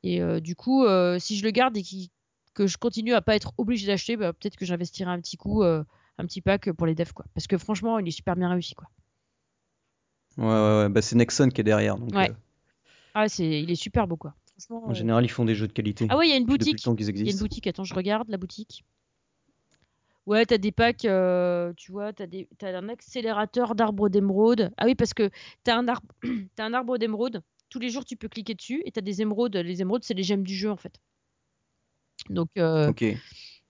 Et 0.03 0.21
du 0.41 0.55
coup, 0.55 0.85
si 1.19 1.37
je 1.37 1.43
le 1.43 1.51
garde 1.51 1.75
et 1.75 1.83
que 2.53 2.67
je 2.67 2.77
continue 2.77 3.13
à 3.13 3.21
pas 3.21 3.35
être 3.35 3.53
obligé 3.57 3.87
d'acheter, 3.87 4.15
bah, 4.15 4.31
peut-être 4.31 4.55
que 4.55 4.63
j'investirai 4.63 5.09
un 5.09 5.19
petit 5.19 5.35
coup, 5.35 5.63
un 6.17 6.25
petit 6.25 6.41
pack 6.41 6.71
pour 6.71 6.87
les 6.87 6.95
devs 6.95 7.13
quoi. 7.13 7.25
Parce 7.33 7.47
que 7.47 7.57
franchement, 7.57 7.99
il 7.99 8.07
est 8.07 8.11
super 8.11 8.35
bien 8.35 8.49
réussi 8.49 8.75
quoi. 8.75 8.89
Ouais, 10.37 10.45
ouais, 10.45 10.77
ouais. 10.83 10.89
Bah, 10.89 11.01
c'est 11.01 11.15
Nexon 11.15 11.49
qui 11.49 11.61
est 11.61 11.63
derrière. 11.63 11.97
Donc, 11.97 12.13
Ouais. 12.13 12.29
euh, 12.29 12.33
Ah, 13.13 13.27
c'est, 13.27 13.61
il 13.61 13.71
est 13.71 13.75
super 13.75 14.07
beau 14.07 14.17
quoi. 14.17 14.35
En 14.71 14.91
euh, 14.91 14.93
général, 14.93 15.23
ils 15.25 15.29
font 15.29 15.45
des 15.45 15.55
jeux 15.55 15.67
de 15.67 15.73
qualité. 15.73 16.07
Ah 16.09 16.17
ouais, 16.17 16.27
il 16.27 16.29
y 16.31 16.33
a 16.33 16.37
une 16.37 16.45
boutique. 16.45 16.83
Il 16.85 17.25
y 17.25 17.29
a 17.29 17.31
une 17.31 17.37
boutique, 17.37 17.67
attends, 17.67 17.83
je 17.83 17.93
regarde 17.93 18.27
la 18.29 18.37
boutique. 18.37 18.83
Ouais, 20.25 20.45
t'as 20.45 20.57
des 20.57 20.73
packs, 20.73 21.05
euh, 21.05 21.71
tu 21.77 21.91
vois, 21.91 22.11
t'as 22.11 22.27
des, 22.27 22.49
t'as 22.57 22.77
un 22.77 22.89
accélérateur 22.89 23.75
d'arbres 23.75 24.09
d'émeraude. 24.09 24.71
Ah 24.77 24.85
oui, 24.85 24.93
parce 24.93 25.13
que 25.13 25.29
t'as 25.63 25.77
un 25.77 25.87
arbre, 25.87 26.07
t'as 26.55 26.65
un 26.65 26.73
arbre 26.73 26.97
d'émeraude. 26.97 27.41
Tous 27.69 27.79
les 27.79 27.89
jours, 27.89 28.03
tu 28.03 28.17
peux 28.17 28.27
cliquer 28.27 28.53
dessus 28.53 28.81
et 28.85 28.91
t'as 28.91 29.01
des 29.01 29.21
émeraudes. 29.21 29.55
Les 29.55 29.81
émeraudes, 29.81 30.03
c'est 30.03 30.13
les 30.13 30.23
gemmes 30.23 30.43
du 30.43 30.53
jeu 30.55 30.69
en 30.69 30.75
fait. 30.75 30.99
Donc, 32.29 32.49
euh, 32.57 32.89
Ok. 32.89 33.05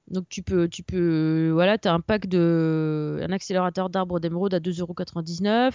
Donc 0.09 0.27
tu 0.29 0.41
peux, 0.41 0.67
tu 0.69 0.83
peux, 0.83 1.49
voilà, 1.53 1.77
t'as 1.77 1.93
un 1.93 1.99
pack 1.99 2.27
de, 2.27 3.19
un 3.21 3.31
accélérateur 3.31 3.89
d'arbres 3.89 4.19
d'émeraude 4.19 4.53
à 4.53 4.59
2,99€. 4.59 5.71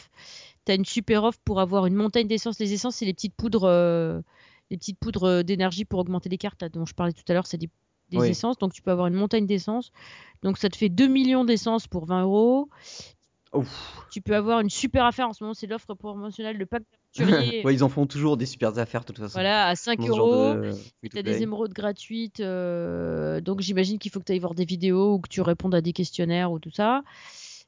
T'as 0.64 0.74
une 0.74 0.84
super 0.84 1.24
offre 1.24 1.38
pour 1.44 1.60
avoir 1.60 1.86
une 1.86 1.94
montagne 1.94 2.26
d'essence. 2.28 2.58
Les 2.58 2.72
essences, 2.72 2.96
c'est 2.96 3.04
les 3.04 3.12
petites 3.14 3.34
poudres, 3.34 3.64
euh, 3.64 4.20
les 4.70 4.76
petites 4.78 4.98
poudres 4.98 5.24
euh, 5.24 5.42
d'énergie 5.42 5.84
pour 5.84 6.00
augmenter 6.00 6.28
les 6.28 6.38
cartes 6.38 6.62
là, 6.62 6.68
dont 6.68 6.86
je 6.86 6.94
parlais 6.94 7.12
tout 7.12 7.24
à 7.28 7.34
l'heure. 7.34 7.46
C'est 7.46 7.58
des, 7.58 7.68
des 8.10 8.18
Oui. 8.18 8.28
essences, 8.28 8.58
donc 8.58 8.72
tu 8.72 8.80
peux 8.80 8.90
avoir 8.90 9.06
une 9.08 9.14
montagne 9.14 9.46
d'essence. 9.46 9.92
Donc 10.42 10.56
ça 10.58 10.68
te 10.68 10.76
fait 10.76 10.88
2 10.88 11.08
millions 11.08 11.44
d'essence 11.44 11.86
pour 11.86 12.06
20 12.06 12.22
euros. 12.22 12.68
Ouf. 13.52 14.06
Tu 14.10 14.22
peux 14.22 14.34
avoir 14.34 14.60
une 14.60 14.70
super 14.70 15.04
affaire 15.04 15.28
en 15.28 15.34
ce 15.34 15.44
moment, 15.44 15.52
c'est 15.52 15.66
l'offre 15.66 15.94
promotionnelle, 15.94 16.56
le 16.56 16.64
pack 16.64 16.84
d'aventurier. 17.16 17.62
ouais, 17.64 17.74
ils 17.74 17.84
en 17.84 17.90
font 17.90 18.06
toujours 18.06 18.38
des 18.38 18.46
super 18.46 18.76
affaires 18.78 19.02
de 19.02 19.06
toute 19.06 19.18
façon. 19.18 19.34
Voilà, 19.34 19.68
à 19.68 19.76
5 19.76 19.98
dans 19.98 20.06
ce 20.06 20.12
genre 20.12 20.26
euros. 20.26 20.54
de 20.54 20.70
to 20.70 21.08
t'as 21.12 21.22
des 21.22 21.42
émeraudes 21.42 21.74
gratuites, 21.74 22.40
euh, 22.40 23.40
donc 23.42 23.60
j'imagine 23.60 23.98
qu'il 23.98 24.10
faut 24.10 24.20
que 24.20 24.24
tu 24.24 24.32
ailles 24.32 24.38
voir 24.38 24.54
des 24.54 24.64
vidéos 24.64 25.14
ou 25.14 25.18
que 25.18 25.28
tu 25.28 25.42
répondes 25.42 25.74
à 25.74 25.82
des 25.82 25.92
questionnaires 25.92 26.50
ou 26.50 26.58
tout 26.58 26.70
ça. 26.70 27.02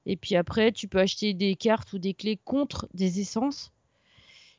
Et 0.06 0.16
puis 0.16 0.36
après, 0.36 0.72
tu 0.72 0.88
peux 0.88 0.98
acheter 0.98 1.34
des 1.34 1.54
cartes 1.54 1.92
ou 1.92 1.98
des 1.98 2.14
clés 2.14 2.38
contre 2.42 2.88
des 2.94 3.20
essences. 3.20 3.70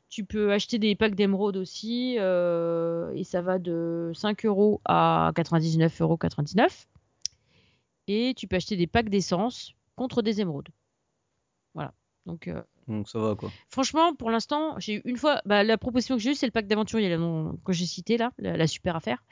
Tu 0.08 0.24
peux 0.24 0.52
acheter 0.52 0.78
des 0.78 0.94
packs 0.94 1.16
d'émeraudes 1.16 1.56
aussi, 1.56 2.16
euh, 2.20 3.12
et 3.14 3.24
ça 3.24 3.42
va 3.42 3.58
de 3.58 4.12
5 4.14 4.46
euros 4.46 4.80
à 4.84 5.32
99,99 5.34 6.02
euros. 6.02 6.18
Et 8.06 8.32
tu 8.36 8.46
peux 8.46 8.54
acheter 8.54 8.76
des 8.76 8.86
packs 8.86 9.08
d'essence 9.08 9.72
contre 9.96 10.22
des 10.22 10.40
émeraudes. 10.40 10.68
Donc, 12.26 12.48
euh, 12.48 12.60
Donc 12.88 13.08
ça 13.08 13.18
va 13.18 13.34
quoi. 13.34 13.50
Franchement, 13.70 14.14
pour 14.14 14.30
l'instant, 14.30 14.78
j'ai 14.78 14.96
eu 14.96 15.02
une 15.04 15.16
fois. 15.16 15.40
Bah, 15.46 15.62
la 15.64 15.78
proposition 15.78 16.16
que 16.16 16.22
j'ai 16.22 16.32
eue, 16.32 16.34
c'est 16.34 16.46
le 16.46 16.52
pack 16.52 16.66
d'aventurier 16.66 17.08
là, 17.08 17.16
dont- 17.16 17.56
que 17.64 17.72
j'ai 17.72 17.86
cité 17.86 18.16
là, 18.16 18.32
la, 18.38 18.56
la 18.56 18.66
super 18.66 18.96
affaire. 18.96 19.22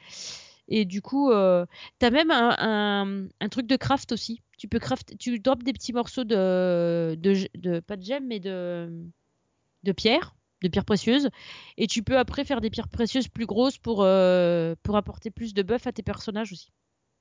Et 0.68 0.85
du 0.87 1.02
coup, 1.02 1.30
euh, 1.30 1.66
t'as 1.98 2.11
même 2.11 2.30
un, 2.30 2.57
un- 2.59 3.28
un 3.40 3.48
truc 3.48 3.66
de 3.66 3.76
craft 3.76 4.12
aussi. 4.12 4.40
Tu 4.57 4.68
peux 4.68 4.78
craft, 4.78 5.18
tu 5.18 5.38
drops 5.40 5.62
des 5.64 5.72
petits 5.72 5.92
morceaux 5.92 6.24
de, 6.24 7.16
de, 7.18 7.48
de- 7.59 7.80
pas 7.80 7.96
de 7.96 8.02
gemmes, 8.02 8.26
mais 8.26 8.40
de, 8.40 8.88
de 9.83 9.92
pierres, 9.92 10.35
de 10.62 10.68
pierres 10.68 10.85
précieuses. 10.87 11.28
Et 11.76 11.87
tu 11.87 12.02
peux 12.02 12.16
après 12.16 12.44
faire 12.44 12.61
des 12.61 12.70
pierres 12.70 12.88
précieuses 12.88 13.28
plus 13.28 13.46
grosses 13.46 13.76
pour, 13.78 14.02
euh, 14.04 14.74
pour 14.83 14.96
apporter 14.96 15.30
plus 15.30 15.52
de 15.52 15.62
buff 15.62 15.87
à 15.87 15.92
tes 15.92 16.02
personnages 16.02 16.52
aussi. 16.52 16.72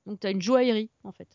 Donc 0.06 0.20
t'as 0.20 0.30
une 0.30 0.40
joaillerie 0.42 0.90
en 1.02 1.12
fait. 1.12 1.28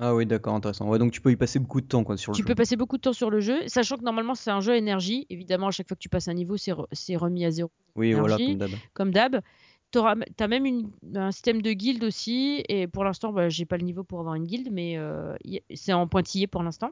Ah 0.00 0.14
oui, 0.14 0.26
d'accord, 0.26 0.54
intéressant. 0.54 0.88
Ouais, 0.88 0.98
donc 0.98 1.10
tu 1.12 1.20
peux 1.20 1.32
y 1.32 1.36
passer 1.36 1.58
beaucoup 1.58 1.80
de 1.80 1.86
temps 1.86 2.04
quoi 2.04 2.16
sur 2.16 2.32
le 2.32 2.36
Tu 2.36 2.42
jeu. 2.42 2.46
peux 2.46 2.54
passer 2.54 2.76
beaucoup 2.76 2.96
de 2.98 3.02
temps 3.02 3.12
sur 3.12 3.30
le 3.30 3.40
jeu, 3.40 3.66
sachant 3.66 3.96
que 3.96 4.04
normalement 4.04 4.34
c'est 4.36 4.50
un 4.50 4.60
jeu 4.60 4.76
énergie. 4.76 5.26
Évidemment, 5.28 5.68
à 5.68 5.70
chaque 5.72 5.88
fois 5.88 5.96
que 5.96 6.00
tu 6.02 6.08
passes 6.08 6.28
un 6.28 6.34
niveau, 6.34 6.56
c'est 6.56 6.72
re- 6.72 6.86
c'est 6.92 7.16
remis 7.16 7.44
à 7.44 7.50
zéro. 7.50 7.70
Oui, 7.96 8.12
voilà, 8.12 8.36
énergie. 8.36 8.58
comme 8.58 8.58
d'hab. 8.58 8.80
comme 8.94 9.10
d'hab. 9.12 9.40
Tu 9.90 10.42
as 10.42 10.48
même 10.48 10.66
une- 10.66 10.90
un 11.16 11.32
système 11.32 11.62
de 11.62 11.72
guilde 11.72 12.04
aussi. 12.04 12.62
Et 12.68 12.86
pour 12.86 13.04
l'instant, 13.04 13.32
bah, 13.32 13.48
j'ai 13.48 13.64
pas 13.64 13.76
le 13.78 13.84
niveau 13.84 14.04
pour 14.04 14.20
avoir 14.20 14.34
une 14.34 14.44
guilde, 14.44 14.68
mais 14.70 14.96
euh, 14.98 15.34
y- 15.44 15.62
c'est 15.74 15.92
en 15.94 16.06
pointillé 16.06 16.46
pour 16.46 16.62
l'instant. 16.62 16.90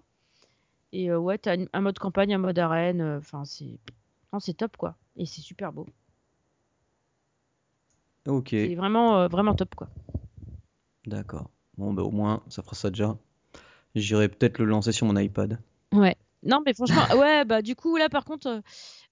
Et 0.92 1.10
euh, 1.10 1.18
ouais, 1.18 1.38
tu 1.38 1.48
as 1.48 1.56
un 1.72 1.80
mode 1.80 1.98
campagne, 1.98 2.34
un 2.34 2.38
mode 2.38 2.58
arène. 2.58 3.00
euh, 3.02 3.18
Enfin, 3.18 3.44
c'est 3.44 3.78
non, 4.32 4.40
c'est 4.40 4.54
top 4.54 4.76
quoi. 4.76 4.96
Et 5.16 5.26
c'est 5.26 5.42
super 5.42 5.72
beau. 5.72 5.86
Ok, 8.26 8.48
C'est 8.50 8.74
vraiment, 8.74 9.18
euh, 9.20 9.28
vraiment 9.28 9.54
top 9.54 9.74
quoi. 9.76 9.88
d'accord. 11.06 11.50
Bon, 11.78 11.92
bah 11.92 12.02
au 12.02 12.10
moins, 12.10 12.42
ça 12.48 12.62
fera 12.62 12.74
ça 12.74 12.90
déjà. 12.90 13.16
J'irai 13.94 14.28
peut-être 14.28 14.58
le 14.58 14.64
lancer 14.66 14.92
sur 14.92 15.06
mon 15.06 15.16
iPad. 15.16 15.58
Ouais. 15.92 16.16
Non, 16.42 16.62
mais 16.64 16.74
franchement, 16.74 17.02
ouais, 17.18 17.44
bah 17.44 17.62
du 17.62 17.74
coup, 17.74 17.96
là 17.96 18.08
par 18.08 18.24
contre, 18.24 18.46
euh, 18.46 18.60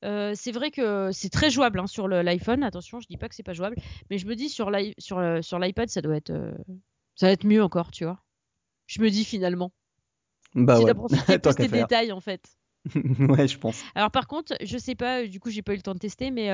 euh, 0.04 0.32
c'est 0.34 0.52
vrai 0.52 0.70
que 0.70 1.10
c'est 1.12 1.30
très 1.30 1.50
jouable 1.50 1.80
hein, 1.80 1.86
sur 1.86 2.06
l'iPhone. 2.08 2.62
Attention, 2.62 3.00
je 3.00 3.06
dis 3.08 3.16
pas 3.16 3.28
que 3.28 3.34
c'est 3.34 3.42
pas 3.42 3.52
jouable, 3.52 3.76
mais 4.10 4.18
je 4.18 4.26
me 4.26 4.36
dis 4.36 4.48
sur 4.48 4.70
sur, 4.98 5.18
euh, 5.18 5.42
sur 5.42 5.58
l'iPad, 5.58 5.88
ça 5.88 6.00
doit 6.00 6.16
être, 6.16 6.30
euh, 6.30 6.52
ça 7.16 7.26
va 7.26 7.32
être 7.32 7.44
mieux 7.44 7.62
encore, 7.62 7.90
tu 7.90 8.04
vois. 8.04 8.22
Je 8.86 9.00
me 9.00 9.10
dis 9.10 9.24
finalement. 9.24 9.72
Bah 10.54 10.80
ouais, 10.80 10.94
plus 10.94 11.08
qu'à 11.26 11.38
des 11.38 11.68
détails 11.68 12.12
en 12.12 12.20
fait. 12.20 12.42
Ouais, 13.18 13.48
je 13.48 13.58
pense. 13.58 13.82
Alors 13.94 14.10
par 14.10 14.26
contre, 14.26 14.54
je 14.62 14.76
sais 14.76 14.94
pas, 14.94 15.26
du 15.26 15.40
coup 15.40 15.48
j'ai 15.48 15.62
pas 15.62 15.72
eu 15.72 15.76
le 15.76 15.82
temps 15.82 15.94
de 15.94 15.98
tester, 15.98 16.30
mais 16.30 16.50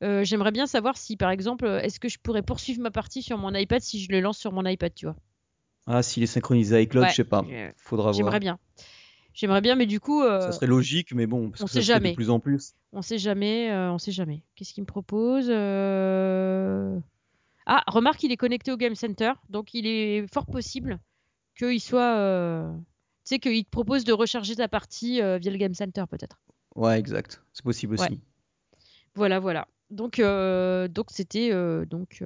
j'aimerais 0.00 0.50
bien 0.50 0.66
savoir 0.66 0.96
si 0.96 1.16
par 1.16 1.30
exemple, 1.30 1.64
est-ce 1.66 2.00
que 2.00 2.08
je 2.08 2.18
pourrais 2.18 2.42
poursuivre 2.42 2.82
ma 2.82 2.90
partie 2.90 3.22
sur 3.22 3.38
mon 3.38 3.54
iPad 3.54 3.80
si 3.80 4.02
je 4.02 4.10
le 4.10 4.18
lance 4.18 4.36
sur 4.38 4.52
mon 4.52 4.66
iPad, 4.66 4.92
tu 4.92 5.06
vois. 5.06 5.14
Ah, 5.86 6.02
s'il 6.02 6.22
est 6.22 6.26
synchronisé 6.26 6.82
iCloud, 6.82 7.04
Ouais, 7.04 7.10
je 7.10 7.16
sais 7.16 7.24
pas. 7.24 7.44
Faudra 7.76 8.04
voir. 8.06 8.14
J'aimerais 8.14 8.40
bien. 8.40 8.58
J'aimerais 9.32 9.60
bien, 9.60 9.76
mais 9.76 9.86
du 9.86 10.00
coup, 10.00 10.22
euh, 10.22 10.40
Ça 10.40 10.52
serait 10.52 10.66
logique, 10.66 11.14
mais 11.14 11.26
bon, 11.26 11.50
parce 11.50 11.62
on 11.62 11.66
que 11.66 11.70
sait 11.70 11.80
ça 11.82 11.94
jamais. 11.94 12.10
de 12.10 12.14
plus 12.16 12.30
en 12.30 12.40
plus. 12.40 12.74
on 12.92 13.00
sait 13.00 13.18
jamais, 13.18 13.70
euh, 13.70 13.92
on 13.92 13.98
sait 13.98 14.10
jamais. 14.12 14.42
Qu'est-ce 14.56 14.74
qu'il 14.74 14.82
me 14.82 14.86
propose 14.86 15.46
Euh, 15.50 16.98
Ah, 17.66 17.82
remarque, 17.86 18.22
il 18.24 18.32
est 18.32 18.36
connecté 18.36 18.72
au 18.72 18.76
Game 18.76 18.94
Center, 18.96 19.32
donc 19.48 19.72
il 19.74 19.86
est 19.86 20.26
fort 20.32 20.46
possible 20.46 20.98
qu'il 21.56 21.80
soit, 21.80 22.72
tu 23.24 23.34
sais, 23.34 23.38
qu'il 23.38 23.64
te 23.64 23.70
propose 23.70 24.04
de 24.04 24.12
recharger 24.12 24.56
ta 24.56 24.66
partie 24.68 25.20
via 25.20 25.38
le 25.50 25.56
Game 25.56 25.74
Center 25.74 26.04
peut-être. 26.10 26.40
Ouais, 26.74 26.98
exact. 26.98 27.42
C'est 27.52 27.64
possible 27.64 27.94
Ouais. 27.96 28.06
aussi. 28.06 28.20
Voilà, 29.14 29.38
voilà. 29.38 29.68
Donc, 29.90 30.20
donc 30.20 31.06
c'était 31.10 31.50
donc 31.86 32.22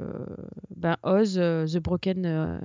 ben 0.75 0.97
Oz, 1.03 1.35
The 1.35 1.79
Broken, 1.79 2.61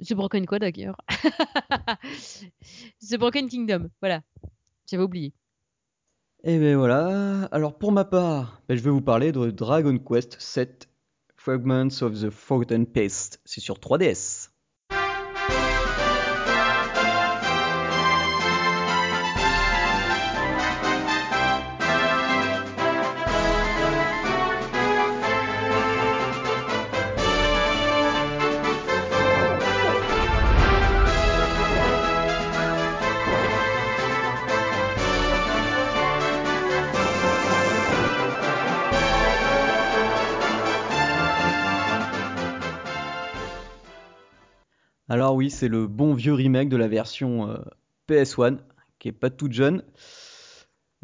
The 0.00 0.14
Broken 0.14 0.46
quoi 0.46 0.58
d'ailleurs 0.58 0.96
The 3.08 3.16
Broken 3.16 3.48
Kingdom. 3.48 3.88
Voilà, 4.00 4.22
j'avais 4.90 5.02
oublié. 5.02 5.32
Et 6.44 6.58
ben 6.58 6.76
voilà. 6.76 7.44
Alors 7.50 7.78
pour 7.78 7.92
ma 7.92 8.04
part, 8.04 8.62
ben, 8.68 8.76
je 8.76 8.82
vais 8.82 8.90
vous 8.90 9.00
parler 9.00 9.32
de 9.32 9.50
Dragon 9.50 9.98
Quest 9.98 10.40
7 10.40 10.88
Fragments 11.36 12.02
of 12.02 12.20
the 12.20 12.30
Forgotten 12.30 12.86
Past. 12.86 13.40
C'est 13.44 13.60
sur 13.60 13.78
3DS. 13.78 14.35
C'est 45.50 45.68
le 45.68 45.86
bon 45.86 46.14
vieux 46.14 46.32
remake 46.34 46.68
de 46.68 46.76
la 46.76 46.88
version 46.88 47.48
euh, 47.50 47.58
PS1, 48.06 48.60
qui 48.98 49.08
est 49.08 49.12
pas 49.12 49.30
toute 49.30 49.52
jeune. 49.52 49.82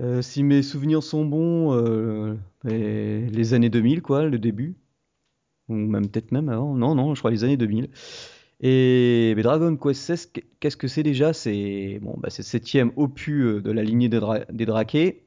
Euh, 0.01 0.23
si 0.23 0.43
mes 0.43 0.63
souvenirs 0.63 1.03
sont 1.03 1.25
bons, 1.25 1.73
euh, 1.75 2.35
les 2.65 3.55
années 3.55 3.71
2000, 3.71 4.03
quoi, 4.03 4.25
le 4.25 4.39
début. 4.39 4.77
Ou 5.69 5.75
même 5.75 6.09
peut-être 6.09 6.33
même 6.33 6.49
avant. 6.49 6.75
Non, 6.75 6.95
non, 6.95 7.15
je 7.15 7.21
crois 7.21 7.31
les 7.31 7.45
années 7.45 7.57
2000. 7.57 7.91
Et 8.61 9.35
ben, 9.37 9.43
Dragon 9.43 9.77
Quest 9.77 10.03
16, 10.03 10.33
qu'est-ce 10.61 10.77
que 10.77 10.89
c'est 10.89 11.03
déjà? 11.03 11.33
C'est 11.33 11.99
bon, 12.03 12.17
bah, 12.19 12.31
c'est 12.31 12.43
le 12.43 12.47
septième 12.47 12.93
opus 12.97 13.63
de 13.63 13.71
la 13.73 13.83
lignée 13.83 14.09
des, 14.09 14.21
dra- 14.21 14.45
des 14.53 14.67
Drakés. 14.67 15.25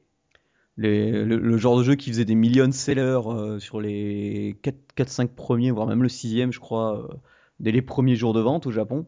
Le, 0.76 1.56
genre 1.58 1.78
de 1.78 1.84
jeu 1.84 1.94
qui 1.96 2.10
faisait 2.10 2.24
des 2.26 2.34
millions 2.34 2.66
de 2.68 2.72
sellers 2.72 3.20
sur 3.60 3.80
les 3.80 4.58
4-5 4.62 5.28
premiers, 5.28 5.70
voire 5.70 5.86
même 5.86 6.02
le 6.02 6.08
sixième, 6.08 6.52
je 6.52 6.60
crois, 6.60 7.08
dès 7.60 7.72
les 7.72 7.82
premiers 7.82 8.16
jours 8.16 8.34
de 8.34 8.40
vente 8.40 8.66
au 8.66 8.70
Japon. 8.70 9.06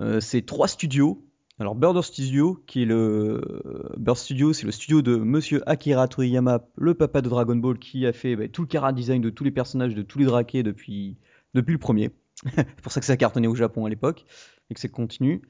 Euh, 0.00 0.20
c'est 0.20 0.42
trois 0.42 0.68
studios. 0.68 1.24
Alors 1.60 1.76
Bird 1.76 2.02
Studio, 2.02 2.62
qui 2.66 2.82
est 2.82 2.86
le 2.86 3.62
Bird 3.96 4.16
Studio, 4.16 4.52
c'est 4.52 4.66
le 4.66 4.72
studio 4.72 5.02
de 5.02 5.14
Monsieur 5.14 5.62
Akira 5.68 6.08
Toriyama, 6.08 6.66
le 6.76 6.94
papa 6.94 7.22
de 7.22 7.28
Dragon 7.28 7.54
Ball, 7.54 7.78
qui 7.78 8.06
a 8.06 8.12
fait 8.12 8.34
bah, 8.34 8.48
tout 8.48 8.62
le 8.62 8.68
chara 8.70 8.92
design 8.92 9.22
de 9.22 9.30
tous 9.30 9.44
les 9.44 9.52
personnages, 9.52 9.94
de 9.94 10.02
tous 10.02 10.18
les 10.18 10.24
Drakés 10.24 10.64
depuis, 10.64 11.16
depuis 11.54 11.72
le 11.72 11.78
premier. 11.78 12.10
c'est 12.56 12.80
pour 12.82 12.90
ça 12.90 12.98
que 12.98 13.06
ça 13.06 13.12
a 13.12 13.16
cartonné 13.16 13.46
au 13.46 13.54
Japon 13.54 13.86
à 13.86 13.88
l'époque 13.88 14.24
et 14.68 14.74
que 14.74 14.80
c'est 14.80 14.88
continu. 14.88 15.42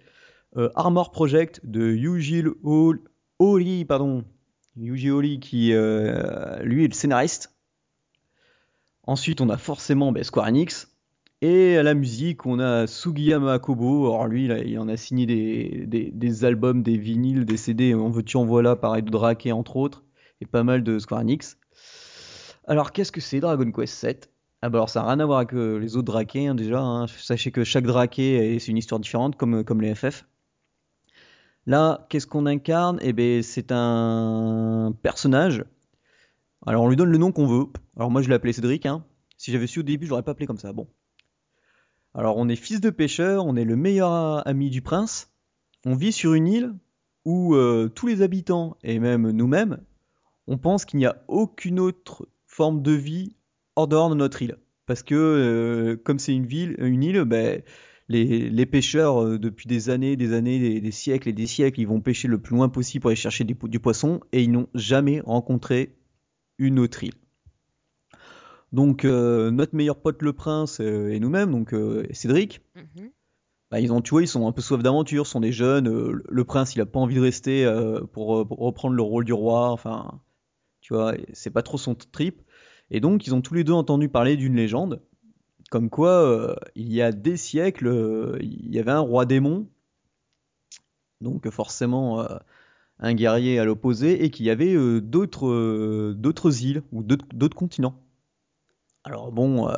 Euh, 0.56 0.70
Armor 0.74 1.10
Project 1.10 1.60
de 1.64 1.92
Yuji 1.92 2.44
Horii, 3.38 3.84
pardon, 3.84 4.24
Yuji 4.76 5.10
Horii, 5.10 5.40
qui 5.40 5.72
euh, 5.72 6.62
lui 6.62 6.84
est 6.84 6.88
le 6.88 6.94
scénariste. 6.94 7.54
Ensuite, 9.04 9.40
on 9.40 9.48
a 9.48 9.58
forcément 9.58 10.12
bah, 10.12 10.22
Square 10.22 10.46
Enix. 10.46 10.93
Et 11.46 11.76
à 11.76 11.82
la 11.82 11.92
musique, 11.92 12.46
on 12.46 12.58
a 12.58 12.86
Sugiyama 12.86 13.52
Akobo. 13.52 14.06
Alors 14.06 14.26
lui, 14.28 14.46
il 14.46 14.78
en 14.78 14.88
a 14.88 14.96
signé 14.96 15.26
des, 15.26 16.44
albums, 16.46 16.82
des 16.82 16.96
vinyles, 16.96 17.44
des 17.44 17.58
CD, 17.58 17.92
en 17.92 18.08
veux-tu 18.08 18.38
en 18.38 18.46
voilà, 18.46 18.76
pareil 18.76 19.02
de 19.02 19.10
Drake 19.10 19.46
entre 19.52 19.76
autres, 19.76 20.04
et 20.40 20.46
pas 20.46 20.62
mal 20.62 20.82
de 20.82 20.98
Square 20.98 21.20
Enix. 21.20 21.58
Alors 22.66 22.92
qu'est-ce 22.92 23.12
que 23.12 23.20
c'est 23.20 23.40
Dragon 23.40 23.70
Quest 23.72 23.92
7 23.92 24.30
ah 24.62 24.70
bah 24.70 24.78
alors 24.78 24.88
ça 24.88 25.02
n'a 25.02 25.08
rien 25.08 25.20
à 25.20 25.26
voir 25.26 25.36
avec 25.40 25.52
euh, 25.52 25.76
les 25.76 25.98
autres 25.98 26.06
Drakés 26.06 26.46
hein, 26.46 26.54
déjà. 26.54 26.80
hein. 26.80 27.06
Sachez 27.08 27.50
que 27.50 27.62
chaque 27.62 27.84
Draké, 27.84 28.58
c'est 28.58 28.70
une 28.70 28.78
histoire 28.78 28.98
différente 28.98 29.36
comme, 29.36 29.82
les 29.82 29.94
FF. 29.94 30.24
Là, 31.66 32.06
qu'est-ce 32.08 32.26
qu'on 32.26 32.46
incarne? 32.46 32.98
Eh 33.02 33.12
ben, 33.12 33.42
c'est 33.42 33.70
un 33.70 34.94
personnage. 35.02 35.62
Alors 36.66 36.84
on 36.84 36.88
lui 36.88 36.96
donne 36.96 37.10
le 37.10 37.18
nom 37.18 37.32
qu'on 37.32 37.46
veut. 37.46 37.66
Alors 37.98 38.10
moi 38.10 38.22
je 38.22 38.30
l'ai 38.30 38.34
appelé 38.34 38.54
Cédric. 38.54 38.86
Hein. 38.86 39.04
Si 39.36 39.52
j'avais 39.52 39.66
su 39.66 39.80
au 39.80 39.82
début, 39.82 40.06
je 40.06 40.10
l'aurais 40.10 40.22
pas 40.22 40.30
appelé 40.30 40.46
comme 40.46 40.56
ça. 40.56 40.72
Bon. 40.72 40.88
Alors, 42.14 42.36
on 42.36 42.48
est 42.48 42.56
fils 42.56 42.80
de 42.80 42.90
pêcheur, 42.90 43.44
on 43.44 43.56
est 43.56 43.64
le 43.64 43.74
meilleur 43.74 44.46
ami 44.46 44.70
du 44.70 44.82
prince. 44.82 45.32
On 45.84 45.96
vit 45.96 46.12
sur 46.12 46.34
une 46.34 46.46
île 46.46 46.74
où 47.24 47.56
euh, 47.56 47.88
tous 47.92 48.06
les 48.06 48.22
habitants, 48.22 48.76
et 48.84 49.00
même 49.00 49.30
nous-mêmes, 49.30 49.80
on 50.46 50.56
pense 50.56 50.84
qu'il 50.84 50.98
n'y 50.98 51.06
a 51.06 51.24
aucune 51.26 51.80
autre 51.80 52.28
forme 52.46 52.82
de 52.82 52.92
vie 52.92 53.34
hors 53.74 53.88
dehors 53.88 54.10
de 54.10 54.14
notre 54.14 54.42
île. 54.42 54.58
Parce 54.86 55.02
que, 55.02 55.14
euh, 55.14 55.96
comme 55.96 56.20
c'est 56.20 56.34
une 56.34 56.46
ville, 56.46 56.76
une 56.78 57.02
île, 57.02 57.24
ben, 57.24 57.62
les, 58.08 58.66
pêcheurs, 58.66 59.24
euh, 59.24 59.38
depuis 59.38 59.66
des 59.66 59.90
années, 59.90 60.14
des 60.14 60.34
années, 60.34 60.80
des, 60.80 60.90
siècles 60.92 61.30
et 61.30 61.32
des 61.32 61.46
siècles, 61.46 61.80
ils 61.80 61.88
vont 61.88 62.00
pêcher 62.00 62.28
le 62.28 62.38
plus 62.38 62.54
loin 62.54 62.68
possible 62.68 63.02
pour 63.02 63.08
aller 63.08 63.16
chercher 63.16 63.42
du 63.44 63.80
poisson, 63.80 64.20
et 64.30 64.42
ils 64.42 64.52
n'ont 64.52 64.68
jamais 64.74 65.20
rencontré 65.20 65.96
une 66.58 66.78
autre 66.78 67.02
île. 67.02 67.14
Donc, 68.74 69.04
euh, 69.04 69.52
notre 69.52 69.76
meilleur 69.76 69.96
pote, 69.96 70.20
le 70.20 70.32
prince, 70.32 70.80
euh, 70.80 71.12
et 71.12 71.20
nous-mêmes, 71.20 71.52
donc 71.52 71.72
euh, 71.72 72.04
Cédric, 72.10 72.60
Mhm. 72.74 73.10
bah, 73.70 73.78
ils 73.78 73.92
ont, 73.92 74.00
tu 74.00 74.10
vois, 74.10 74.22
ils 74.22 74.26
sont 74.26 74.48
un 74.48 74.52
peu 74.52 74.62
soif 74.62 74.82
d'aventure, 74.82 75.28
sont 75.28 75.38
des 75.38 75.52
jeunes. 75.52 75.88
le 75.88 76.44
prince, 76.44 76.74
il 76.74 76.80
a 76.80 76.86
pas 76.86 76.98
envie 76.98 77.14
de 77.14 77.20
rester 77.20 77.64
pour, 78.12 78.44
pour 78.48 78.58
reprendre 78.58 78.96
le 78.96 79.02
rôle 79.02 79.24
du 79.24 79.32
roi. 79.32 79.70
Enfin, 79.70 80.20
tu 80.80 80.92
vois, 80.92 81.14
c'est 81.32 81.50
pas 81.50 81.62
trop 81.62 81.78
son 81.78 81.94
trip. 81.94 82.42
Et 82.90 82.98
donc, 82.98 83.28
ils 83.28 83.34
ont 83.34 83.40
tous 83.42 83.54
les 83.54 83.62
deux 83.62 83.72
entendu 83.72 84.08
parler 84.08 84.36
d'une 84.36 84.56
légende, 84.56 85.00
comme 85.70 85.88
quoi, 85.88 86.10
euh, 86.10 86.56
il 86.74 86.92
y 86.92 87.00
a 87.00 87.12
des 87.12 87.36
siècles, 87.36 87.86
euh, 87.86 88.38
il 88.40 88.74
y 88.74 88.80
avait 88.80 88.90
un 88.90 88.98
roi 88.98 89.24
démon, 89.24 89.68
donc 91.20 91.48
forcément 91.50 92.20
euh, 92.22 92.38
un 92.98 93.14
guerrier 93.14 93.60
à 93.60 93.64
l'opposé, 93.64 94.24
et 94.24 94.30
qu'il 94.30 94.46
y 94.46 94.50
avait 94.50 94.74
d'autres 95.00 96.12
d'autres 96.12 96.64
îles 96.64 96.82
ou 96.92 97.04
d'autres 97.04 97.56
continents. 97.56 98.00
Alors 99.04 99.30
bon, 99.30 99.68
euh, 99.68 99.74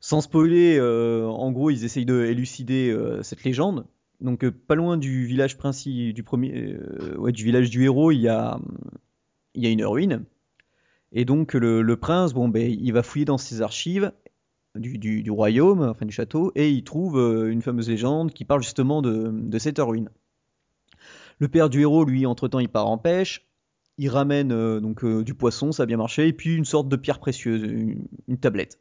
sans 0.00 0.20
spoiler, 0.20 0.78
euh, 0.78 1.26
en 1.26 1.50
gros, 1.50 1.70
ils 1.70 1.84
essayent 1.84 2.06
de 2.06 2.24
élucider 2.24 2.90
euh, 2.90 3.22
cette 3.22 3.42
légende. 3.42 3.84
Donc, 4.20 4.48
pas 4.48 4.76
loin 4.76 4.96
du 4.96 5.26
village 5.26 5.56
du 5.56 6.22
premier, 6.22 6.78
ouais, 7.18 7.32
héros, 7.34 8.12
il 8.12 8.20
y 8.20 8.28
a, 8.28 8.58
une 9.54 9.84
ruine. 9.84 10.24
Et 11.12 11.24
donc, 11.24 11.52
le, 11.52 11.96
prince, 11.96 12.32
bon, 12.32 12.48
ben, 12.48 12.70
il 12.70 12.92
va 12.92 13.02
fouiller 13.02 13.26
dans 13.26 13.36
ses 13.36 13.60
archives 13.60 14.12
du, 14.74 15.30
royaume, 15.30 15.82
enfin 15.82 16.06
du 16.06 16.12
château, 16.12 16.50
et 16.54 16.70
il 16.70 16.82
trouve 16.82 17.18
une 17.18 17.60
fameuse 17.60 17.90
légende 17.90 18.32
qui 18.32 18.46
parle 18.46 18.62
justement 18.62 19.02
de, 19.02 19.30
de 19.32 19.58
cette 19.58 19.78
ruine. 19.78 20.08
Le 21.38 21.48
père 21.48 21.68
du 21.68 21.80
héros, 21.82 22.04
lui, 22.04 22.24
entre-temps, 22.24 22.60
il 22.60 22.70
part 22.70 22.86
en 22.86 22.96
pêche. 22.96 23.46
Il 23.98 24.08
ramène 24.10 24.52
euh, 24.52 24.80
donc 24.80 25.04
euh, 25.04 25.22
du 25.24 25.34
poisson, 25.34 25.72
ça 25.72 25.84
a 25.84 25.86
bien 25.86 25.96
marché, 25.96 26.28
et 26.28 26.32
puis 26.32 26.54
une 26.54 26.64
sorte 26.64 26.88
de 26.88 26.96
pierre 26.96 27.18
précieuse, 27.18 27.62
une, 27.62 28.38
tablette. 28.38 28.78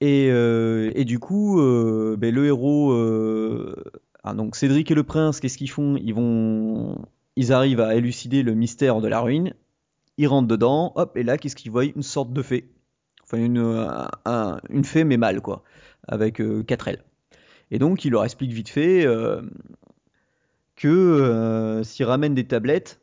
Et, 0.00 0.28
euh, 0.30 0.90
et 0.94 1.04
du 1.04 1.18
coup, 1.18 1.56
ben, 2.18 2.34
le 2.34 2.46
héros, 2.46 2.92
ah, 4.22 4.34
donc 4.34 4.56
Cédric 4.56 4.90
et 4.90 4.94
le 4.94 5.02
prince, 5.04 5.40
qu'est-ce 5.40 5.56
qu'ils 5.58 5.70
font? 5.70 5.96
Ils 5.96 6.14
vont, 6.14 6.98
ils 7.36 7.52
arrivent 7.52 7.80
à 7.80 7.94
élucider 7.94 8.42
le 8.42 8.54
mystère 8.54 9.00
de 9.00 9.08
la 9.08 9.20
ruine. 9.20 9.54
Ils 10.18 10.28
rentrent 10.28 10.48
dedans, 10.48 10.92
hop, 10.96 11.16
et 11.16 11.22
là, 11.22 11.38
qu'est-ce 11.38 11.56
qu'ils 11.56 11.70
voient? 11.70 11.84
Une 11.84 12.02
sorte 12.02 12.32
de 12.32 12.42
fée. 12.42 12.70
Enfin, 13.24 13.38
une, 13.38 13.58
un- 13.58 14.10
un- 14.26 14.60
une 14.70 14.84
fée, 14.84 15.04
mais 15.04 15.16
mâle, 15.16 15.40
quoi, 15.40 15.64
avec 16.08 16.42
quatre 16.66 16.88
ailes. 16.88 17.04
Et 17.70 17.78
donc, 17.78 18.04
il 18.04 18.10
leur 18.12 18.24
explique 18.24 18.52
vite 18.52 18.68
fait 18.68 19.06
que 20.76 21.80
s'ils 21.84 22.04
ramènent 22.06 22.34
des 22.34 22.46
tablettes, 22.46 23.00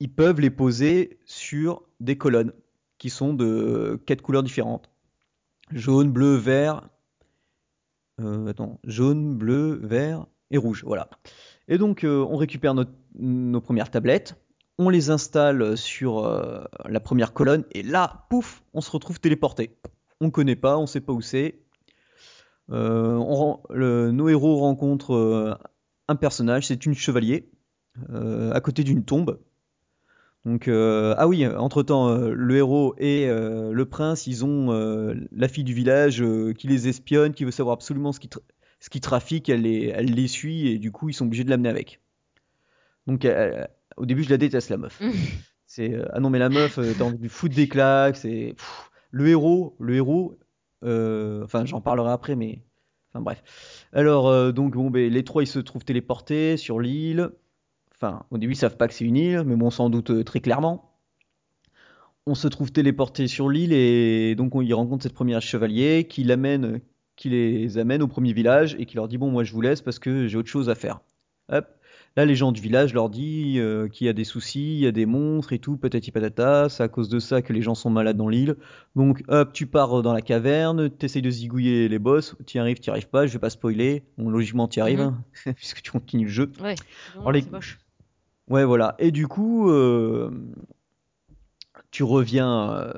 ils 0.00 0.12
peuvent 0.12 0.40
les 0.40 0.50
poser 0.50 1.18
sur 1.24 1.82
des 2.00 2.16
colonnes 2.16 2.52
qui 2.98 3.10
sont 3.10 3.32
de 3.34 4.00
quatre 4.06 4.22
couleurs 4.22 4.42
différentes. 4.42 4.90
Jaune, 5.72 6.10
bleu, 6.10 6.34
vert. 6.34 6.88
euh, 8.20 8.46
attends, 8.48 8.80
jaune, 8.84 9.36
bleu, 9.36 9.80
vert 9.82 10.26
et 10.50 10.58
rouge. 10.58 10.82
Voilà. 10.84 11.08
Et 11.68 11.78
donc, 11.78 12.04
euh, 12.04 12.24
on 12.28 12.36
récupère 12.36 12.74
nos 13.14 13.60
premières 13.60 13.90
tablettes, 13.90 14.34
on 14.78 14.88
les 14.88 15.10
installe 15.10 15.76
sur 15.76 16.24
euh, 16.24 16.64
la 16.88 17.00
première 17.00 17.32
colonne, 17.32 17.64
et 17.72 17.82
là, 17.82 18.26
pouf, 18.30 18.62
on 18.74 18.80
se 18.80 18.90
retrouve 18.90 19.20
téléporté. 19.20 19.78
On 20.20 20.30
connaît 20.30 20.56
pas, 20.56 20.78
on 20.78 20.86
sait 20.86 21.00
pas 21.00 21.12
où 21.12 21.20
c'est. 21.20 21.60
Euh, 22.70 24.10
nos 24.12 24.28
héros 24.28 24.58
rencontrent 24.58 25.58
un 26.08 26.16
personnage, 26.16 26.66
c'est 26.66 26.86
une 26.86 26.94
chevalier, 26.94 27.50
à 28.10 28.60
côté 28.60 28.84
d'une 28.84 29.04
tombe. 29.04 29.38
Donc, 30.44 30.68
euh, 30.68 31.14
ah 31.18 31.28
oui, 31.28 31.46
entre-temps, 31.46 32.08
euh, 32.08 32.30
le 32.32 32.56
héros 32.56 32.94
et 32.96 33.28
euh, 33.28 33.72
le 33.72 33.84
prince, 33.86 34.26
ils 34.26 34.44
ont 34.44 34.70
la 35.32 35.48
fille 35.48 35.64
du 35.64 35.74
village 35.74 36.24
qui 36.56 36.68
les 36.68 36.88
espionne, 36.88 37.34
qui 37.34 37.44
veut 37.44 37.50
savoir 37.50 37.74
absolument 37.74 38.12
ce 38.12 38.20
qui, 38.20 38.28
tra- 38.28 38.40
ce 38.80 38.88
qui 38.90 39.00
trafique, 39.00 39.48
elle 39.48 39.62
les, 39.62 39.92
elle 39.94 40.14
les 40.14 40.28
suit 40.28 40.68
et 40.68 40.78
du 40.78 40.90
coup, 40.92 41.08
ils 41.08 41.12
sont 41.14 41.26
obligés 41.26 41.44
de 41.44 41.50
l'amener 41.50 41.68
avec. 41.68 42.00
Donc, 43.06 43.26
au 43.96 44.06
début, 44.06 44.22
je 44.22 44.30
la 44.30 44.36
déteste, 44.36 44.70
la 44.70 44.76
meuf. 44.76 45.00
C'est 45.66 45.96
ah 46.12 46.20
non, 46.20 46.30
mais 46.30 46.38
la 46.38 46.48
meuf, 46.48 46.76
t'as 46.76 47.04
envie 47.04 47.18
de 47.18 47.28
foutre 47.28 47.54
des 47.54 47.68
claques, 47.68 48.16
c'est 48.16 48.54
le 49.10 49.28
héros, 49.28 49.76
le 49.78 49.96
héros, 49.96 50.38
enfin, 50.82 51.66
j'en 51.66 51.82
parlerai 51.82 52.10
après, 52.10 52.36
mais 52.36 52.62
enfin, 53.10 53.20
bref. 53.20 53.42
Alors, 53.92 54.50
donc, 54.54 54.72
bon, 54.74 54.88
ben, 54.90 55.12
les 55.12 55.24
trois, 55.24 55.42
ils 55.42 55.46
se 55.46 55.58
trouvent 55.58 55.84
téléportés 55.84 56.56
sur 56.56 56.80
l'île. 56.80 57.32
Enfin, 58.00 58.24
au 58.30 58.38
début, 58.38 58.52
ils 58.52 58.56
savent 58.56 58.76
pas 58.76 58.86
que 58.88 58.94
c'est 58.94 59.04
une 59.04 59.16
île, 59.16 59.42
mais 59.44 59.56
bon, 59.56 59.70
sans 59.70 59.90
doute 59.90 60.10
euh, 60.10 60.22
très 60.24 60.40
clairement. 60.40 60.94
On 62.26 62.34
se 62.34 62.46
trouve 62.46 62.70
téléporté 62.70 63.26
sur 63.26 63.48
l'île 63.48 63.72
et 63.72 64.34
donc 64.34 64.54
on 64.54 64.60
y 64.60 64.72
rencontre 64.72 65.02
cette 65.02 65.14
première 65.14 65.40
chevalier 65.40 66.06
qui 66.08 66.24
l'amène, 66.24 66.80
qui 67.16 67.30
les 67.30 67.78
amène 67.78 68.02
au 68.02 68.06
premier 68.08 68.32
village 68.34 68.76
et 68.78 68.84
qui 68.86 68.96
leur 68.96 69.08
dit 69.08 69.16
bon, 69.16 69.30
moi 69.30 69.44
je 69.44 69.52
vous 69.52 69.62
laisse 69.62 69.80
parce 69.80 69.98
que 69.98 70.28
j'ai 70.28 70.36
autre 70.36 70.48
chose 70.50 70.68
à 70.68 70.74
faire. 70.74 71.00
Hop. 71.50 71.66
Là, 72.16 72.24
les 72.26 72.34
gens 72.34 72.52
du 72.52 72.60
village 72.60 72.92
leur 72.94 73.08
disent 73.08 73.58
euh, 73.60 73.88
qu'il 73.88 74.06
y 74.06 74.10
a 74.10 74.12
des 74.12 74.24
soucis, 74.24 74.74
il 74.74 74.80
y 74.80 74.86
a 74.86 74.92
des 74.92 75.06
monstres 75.06 75.52
et 75.52 75.58
tout, 75.58 75.76
patati 75.76 76.10
patata. 76.10 76.68
C'est 76.68 76.82
à 76.82 76.88
cause 76.88 77.08
de 77.08 77.18
ça 77.20 77.40
que 77.42 77.52
les 77.52 77.62
gens 77.62 77.74
sont 77.74 77.90
malades 77.90 78.16
dans 78.16 78.28
l'île. 78.28 78.56
Donc, 78.96 79.22
hop, 79.28 79.52
tu 79.52 79.66
pars 79.66 80.02
dans 80.02 80.12
la 80.12 80.20
caverne, 80.20 80.90
t'essayes 80.90 81.22
de 81.22 81.30
zigouiller 81.30 81.88
les 81.88 81.98
boss, 81.98 82.34
t'y 82.44 82.58
arrives, 82.58 82.80
t'y 82.80 82.90
arrives 82.90 83.08
pas, 83.08 83.26
je 83.26 83.32
vais 83.34 83.38
pas 83.38 83.50
spoiler. 83.50 84.02
Bon, 84.18 84.28
logiquement, 84.30 84.66
t'y 84.68 84.80
arrives, 84.80 84.98
Mhm. 85.00 85.22
hein, 85.46 85.52
puisque 85.56 85.80
tu 85.80 85.90
continues 85.92 86.24
le 86.24 86.30
jeu. 86.30 86.50
Ouais. 86.60 86.74
Non, 87.14 87.20
Alors, 87.20 87.32
les- 87.32 87.42
c'est 87.42 87.52
moche. 87.52 87.78
Ouais, 88.48 88.64
voilà. 88.64 88.94
Et 88.98 89.10
du 89.10 89.26
coup, 89.28 89.70
euh, 89.70 90.30
tu 91.90 92.02
reviens, 92.02 92.72
euh, 92.72 92.92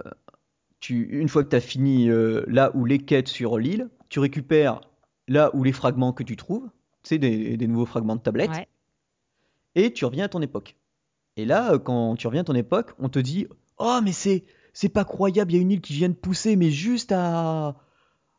tu, 0.81 1.03
une 1.21 1.29
fois 1.29 1.45
que 1.45 1.49
tu 1.51 1.57
as 1.57 1.61
fini 1.61 2.09
euh, 2.09 2.45
là 2.47 2.71
où 2.75 2.85
les 2.85 2.99
quêtes 2.99 3.29
sur 3.29 3.59
l'île, 3.59 3.89
tu 4.09 4.19
récupères 4.21 4.81
là 5.29 5.51
où 5.55 5.63
les 5.65 5.73
fragments 5.73 6.13
que 6.13 6.23
tu 6.23 6.37
trouves, 6.37 6.67
tu 7.03 7.09
sais, 7.11 7.19
des, 7.19 7.57
des 7.57 7.67
nouveaux 7.67 7.87
fragments 7.87 8.17
de 8.17 8.21
tablette, 8.21 8.51
Ouais. 8.51 8.69
et 9.75 9.93
tu 9.93 10.05
reviens 10.05 10.25
à 10.25 10.29
ton 10.29 10.43
époque. 10.43 10.77
Et 11.37 11.45
là, 11.45 11.79
quand 11.79 12.17
tu 12.17 12.27
reviens 12.27 12.43
à 12.43 12.45
ton 12.45 12.55
époque, 12.55 12.93
on 12.99 13.09
te 13.09 13.19
dit 13.19 13.47
Oh, 13.79 14.01
mais 14.03 14.13
c'est 14.13 14.45
c'est 14.73 14.89
pas 14.89 15.05
croyable, 15.05 15.53
il 15.53 15.57
y 15.57 15.59
a 15.59 15.63
une 15.63 15.73
île 15.73 15.81
qui 15.81 15.93
vient 15.95 16.09
de 16.09 16.15
pousser, 16.15 16.55
mais 16.55 16.71
juste 16.71 17.11
à, 17.13 17.77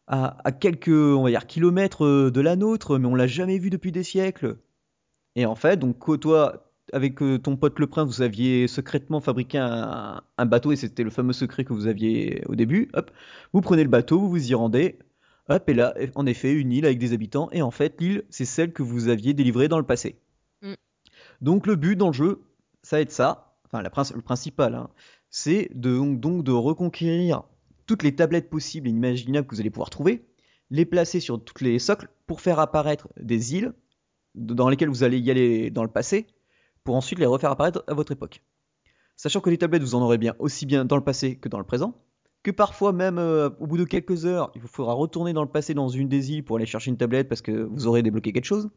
à, 0.07 0.37
à 0.45 0.51
quelques 0.53 0.87
on 0.89 1.23
va 1.23 1.29
dire, 1.29 1.45
kilomètres 1.45 2.29
de 2.29 2.41
la 2.41 2.55
nôtre, 2.55 2.97
mais 2.97 3.07
on 3.07 3.15
l'a 3.15 3.27
jamais 3.27 3.57
vue 3.57 3.69
depuis 3.69 3.91
des 3.91 4.03
siècles. 4.03 4.57
Et 5.35 5.45
en 5.45 5.55
fait, 5.55 5.77
donc 5.77 6.19
toi, 6.21 6.70
avec 6.93 7.21
euh, 7.21 7.37
ton 7.37 7.57
pote 7.57 7.79
le 7.79 7.87
prince, 7.87 8.07
vous 8.07 8.21
aviez 8.21 8.67
secrètement 8.67 9.21
fabriqué 9.21 9.57
un, 9.57 10.21
un 10.37 10.45
bateau, 10.45 10.71
et 10.71 10.75
c'était 10.75 11.03
le 11.03 11.09
fameux 11.09 11.33
secret 11.33 11.63
que 11.63 11.73
vous 11.73 11.87
aviez 11.87 12.43
au 12.47 12.55
début. 12.55 12.89
Hop, 12.93 13.11
vous 13.53 13.61
prenez 13.61 13.83
le 13.83 13.89
bateau, 13.89 14.19
vous 14.19 14.29
vous 14.29 14.51
y 14.51 14.53
rendez. 14.53 14.99
Hop, 15.49 15.67
et 15.69 15.73
là, 15.73 15.93
en 16.15 16.25
effet, 16.25 16.53
une 16.53 16.71
île 16.71 16.85
avec 16.85 16.99
des 16.99 17.13
habitants. 17.13 17.49
Et 17.51 17.61
en 17.61 17.71
fait, 17.71 17.99
l'île, 17.99 18.23
c'est 18.29 18.45
celle 18.45 18.73
que 18.73 18.83
vous 18.83 19.09
aviez 19.09 19.33
délivrée 19.33 19.67
dans 19.67 19.79
le 19.79 19.85
passé. 19.85 20.17
Mm. 20.61 20.73
Donc 21.41 21.67
le 21.67 21.75
but 21.75 21.95
dans 21.95 22.07
le 22.07 22.13
jeu, 22.13 22.41
ça 22.83 22.97
va 22.97 23.01
être 23.01 23.11
ça. 23.11 23.55
Enfin, 23.65 23.81
la 23.81 23.91
le 24.15 24.21
principal, 24.21 24.75
hein, 24.75 24.89
c'est 25.29 25.69
de, 25.73 25.95
donc, 25.95 26.19
donc 26.19 26.43
de 26.43 26.51
reconquérir 26.51 27.43
toutes 27.85 28.03
les 28.03 28.15
tablettes 28.15 28.49
possibles 28.49 28.87
et 28.87 28.91
imaginables 28.91 29.47
que 29.47 29.55
vous 29.55 29.61
allez 29.61 29.69
pouvoir 29.69 29.89
trouver, 29.89 30.25
les 30.69 30.85
placer 30.85 31.19
sur 31.19 31.43
toutes 31.43 31.61
les 31.61 31.79
socles 31.79 32.09
pour 32.27 32.41
faire 32.41 32.59
apparaître 32.59 33.09
des 33.19 33.55
îles 33.55 33.73
dans 34.35 34.69
lesquelles 34.69 34.89
vous 34.89 35.03
allez 35.03 35.19
y 35.19 35.31
aller 35.31 35.69
dans 35.71 35.83
le 35.83 35.89
passé, 35.89 36.27
pour 36.83 36.95
ensuite 36.95 37.19
les 37.19 37.25
refaire 37.25 37.51
apparaître 37.51 37.83
à 37.87 37.93
votre 37.93 38.11
époque. 38.11 38.43
Sachant 39.15 39.39
que 39.39 39.49
les 39.49 39.57
tablettes, 39.57 39.83
vous 39.83 39.95
en 39.95 40.01
aurez 40.01 40.17
bien 40.17 40.35
aussi 40.39 40.65
bien 40.65 40.85
dans 40.85 40.95
le 40.95 41.03
passé 41.03 41.35
que 41.35 41.47
dans 41.47 41.59
le 41.59 41.63
présent, 41.63 41.93
que 42.43 42.51
parfois 42.51 42.91
même 42.91 43.19
euh, 43.19 43.49
au 43.59 43.67
bout 43.67 43.77
de 43.77 43.83
quelques 43.83 44.25
heures, 44.25 44.51
il 44.55 44.61
vous 44.61 44.67
faudra 44.67 44.93
retourner 44.93 45.33
dans 45.33 45.43
le 45.43 45.49
passé 45.49 45.73
dans 45.73 45.89
une 45.89 46.09
des 46.09 46.31
îles 46.31 46.43
pour 46.43 46.57
aller 46.57 46.65
chercher 46.65 46.89
une 46.89 46.97
tablette 46.97 47.29
parce 47.29 47.41
que 47.41 47.51
vous 47.51 47.87
aurez 47.87 48.01
débloqué 48.01 48.33
quelque 48.33 48.45
chose. 48.45 48.69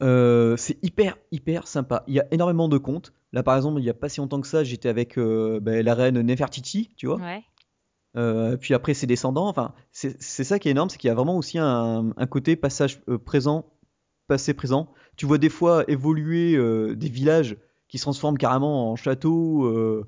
Euh, 0.00 0.56
c'est 0.56 0.78
hyper 0.84 1.18
hyper 1.32 1.66
sympa. 1.66 2.04
Il 2.06 2.14
y 2.14 2.20
a 2.20 2.26
énormément 2.30 2.68
de 2.68 2.78
comptes. 2.78 3.12
Là 3.32 3.42
par 3.42 3.56
exemple, 3.56 3.80
il 3.80 3.84
y 3.84 3.90
a 3.90 3.94
pas 3.94 4.08
si 4.08 4.20
longtemps 4.20 4.40
que 4.40 4.46
ça, 4.46 4.62
j'étais 4.62 4.88
avec 4.88 5.18
euh, 5.18 5.58
ben, 5.60 5.84
la 5.84 5.94
reine 5.94 6.20
Nefertiti, 6.20 6.90
tu 6.96 7.06
vois. 7.06 7.16
Ouais. 7.16 7.42
Euh, 8.16 8.56
puis 8.56 8.74
après 8.74 8.94
ses 8.94 9.06
descendants. 9.06 9.48
Enfin, 9.48 9.74
c'est 9.92 10.20
c'est 10.22 10.44
ça 10.44 10.58
qui 10.58 10.68
est 10.68 10.72
énorme, 10.72 10.88
c'est 10.88 10.98
qu'il 10.98 11.08
y 11.08 11.10
a 11.10 11.14
vraiment 11.14 11.36
aussi 11.36 11.58
un, 11.58 12.12
un 12.16 12.26
côté 12.26 12.56
passage 12.56 13.00
euh, 13.08 13.18
présent, 13.18 13.66
passé 14.28 14.54
présent. 14.54 14.92
Tu 15.16 15.26
vois 15.26 15.38
des 15.38 15.48
fois 15.48 15.84
évoluer 15.90 16.54
euh, 16.54 16.94
des 16.94 17.08
villages 17.08 17.56
qui 17.88 17.98
se 17.98 18.04
transforment 18.04 18.38
carrément 18.38 18.92
en 18.92 18.96
châteaux, 18.96 19.64
euh, 19.64 20.06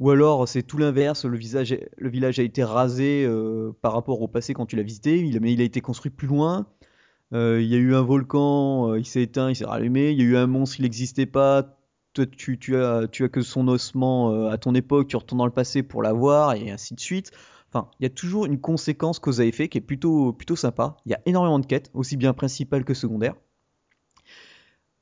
Ou 0.00 0.10
alors 0.10 0.48
c'est 0.48 0.62
tout 0.62 0.78
l'inverse, 0.78 1.24
le, 1.24 1.38
le 1.38 2.08
village 2.08 2.38
a 2.40 2.42
été 2.42 2.64
rasé 2.64 3.24
euh, 3.24 3.72
par 3.80 3.92
rapport 3.92 4.20
au 4.20 4.26
passé 4.26 4.54
quand 4.54 4.66
tu 4.66 4.74
l'as 4.74 4.82
visité, 4.82 5.30
mais 5.40 5.52
il 5.52 5.60
a 5.60 5.64
été 5.64 5.80
construit 5.80 6.10
plus 6.10 6.26
loin. 6.26 6.66
Il 7.30 7.62
y 7.62 7.74
a 7.74 7.78
eu 7.78 7.94
un 7.94 8.02
volcan, 8.02 8.94
il 8.94 9.04
s'est 9.04 9.22
éteint, 9.22 9.50
il 9.50 9.54
s'est 9.54 9.66
rallumé. 9.66 10.12
Il 10.12 10.18
y 10.18 10.22
a 10.22 10.24
eu 10.24 10.36
un 10.36 10.46
monstre, 10.46 10.80
il 10.80 10.84
n'existait 10.84 11.26
pas. 11.26 11.76
Tu, 12.14 12.58
tu, 12.58 12.74
as, 12.74 13.06
que 13.06 13.42
son 13.42 13.68
ossement 13.68 14.48
à 14.48 14.56
ton 14.56 14.74
époque, 14.74 15.08
tu 15.08 15.16
retournes 15.16 15.40
dans 15.40 15.44
le 15.44 15.52
passé 15.52 15.82
pour 15.82 16.02
l'avoir, 16.02 16.54
et 16.54 16.70
ainsi 16.70 16.94
de 16.94 17.00
suite. 17.00 17.32
Enfin, 17.72 17.90
il 18.00 18.04
y 18.04 18.06
a 18.06 18.10
toujours 18.10 18.46
une 18.46 18.60
conséquence 18.60 19.18
cause 19.18 19.40
à 19.40 19.44
effet 19.44 19.68
qui 19.68 19.78
est 19.78 19.82
plutôt, 19.82 20.32
plutôt 20.32 20.56
sympa. 20.56 20.96
Il 21.06 21.12
y 21.12 21.14
a 21.14 21.20
énormément 21.26 21.58
de 21.58 21.66
quêtes, 21.66 21.90
aussi 21.94 22.16
bien 22.16 22.32
principales 22.34 22.84
que 22.84 22.94
secondaires. 22.94 23.34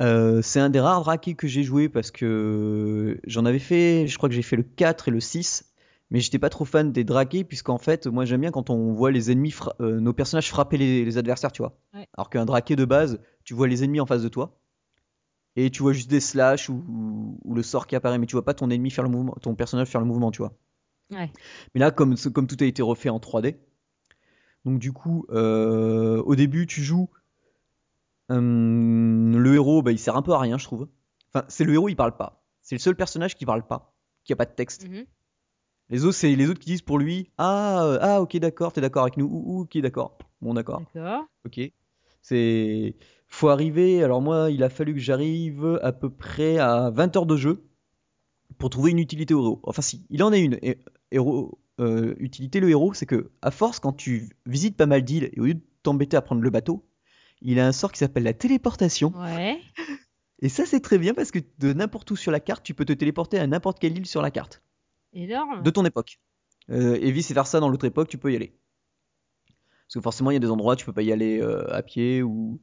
Euh, 0.03 0.43
c'est 0.43 0.61
un 0.61 0.69
des 0.69 0.81
rares 0.81 1.03
draquets 1.03 1.35
que 1.35 1.47
j'ai 1.49 1.63
joué 1.63 1.89
parce 1.89 2.11
que 2.11 3.19
j'en 3.27 3.47
avais 3.47 3.59
fait, 3.59 4.07
je 4.07 4.17
crois 4.19 4.29
que 4.29 4.35
j'ai 4.35 4.43
fait 4.43 4.57
le 4.57 4.63
4 4.63 5.09
et 5.09 5.11
le 5.11 5.21
6, 5.21 5.73
mais 6.11 6.21
j'étais 6.21 6.39
pas 6.39 6.51
trop 6.51 6.67
fan 6.67 6.93
des 6.93 7.03
draquets 7.05 7.45
puisqu'en 7.45 7.79
fait, 7.79 8.07
moi 8.07 8.27
j'aime 8.27 8.43
bien 8.43 8.51
quand 8.51 8.69
on 8.69 8.93
voit 8.93 9.11
les 9.11 9.31
ennemis, 9.31 9.55
euh, 9.81 9.99
nos 10.01 10.13
personnages 10.13 10.51
frapper 10.51 10.77
les, 10.77 11.05
les 11.05 11.17
adversaires, 11.19 11.51
tu 11.53 11.63
vois. 11.63 11.79
Ouais. 11.95 12.07
Alors 12.15 12.29
qu'un 12.29 12.45
draquet 12.45 12.77
de 12.77 12.85
base, 12.85 13.21
tu 13.45 13.55
vois 13.55 13.69
les 13.69 13.85
ennemis 13.85 14.01
en 14.01 14.07
face 14.07 14.23
de 14.23 14.29
toi 14.29 14.59
et 15.57 15.71
tu 15.71 15.83
vois 15.83 15.93
juste 15.93 16.11
des 16.11 16.21
slash 16.21 16.69
ou, 16.69 16.85
ou- 16.89 17.41
ou 17.45 17.55
le 17.55 17.63
sort 17.63 17.87
qui 17.87 17.97
apparaît, 17.97 18.19
mais 18.19 18.27
tu 18.27 18.35
vois 18.37 18.45
pas 18.45 18.55
ton 18.55 18.71
ennemi 18.71 18.91
faire 18.91 19.05
le 19.05 19.11
mouvement, 19.11 19.35
ton 19.43 19.55
personnage 19.55 19.89
faire 19.89 20.01
le 20.01 20.07
mouvement, 20.07 20.31
tu 20.31 20.39
vois. 20.43 20.53
Ouais. 21.11 21.31
Mais 21.75 21.81
là, 21.81 21.91
comme, 21.91 22.17
tout 22.17 22.57
a 22.61 22.65
été 22.65 22.83
refait 22.83 23.09
en 23.09 23.19
3D, 23.19 23.57
donc 24.65 24.79
du 24.79 24.93
coup, 24.93 25.27
euh, 25.31 26.23
au 26.23 26.35
début, 26.35 26.67
tu 26.67 26.83
joues. 26.83 27.09
hum, 28.29 29.37
le 29.37 29.55
héros, 29.55 29.83
bah, 29.83 29.93
il 29.93 29.99
sert 29.99 30.17
un 30.17 30.23
peu 30.23 30.33
à 30.33 30.39
rien, 30.39 30.59
je 30.59 30.65
trouve. 30.65 30.89
Enfin, 31.33 31.45
c'est 31.49 31.65
le 31.65 31.73
héros, 31.75 31.89
il 31.89 31.97
parle 31.97 32.17
pas. 32.17 32.43
C'est 32.63 32.75
le 32.75 32.81
seul 32.81 32.97
personnage 32.97 33.37
qui 33.37 33.47
parle 33.47 33.67
pas, 33.67 33.95
qui 34.25 34.33
a 34.33 34.37
pas 34.37 34.47
de 34.47 34.51
texte. 34.53 34.89
Mhm. 34.89 35.05
Les 35.89 36.05
autres, 36.05 36.17
c'est 36.17 36.35
les 36.35 36.51
autres 36.51 36.59
qui 36.59 36.71
disent 36.71 36.83
pour 36.83 36.99
lui 36.99 37.31
Ah, 37.39 37.85
euh, 37.85 37.99
ah 38.01 38.21
ok, 38.21 38.37
d'accord, 38.39 38.73
t'es 38.73 38.81
d'accord 38.81 39.03
avec 39.03 39.17
nous. 39.17 39.27
Ou, 39.27 39.61
ok, 39.61 39.79
d'accord. 39.79 40.19
Bon, 40.41 40.53
d'accord. 40.55 40.83
D'accord. 40.95 41.27
Ok. 41.45 41.61
C'est. 42.23 42.97
Faut 43.29 43.49
arriver. 43.49 44.03
Alors, 44.03 44.21
moi, 44.21 44.51
il 44.51 44.65
a 44.65 44.69
fallu 44.69 44.95
que 44.95 44.99
j'arrive 45.01 45.79
à 45.83 45.93
peu 45.93 46.11
près 46.11 46.59
à 46.59 46.91
20 46.91 47.15
heures 47.17 47.27
de 47.27 47.37
jeu 47.37 47.65
pour 48.59 48.71
trouver 48.71 48.91
une 48.91 48.99
utilité 48.99 49.33
au 49.33 49.43
héros. 49.45 49.61
Enfin, 49.63 49.83
si, 49.83 50.05
il 50.11 50.25
en 50.25 50.33
est 50.33 50.41
une. 50.41 50.59
Et- 50.63 50.79
héros, 51.11 51.59
euh, 51.81 52.15
utilité, 52.19 52.61
le 52.61 52.71
héros, 52.71 52.95
c'est 52.95 53.07
que, 53.07 53.31
à 53.43 53.51
force, 53.51 53.81
quand 53.81 53.93
tu 53.93 54.31
visites 54.47 54.77
pas 54.77 54.87
mal 54.87 55.03
d'îles 55.03 55.31
et 55.33 55.41
au 55.41 55.45
lieu 55.45 55.55
de 55.55 55.63
t'embêter 55.83 56.17
à 56.17 56.23
prendre 56.23 56.43
le 56.43 56.51
bateau, 56.51 56.87
il 57.43 57.61
a 57.61 57.67
un 57.67 57.73
sort 57.73 57.93
qui 57.93 57.99
s'appelle 57.99 58.23
la 58.23 58.35
téléportation. 58.35 59.13
Ouais. 59.17 59.61
Et 60.41 60.49
ça, 60.49 60.67
c'est 60.67 60.81
très 60.81 60.99
bien 60.99 61.15
parce 61.15 61.31
que 61.31 61.39
de 61.59 61.73
n'importe 61.73 62.11
où 62.11 62.17
sur 62.17 62.31
la 62.31 62.41
carte, 62.41 62.63
tu 62.63 62.75
peux 62.75 62.85
te 62.85 62.93
téléporter 62.93 63.39
à 63.39 63.47
n'importe 63.47 63.79
quelle 63.79 63.97
île 63.97 64.07
sur 64.07 64.21
la 64.21 64.31
carte 64.31 64.63
Énorme. 65.15 65.63
de 65.63 65.71
ton 65.71 65.85
époque. 65.85 66.21
Euh, 66.71 66.99
et 67.01 67.11
vice 67.11 67.33
versa, 67.33 67.59
dans 67.61 67.69
l'autre 67.69 67.87
époque, 67.87 68.09
tu 68.09 68.19
peux 68.19 68.33
y 68.33 68.37
aller. 68.37 68.59
Parce 69.87 69.95
que 69.95 70.01
forcément, 70.01 70.31
il 70.31 70.35
y 70.35 70.37
a 70.37 70.41
des 70.41 70.51
endroits 70.51 70.77
tu 70.77 70.85
peux 70.85 70.93
pas 70.93 71.03
y 71.03 71.13
aller 71.13 71.41
euh, 71.41 71.73
à 71.73 71.83
pied 71.83 72.23
ou. 72.23 72.61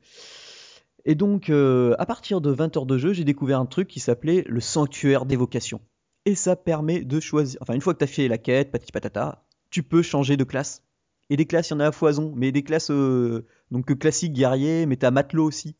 Et 1.06 1.16
donc, 1.16 1.50
euh, 1.50 1.96
à 2.00 2.06
partir 2.06 2.41
de 2.41 2.52
20 2.52 2.78
heures 2.78 2.86
de 2.86 2.98
jeu, 2.98 3.14
j'ai 3.14 3.24
découvert 3.24 3.60
un 3.60 3.66
truc 3.66 3.88
qui 3.88 4.00
s'appelait 4.00 4.44
le 4.48 4.60
sanctuaire 4.60 5.26
d'évocation. 5.26 5.82
Et 6.26 6.36
ça 6.36 6.55
permet 6.55 7.03
de 7.03 7.19
choisir. 7.19 7.57
Enfin, 7.61 7.74
une 7.74 7.82
fois 7.82 7.93
que 7.93 7.99
tu 7.99 8.03
as 8.05 8.07
fait 8.07 8.28
la 8.28 8.38
quête, 8.38 8.71
patati 8.71 8.91
patata, 8.91 9.43
tu 9.69 9.84
peux 9.84 10.01
changer 10.01 10.38
de 10.38 10.43
classe. 10.43 10.84
Et 11.30 11.36
des 11.38 11.45
classes, 11.45 11.69
il 11.69 11.74
y 11.74 11.76
en 11.76 11.80
a 11.82 11.88
à 11.88 11.91
foison. 11.91 12.32
Mais 12.36 12.51
des 12.51 12.63
classes 12.63 12.91
euh, 12.91 13.45
donc 13.71 13.91
euh, 13.91 13.95
classiques, 13.95 14.34
guerrier, 14.34 14.86
mais 14.86 14.95
t'as 14.97 15.11
matelot 15.11 15.45
aussi. 15.45 15.76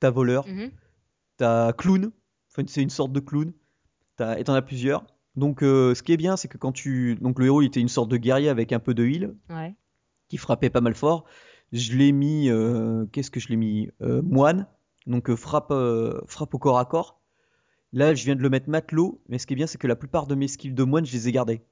T'as 0.00 0.10
voleur. 0.10 0.46
Mhm. 0.48 0.70
T'as 1.36 1.72
clown. 1.72 2.10
Enfin, 2.50 2.62
c'est 2.66 2.82
une 2.82 2.90
sorte 2.90 3.12
de 3.12 3.20
clown. 3.20 3.52
T'as- 4.16 4.38
Et 4.38 4.44
t'en 4.44 4.54
as 4.54 4.62
plusieurs. 4.62 5.04
Donc, 5.36 5.62
euh, 5.62 5.94
ce 5.94 6.02
qui 6.02 6.12
est 6.12 6.16
bien, 6.16 6.36
c'est 6.36 6.48
que 6.48 6.58
quand 6.58 6.72
tu. 6.72 7.16
Donc, 7.16 7.38
le 7.38 7.46
héros, 7.46 7.60
il 7.60 7.66
était 7.66 7.80
une 7.80 7.88
sorte 7.88 8.08
de 8.08 8.16
guerrier 8.16 8.48
avec 8.48 8.72
un 8.72 8.78
peu 8.78 8.94
de 8.94 9.04
heal, 9.04 9.34
Ouais. 9.50 9.74
qui 10.28 10.36
frappait 10.36 10.70
pas 10.70 10.80
mal 10.80 10.94
fort. 10.94 11.24
Je 11.72 11.96
l'ai 11.96 12.12
mis. 12.12 12.48
euh, 12.50 13.04
Qu'est-ce 13.12 13.30
que 13.32 13.40
je 13.40 13.48
l'ai 13.48 13.56
mis? 13.56 13.90
Moine. 14.00 14.66
Donc, 15.06 15.34
frappe, 15.34 15.72
frappe 16.28 16.54
au 16.54 16.58
corps 16.58 16.78
à 16.78 16.84
corps. 16.84 17.20
Là, 17.94 18.14
je 18.14 18.24
viens 18.24 18.34
de 18.36 18.42
le 18.42 18.50
mettre 18.50 18.68
matelot. 18.68 19.22
Mais 19.28 19.38
ce 19.38 19.46
qui 19.46 19.52
est 19.54 19.56
bien, 19.56 19.66
c'est 19.66 19.78
que 19.78 19.86
la 19.86 19.96
plupart 19.96 20.26
de 20.26 20.34
mes 20.34 20.48
skills 20.48 20.72
de 20.74 20.82
moine, 20.82 21.06
je 21.06 21.12
les 21.12 21.28
ai 21.28 21.32
gardés. 21.32 21.62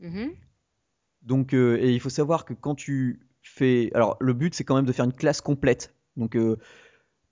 Mhm. 0.00 0.32
Donc, 1.22 1.54
euh, 1.54 1.78
et 1.80 1.92
il 1.94 2.00
faut 2.00 2.10
savoir 2.10 2.44
que 2.44 2.52
quand 2.52 2.74
tu 2.74 3.20
fais. 3.42 3.90
Alors, 3.94 4.16
le 4.20 4.32
but, 4.34 4.54
c'est 4.54 4.64
quand 4.64 4.74
même 4.76 4.84
de 4.86 4.92
faire 4.92 5.04
une 5.04 5.12
classe 5.12 5.40
complète. 5.40 5.94
Donc, 6.16 6.36
euh, 6.36 6.56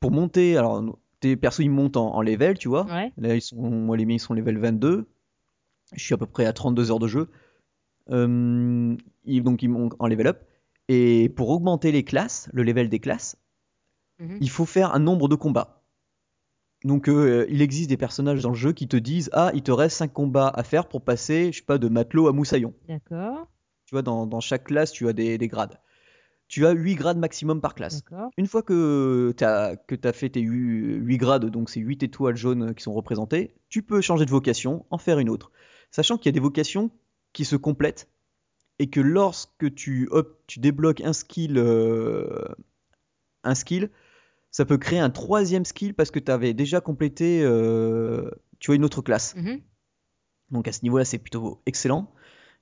pour 0.00 0.10
monter. 0.12 0.56
Alors, 0.56 0.98
tes 1.20 1.36
persos, 1.36 1.60
ils 1.60 1.70
montent 1.70 1.96
en, 1.96 2.14
en 2.14 2.22
level, 2.22 2.56
tu 2.56 2.68
vois. 2.68 2.86
Ouais. 2.86 3.12
Là, 3.16 3.34
ils 3.34 3.40
sont, 3.42 3.56
moi, 3.70 3.96
les 3.96 4.04
miens, 4.06 4.16
ils 4.16 4.20
sont 4.20 4.34
level 4.34 4.58
22. 4.58 5.06
Je 5.92 6.02
suis 6.02 6.14
à 6.14 6.16
peu 6.18 6.26
près 6.26 6.46
à 6.46 6.52
32 6.52 6.90
heures 6.90 6.98
de 6.98 7.08
jeu. 7.08 7.28
Euh, 8.10 8.96
ils- 9.24 9.42
donc, 9.42 9.62
ils 9.62 9.68
montent 9.68 9.94
en 9.98 10.06
level 10.06 10.26
up. 10.28 10.42
Et 10.88 11.30
pour 11.30 11.48
augmenter 11.50 11.92
les 11.92 12.04
classes, 12.04 12.48
le 12.52 12.62
level 12.62 12.88
des 12.88 12.98
classes, 13.00 13.36
Mhm. 14.18 14.38
il 14.40 14.50
faut 14.50 14.66
faire 14.66 14.94
un 14.94 14.98
nombre 14.98 15.28
de 15.28 15.34
combats. 15.34 15.82
Donc, 16.84 17.08
euh, 17.08 17.46
il 17.48 17.62
existe 17.62 17.88
des 17.88 17.96
personnages 17.96 18.42
dans 18.42 18.50
le 18.50 18.54
jeu 18.54 18.72
qui 18.72 18.86
te 18.86 18.96
disent 18.96 19.30
Ah, 19.32 19.50
il 19.54 19.62
te 19.62 19.72
reste 19.72 19.96
5 19.96 20.12
combats 20.12 20.52
à 20.54 20.62
faire 20.62 20.86
pour 20.86 21.02
passer, 21.02 21.50
je 21.50 21.58
sais 21.58 21.64
pas, 21.64 21.78
de 21.78 21.88
matelot 21.88 22.28
à 22.28 22.32
moussaillon. 22.32 22.74
D'accord. 22.88 23.48
Tu 23.86 23.94
vois, 23.94 24.02
dans, 24.02 24.26
dans 24.26 24.40
chaque 24.40 24.64
classe, 24.64 24.92
tu 24.92 25.08
as 25.08 25.12
des, 25.12 25.38
des 25.38 25.48
grades. 25.48 25.80
Tu 26.48 26.66
as 26.66 26.72
8 26.72 26.94
grades 26.94 27.18
maximum 27.18 27.60
par 27.60 27.74
classe. 27.74 28.02
Une 28.36 28.46
fois 28.46 28.62
que 28.62 29.34
tu 29.36 29.44
as, 29.44 29.76
que 29.76 29.96
as 30.06 30.12
fait 30.12 30.28
tes 30.28 30.40
8, 30.40 31.16
grades, 31.16 31.46
donc 31.46 31.70
ces 31.70 31.80
8 31.80 32.02
étoiles 32.02 32.36
jaunes 32.36 32.74
qui 32.74 32.82
sont 32.82 32.92
représentées, 32.92 33.54
tu 33.70 33.82
peux 33.82 34.00
changer 34.00 34.26
de 34.26 34.30
vocation, 34.30 34.84
en 34.90 34.98
faire 34.98 35.18
une 35.18 35.30
autre. 35.30 35.50
Sachant 35.90 36.18
qu'il 36.18 36.26
y 36.26 36.32
a 36.32 36.32
des 36.32 36.40
vocations 36.40 36.90
qui 37.32 37.44
se 37.44 37.56
complètent 37.56 38.08
et 38.78 38.88
que 38.88 39.00
lorsque 39.00 39.74
tu, 39.74 40.08
hop, 40.10 40.42
tu 40.46 40.60
débloques 40.60 41.00
un 41.00 41.12
skill, 41.12 41.56
euh, 41.56 42.44
un 43.42 43.54
skill, 43.54 43.90
ça 44.54 44.64
peut 44.64 44.78
créer 44.78 45.00
un 45.00 45.10
troisième 45.10 45.64
skill 45.64 45.94
parce 45.94 46.12
que 46.12 46.20
tu 46.20 46.30
avais 46.30 46.54
déjà 46.54 46.80
complété 46.80 47.42
euh, 47.42 48.30
tu 48.60 48.68
vois, 48.68 48.76
une 48.76 48.84
autre 48.84 49.02
classe. 49.02 49.34
Mhm. 49.34 49.58
Donc 50.52 50.68
à 50.68 50.72
ce 50.72 50.84
niveau-là, 50.84 51.04
c'est 51.04 51.18
plutôt 51.18 51.60
excellent. 51.66 52.12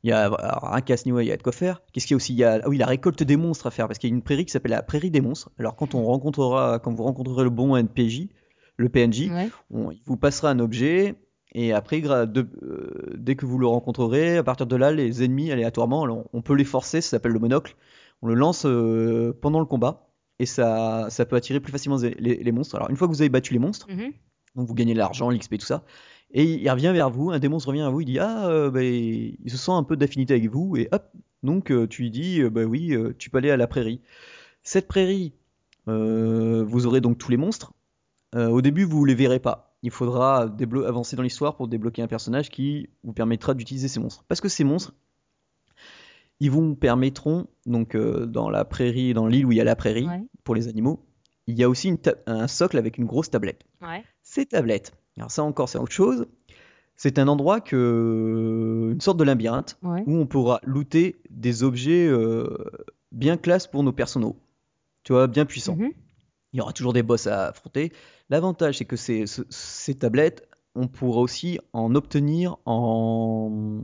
Il 0.03 0.09
y 0.09 0.13
a 0.15 0.25
alors, 0.33 0.73
un 0.73 0.81
qu'à 0.81 0.97
ce 0.97 1.05
niveau, 1.05 1.21
il 1.21 1.27
y 1.27 1.33
a 1.33 1.37
de 1.37 1.43
quoi 1.43 1.53
faire. 1.53 1.83
Qu'est-ce 1.93 2.07
qu'il 2.07 2.15
y 2.15 2.17
a 2.17 2.17
aussi? 2.17 2.33
Il 2.33 2.39
y 2.39 2.45
a 2.45 2.61
ah 2.65 2.69
oui, 2.71 2.79
la 2.79 2.87
récolte 2.87 3.23
des 3.23 3.37
monstres 3.37 3.67
à 3.67 3.71
faire 3.71 3.89
parce 3.89 3.99
qu'il 3.99 4.09
y 4.09 4.13
a 4.13 4.17
une 4.17 4.23
prairie 4.23 4.47
qui 4.47 4.53
s'appelle 4.53 4.71
la 4.71 4.83
prairie 4.83 5.11
des 5.11 5.21
monstres. 5.21 5.51
Alors 5.59 5.77
quand 5.77 5.95
on 5.95 6.03
rencontrera, 6.03 6.79
quand 6.79 6.95
vous 6.95 7.03
rencontrerez 7.05 7.45
le 7.45 7.51
bon 7.51 7.77
NPJ, 7.77 8.31
le 8.79 8.89
PNJ, 8.89 9.31
Ouais. 9.31 9.51
on- 9.71 9.91
il 9.91 10.01
vous 10.07 10.17
passera 10.17 10.49
un 10.49 10.61
objet 10.61 11.17
et 11.55 11.75
après, 11.75 12.01
de- 12.01 12.49
euh, 12.63 13.13
dès 13.19 13.37
que 13.37 13.45
vous 13.45 13.59
le 13.59 13.67
rencontrerez, 13.67 14.39
à 14.39 14.43
partir 14.43 14.67
de 14.67 14.77
là, 14.77 14.93
les 14.93 15.23
ennemis 15.23 15.53
aléatoirement, 15.53 16.05
alors, 16.05 16.25
on 16.33 16.41
peut 16.41 16.55
les 16.55 16.65
forcer, 16.65 17.03
ça 17.03 17.11
s'appelle 17.11 17.33
le 17.33 17.39
monocle. 17.39 17.77
On 18.23 18.29
le 18.29 18.35
lance 18.35 18.65
euh, 18.65 19.37
pendant 19.43 19.61
le 19.61 19.67
combat 19.67 20.09
et 20.39 20.47
ça, 20.47 21.07
ça 21.11 21.25
peut 21.27 21.37
attirer 21.37 21.61
plus 21.61 21.73
facilement 21.73 21.99
les, 21.99 22.15
les- 22.19 22.43
les 22.43 22.53
monstres. 22.53 22.75
Alors 22.77 22.91
une 22.91 22.97
fois 22.97 23.07
que 23.09 23.13
vous 23.13 23.23
avez 23.23 23.29
battu 23.29 23.53
les 23.53 23.59
monstres, 23.59 23.87
Mhm. 23.91 24.13
donc 24.57 24.67
vous 24.69 24.75
gagnez 24.75 24.93
de 24.95 24.99
l'argent, 24.99 25.31
l'XP, 25.31 25.59
tout 25.59 25.67
ça. 25.67 25.85
Et 26.35 26.45
il 26.45 26.71
revient 26.71 26.91
vers 26.95 27.11
vous, 27.11 27.31
un 27.31 27.39
des 27.39 27.49
monstres 27.49 27.69
revient 27.69 27.81
vers 27.81 27.93
vous, 27.93 28.01
il 28.01 28.07
dit 28.07 28.19
Ah, 28.19 28.49
euh, 28.49 28.71
bah, 28.71 28.83
il 28.83 29.37
se 29.49 29.57
sent 29.57 29.73
un 29.73 29.83
peu 29.85 29.97
d'affinité 29.97 30.35
avec 30.35 30.49
vous, 30.51 30.77
et 30.77 30.89
hop, 30.93 31.05
donc 31.43 31.71
euh, 31.71 31.87
tu 31.87 32.03
lui 32.03 32.11
dis 32.11 32.41
euh, 32.41 32.49
Bah 32.51 32.65
oui, 32.65 32.93
euh, 32.95 33.15
tu 33.19 33.29
peux 33.31 33.39
aller 33.39 33.51
à 33.51 33.57
la 33.57 33.67
prairie. 33.67 34.01
Cette 34.63 34.89
prairie, 34.89 35.35
euh, 35.89 36.65
vous 36.67 36.87
aurez 36.87 37.01
donc 37.01 37.19
tous 37.19 37.31
les 37.31 37.37
monstres. 37.37 37.73
Au 38.35 38.63
début, 38.63 38.85
vous 38.85 39.05
les 39.05 39.15
verrez 39.15 39.41
pas. 39.41 39.77
Il 39.83 39.91
faudra 39.91 40.49
avancer 40.87 41.17
dans 41.17 41.23
l'histoire 41.23 41.55
pour 41.55 41.69
débloquer 41.69 42.01
un 42.01 42.07
personnage 42.07 42.49
qui 42.49 42.89
vous 43.05 43.13
permettra 43.13 43.53
d'utiliser 43.53 43.89
ces 43.89 44.01
monstres. 44.01 44.25
Parce 44.27 44.41
que 44.41 44.49
ces 44.49 44.65
monstres, 44.65 44.95
ils 46.43 46.51
vous 46.51 46.75
permettront, 46.75 47.47
donc 47.67 47.95
euh, 47.95 48.27
dans 48.27 48.51
la 48.51 48.65
prairie, 48.65 49.15
dans 49.15 49.27
l'île 49.27 49.47
où 49.47 49.53
il 49.53 49.59
y 49.59 49.61
a 49.61 49.65
la 49.65 49.77
prairie, 49.77 50.07
Ouais. 50.09 50.23
pour 50.45 50.55
les 50.55 50.67
animaux, 50.69 51.05
il 51.47 51.57
y 51.59 51.63
a 51.65 51.69
aussi 51.69 51.89
une 51.89 51.99
un 52.27 52.49
socle 52.49 52.77
avec 52.79 52.99
une 52.99 53.05
grosse 53.07 53.31
tablette. 53.31 53.63
Ouais. 53.81 54.03
Ces 54.23 54.47
tablettes, 54.47 54.93
alors 55.17 55.31
ça 55.31 55.43
encore 55.45 55.69
c'est 55.69 55.79
autre 55.79 55.93
chose, 55.93 56.27
c'est 56.97 57.19
un 57.19 57.29
endroit 57.29 57.61
que 57.61 58.91
une 58.93 59.01
sorte 59.01 59.19
de 59.19 59.25
labyrinthe 59.25 59.79
Ouais. 59.83 60.03
où 60.07 60.17
on 60.17 60.27
pourra 60.27 60.61
looter 60.65 61.17
des 61.31 61.63
objets 61.63 62.07
euh, 62.09 62.49
bien 63.13 63.37
classe 63.37 63.67
pour 63.67 63.83
nos 63.83 63.93
personnages, 63.93 64.35
tu 65.05 65.13
vois, 65.13 65.27
bien 65.29 65.45
puissants. 65.45 65.77
Mhm. 65.77 65.91
Il 66.53 66.59
y 66.59 66.61
aura 66.61 66.73
toujours 66.73 66.93
des 66.93 67.03
boss 67.03 67.27
à 67.27 67.49
affronter. 67.49 67.93
L'avantage 68.31 68.79
c'est 68.79 68.85
que 68.85 68.97
ces, 68.97 69.27
ce- 69.27 69.43
ces 69.49 69.95
tablettes, 69.95 70.49
on 70.75 70.87
pourra 70.89 71.21
aussi 71.21 71.59
en 71.73 71.95
obtenir 71.95 72.57
en 72.67 73.81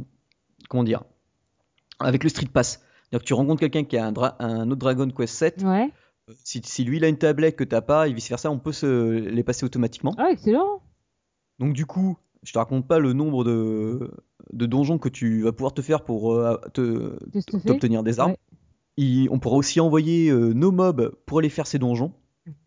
comment 0.69 0.85
dire, 0.85 1.05
avec 2.01 2.23
le 2.25 2.29
Street 2.31 2.49
Pass. 2.53 2.83
Que 3.13 3.17
tu 3.19 3.33
rencontres 3.35 3.61
quelqu'un 3.61 3.85
qui 3.85 3.97
a 3.97 4.07
un, 4.07 4.67
autre 4.71 4.77
Dragon 4.77 5.09
Quest 5.11 5.35
7, 5.35 5.63
Ouais. 5.65 5.91
si, 6.45 6.61
si 6.65 6.85
lui 6.85 6.99
il 6.99 7.05
a 7.05 7.09
une 7.09 7.17
tablette 7.17 7.57
que 7.57 7.65
t'as 7.65 7.81
pas 7.81 8.07
et 8.09 8.13
vice 8.13 8.29
versa, 8.29 8.51
on 8.51 8.59
peut 8.59 8.73
se 8.73 9.19
les 9.19 9.43
passer 9.43 9.65
automatiquement. 9.65 10.15
Ah, 10.19 10.29
excellent. 10.31 10.83
Donc 11.59 11.73
du 11.73 11.87
coup, 11.87 12.19
je 12.43 12.53
te 12.53 12.59
raconte 12.59 12.87
pas 12.87 12.99
le 12.99 13.15
nombre 13.15 13.45
de, 13.45 14.11
de 14.53 14.67
donjons 14.67 14.99
que 14.99 15.09
tu 15.09 15.43
vas 15.43 15.53
pouvoir 15.53 15.73
te 15.73 15.81
faire 15.83 16.05
pour 16.05 16.35
euh, 16.35 16.57
te- 16.75 17.19
t'obtenir 17.67 18.03
des 18.03 18.21
armes. 18.21 18.35
Ouais. 18.99 19.27
On 19.31 19.39
pourra 19.39 19.57
aussi 19.57 19.81
envoyer 19.81 20.29
euh, 20.31 20.53
nos 20.53 20.71
mobs 20.71 21.15
pour 21.25 21.39
aller 21.39 21.49
faire 21.49 21.67
ces 21.67 21.79
donjons, 21.79 22.13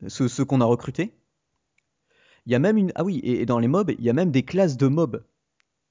ceux, 0.08 0.28
ceux 0.28 0.44
qu'on 0.46 0.60
a 0.62 0.66
recrutés. 0.66 1.14
Il 2.48 2.52
y 2.52 2.56
a 2.56 2.60
même 2.60 2.78
une 2.78 2.92
ah 2.96 3.04
oui 3.04 3.20
et, 3.20 3.42
et 3.42 3.46
dans 3.46 3.60
les 3.60 3.68
mobs 3.68 3.92
il 3.92 4.04
y 4.04 4.10
a 4.10 4.14
même 4.14 4.32
des 4.32 4.42
classes 4.44 4.76
de 4.78 4.88
mobs. 4.88 5.24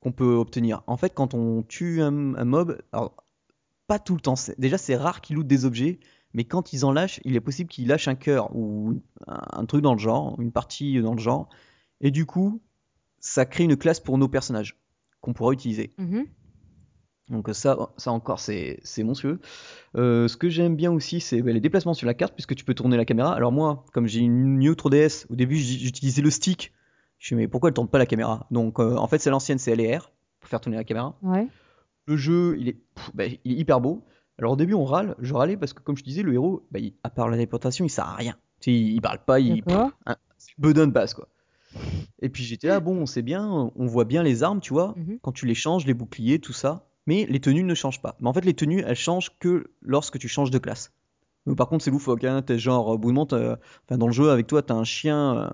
qu'on 0.01 0.11
peut 0.13 0.35
obtenir. 0.35 0.83
En 0.89 0.97
fait, 0.97 1.11
quand 1.15 1.35
on 1.35 1.63
tue 1.63 2.03
un, 2.03 2.35
un 2.35 2.45
mob, 2.45 2.79
alors 2.93 3.15
pas 3.91 3.99
tout 3.99 4.15
le 4.15 4.21
temps. 4.21 4.35
Déjà, 4.57 4.79
c'est 4.79 4.95
rare 4.95 5.21
qu'ils 5.21 5.35
lootent 5.35 5.49
des 5.49 5.65
objets, 5.65 5.99
mais 6.33 6.45
quand 6.45 6.73
ils 6.73 6.85
en 6.85 6.93
lâchent, 6.93 7.19
il 7.25 7.35
est 7.35 7.41
possible 7.41 7.69
qu'ils 7.69 7.89
lâchent 7.89 8.07
un 8.07 8.15
cœur 8.15 8.55
ou 8.55 9.03
un, 9.27 9.65
truc 9.67 9.83
dans 9.83 9.95
le 9.95 9.99
genre, 9.99 10.41
une 10.41 10.53
partie 10.53 11.03
dans 11.03 11.15
le 11.15 11.19
genre. 11.19 11.49
Et 12.01 12.13
du 12.13 12.25
coup, 12.25 12.63
ça 13.19 13.47
crée 13.47 13.65
une 13.65 13.77
classe 13.77 13.99
pour 13.99 14.17
nos 14.17 14.29
personnages 14.29 14.79
qu'on 15.21 15.33
pourra 15.33 15.53
utiliser. 15.53 15.93
Mhm. 15.99 16.25
Donc 17.31 17.49
ça, 17.53 17.93
ça 17.97 18.13
encore, 18.13 18.39
c'est 18.39 18.81
monstrueux. 18.99 19.41
Euh, 19.97 20.29
ce 20.29 20.37
que 20.37 20.49
j'aime 20.49 20.77
bien 20.77 20.93
aussi, 20.93 21.21
c'est 21.21 21.43
bah, 21.43 21.51
les 21.51 21.61
déplacements 21.61 21.95
sur 21.95 22.07
la 22.07 22.15
carte, 22.15 22.35
puisque 22.35 22.55
tu 22.55 22.65
peux 22.65 22.75
tourner 22.75 22.97
la 22.97 23.05
caméra. 23.05 23.35
Alors 23.35 23.51
moi, 23.51 23.85
comme 23.93 24.07
j'ai 24.07 24.21
une 24.21 24.61
New 24.61 24.75
3DS, 24.75 25.27
au 25.31 25.35
début 25.35 25.57
j'utilisais 25.57 26.23
le 26.23 26.31
stick. 26.31 26.73
Je 27.19 27.25
me 27.25 27.27
suis 27.27 27.35
dit, 27.35 27.43
mais 27.43 27.49
pourquoi 27.49 27.71
elle 27.71 27.75
tourne 27.75 27.89
pas 27.89 27.99
la 27.99 28.07
caméra? 28.07 28.47
Donc 28.53 28.79
euh, 28.79 28.95
en 28.95 29.09
fait, 29.09 29.19
c'est 29.19 29.31
l'ancienne, 29.31 29.59
c'est 29.59 29.75
LR 29.75 30.13
pour 30.39 30.49
faire 30.49 30.61
tourner 30.61 30.77
la 30.77 30.85
caméra. 30.85 31.19
Ouais. 31.23 31.49
Le 32.11 32.17
jeu, 32.17 32.57
il 32.59 32.69
est, 32.69 32.77
pff, 32.95 33.11
bah, 33.15 33.25
il 33.27 33.53
est 33.53 33.57
hyper 33.57 33.81
beau. 33.81 34.05
Alors 34.39 34.53
au 34.53 34.57
début, 34.57 34.75
on 34.75 34.85
râle, 34.85 35.15
je 35.21 35.33
râlais 35.33 35.57
parce 35.57 35.73
que 35.73 35.81
comme 35.83 35.97
je 35.97 36.03
disais, 36.03 36.23
le 36.23 36.33
héros, 36.35 36.67
bah, 36.73 36.79
il- 36.81 36.95
à 37.05 37.11
part 37.11 37.29
la 37.29 37.37
téléportation, 37.37 37.85
il 37.85 37.89
sert 37.91 38.07
à 38.07 38.15
rien. 38.17 38.35
Tu 38.61 38.71
sais, 38.73 38.77
il, 38.77 39.01
parle 39.01 39.19
pas, 39.25 39.39
il 39.39 39.63
pff, 39.63 39.75
hein, 40.07 40.17
bedon 40.59 40.87
de 40.87 40.93
base 40.93 41.15
quoi. 41.15 41.29
Et 42.21 42.29
puis 42.29 42.43
j'étais 42.43 42.67
là, 42.67 42.81
bon, 42.81 43.07
c'est 43.07 43.23
bien, 43.23 43.71
on 43.77 43.87
voit 43.87 44.05
bien 44.05 44.23
les 44.23 44.43
armes, 44.43 44.61
tu 44.61 44.73
vois, 44.73 44.95
Mhm. 44.97 45.19
quand 45.23 45.33
tu 45.33 45.47
les 45.47 45.55
changes, 45.55 45.87
les 45.87 45.95
boucliers, 45.95 46.39
tout 46.41 46.53
ça. 46.53 46.87
Mais 47.07 47.27
les 47.31 47.41
tenues 47.41 47.63
ne 47.65 47.75
changent 47.75 48.03
pas. 48.03 48.17
Mais 48.21 48.29
en 48.29 48.33
fait, 48.33 48.45
les 48.45 48.55
tenues, 48.55 48.83
elles 48.87 48.97
changent 48.97 49.31
que 49.39 49.71
lorsque 49.81 50.19
tu 50.19 50.27
changes 50.29 50.51
de 50.51 50.59
classe. 50.59 50.93
Mais 51.47 51.55
par 51.55 51.69
contre, 51.69 51.85
c'est 51.85 51.91
loufoque. 51.91 52.25
Hein. 52.25 52.43
T'es 52.43 52.59
genre, 52.59 52.89
au 52.89 52.99
bout 52.99 53.13
moment, 53.13 53.27
enfin, 53.33 53.97
dans 53.99 54.07
le 54.07 54.13
jeu, 54.13 54.31
avec 54.31 54.47
toi, 54.47 54.63
t'as 54.63 54.75
un 54.75 54.85
chien, 54.85 55.37
euh, 55.37 55.49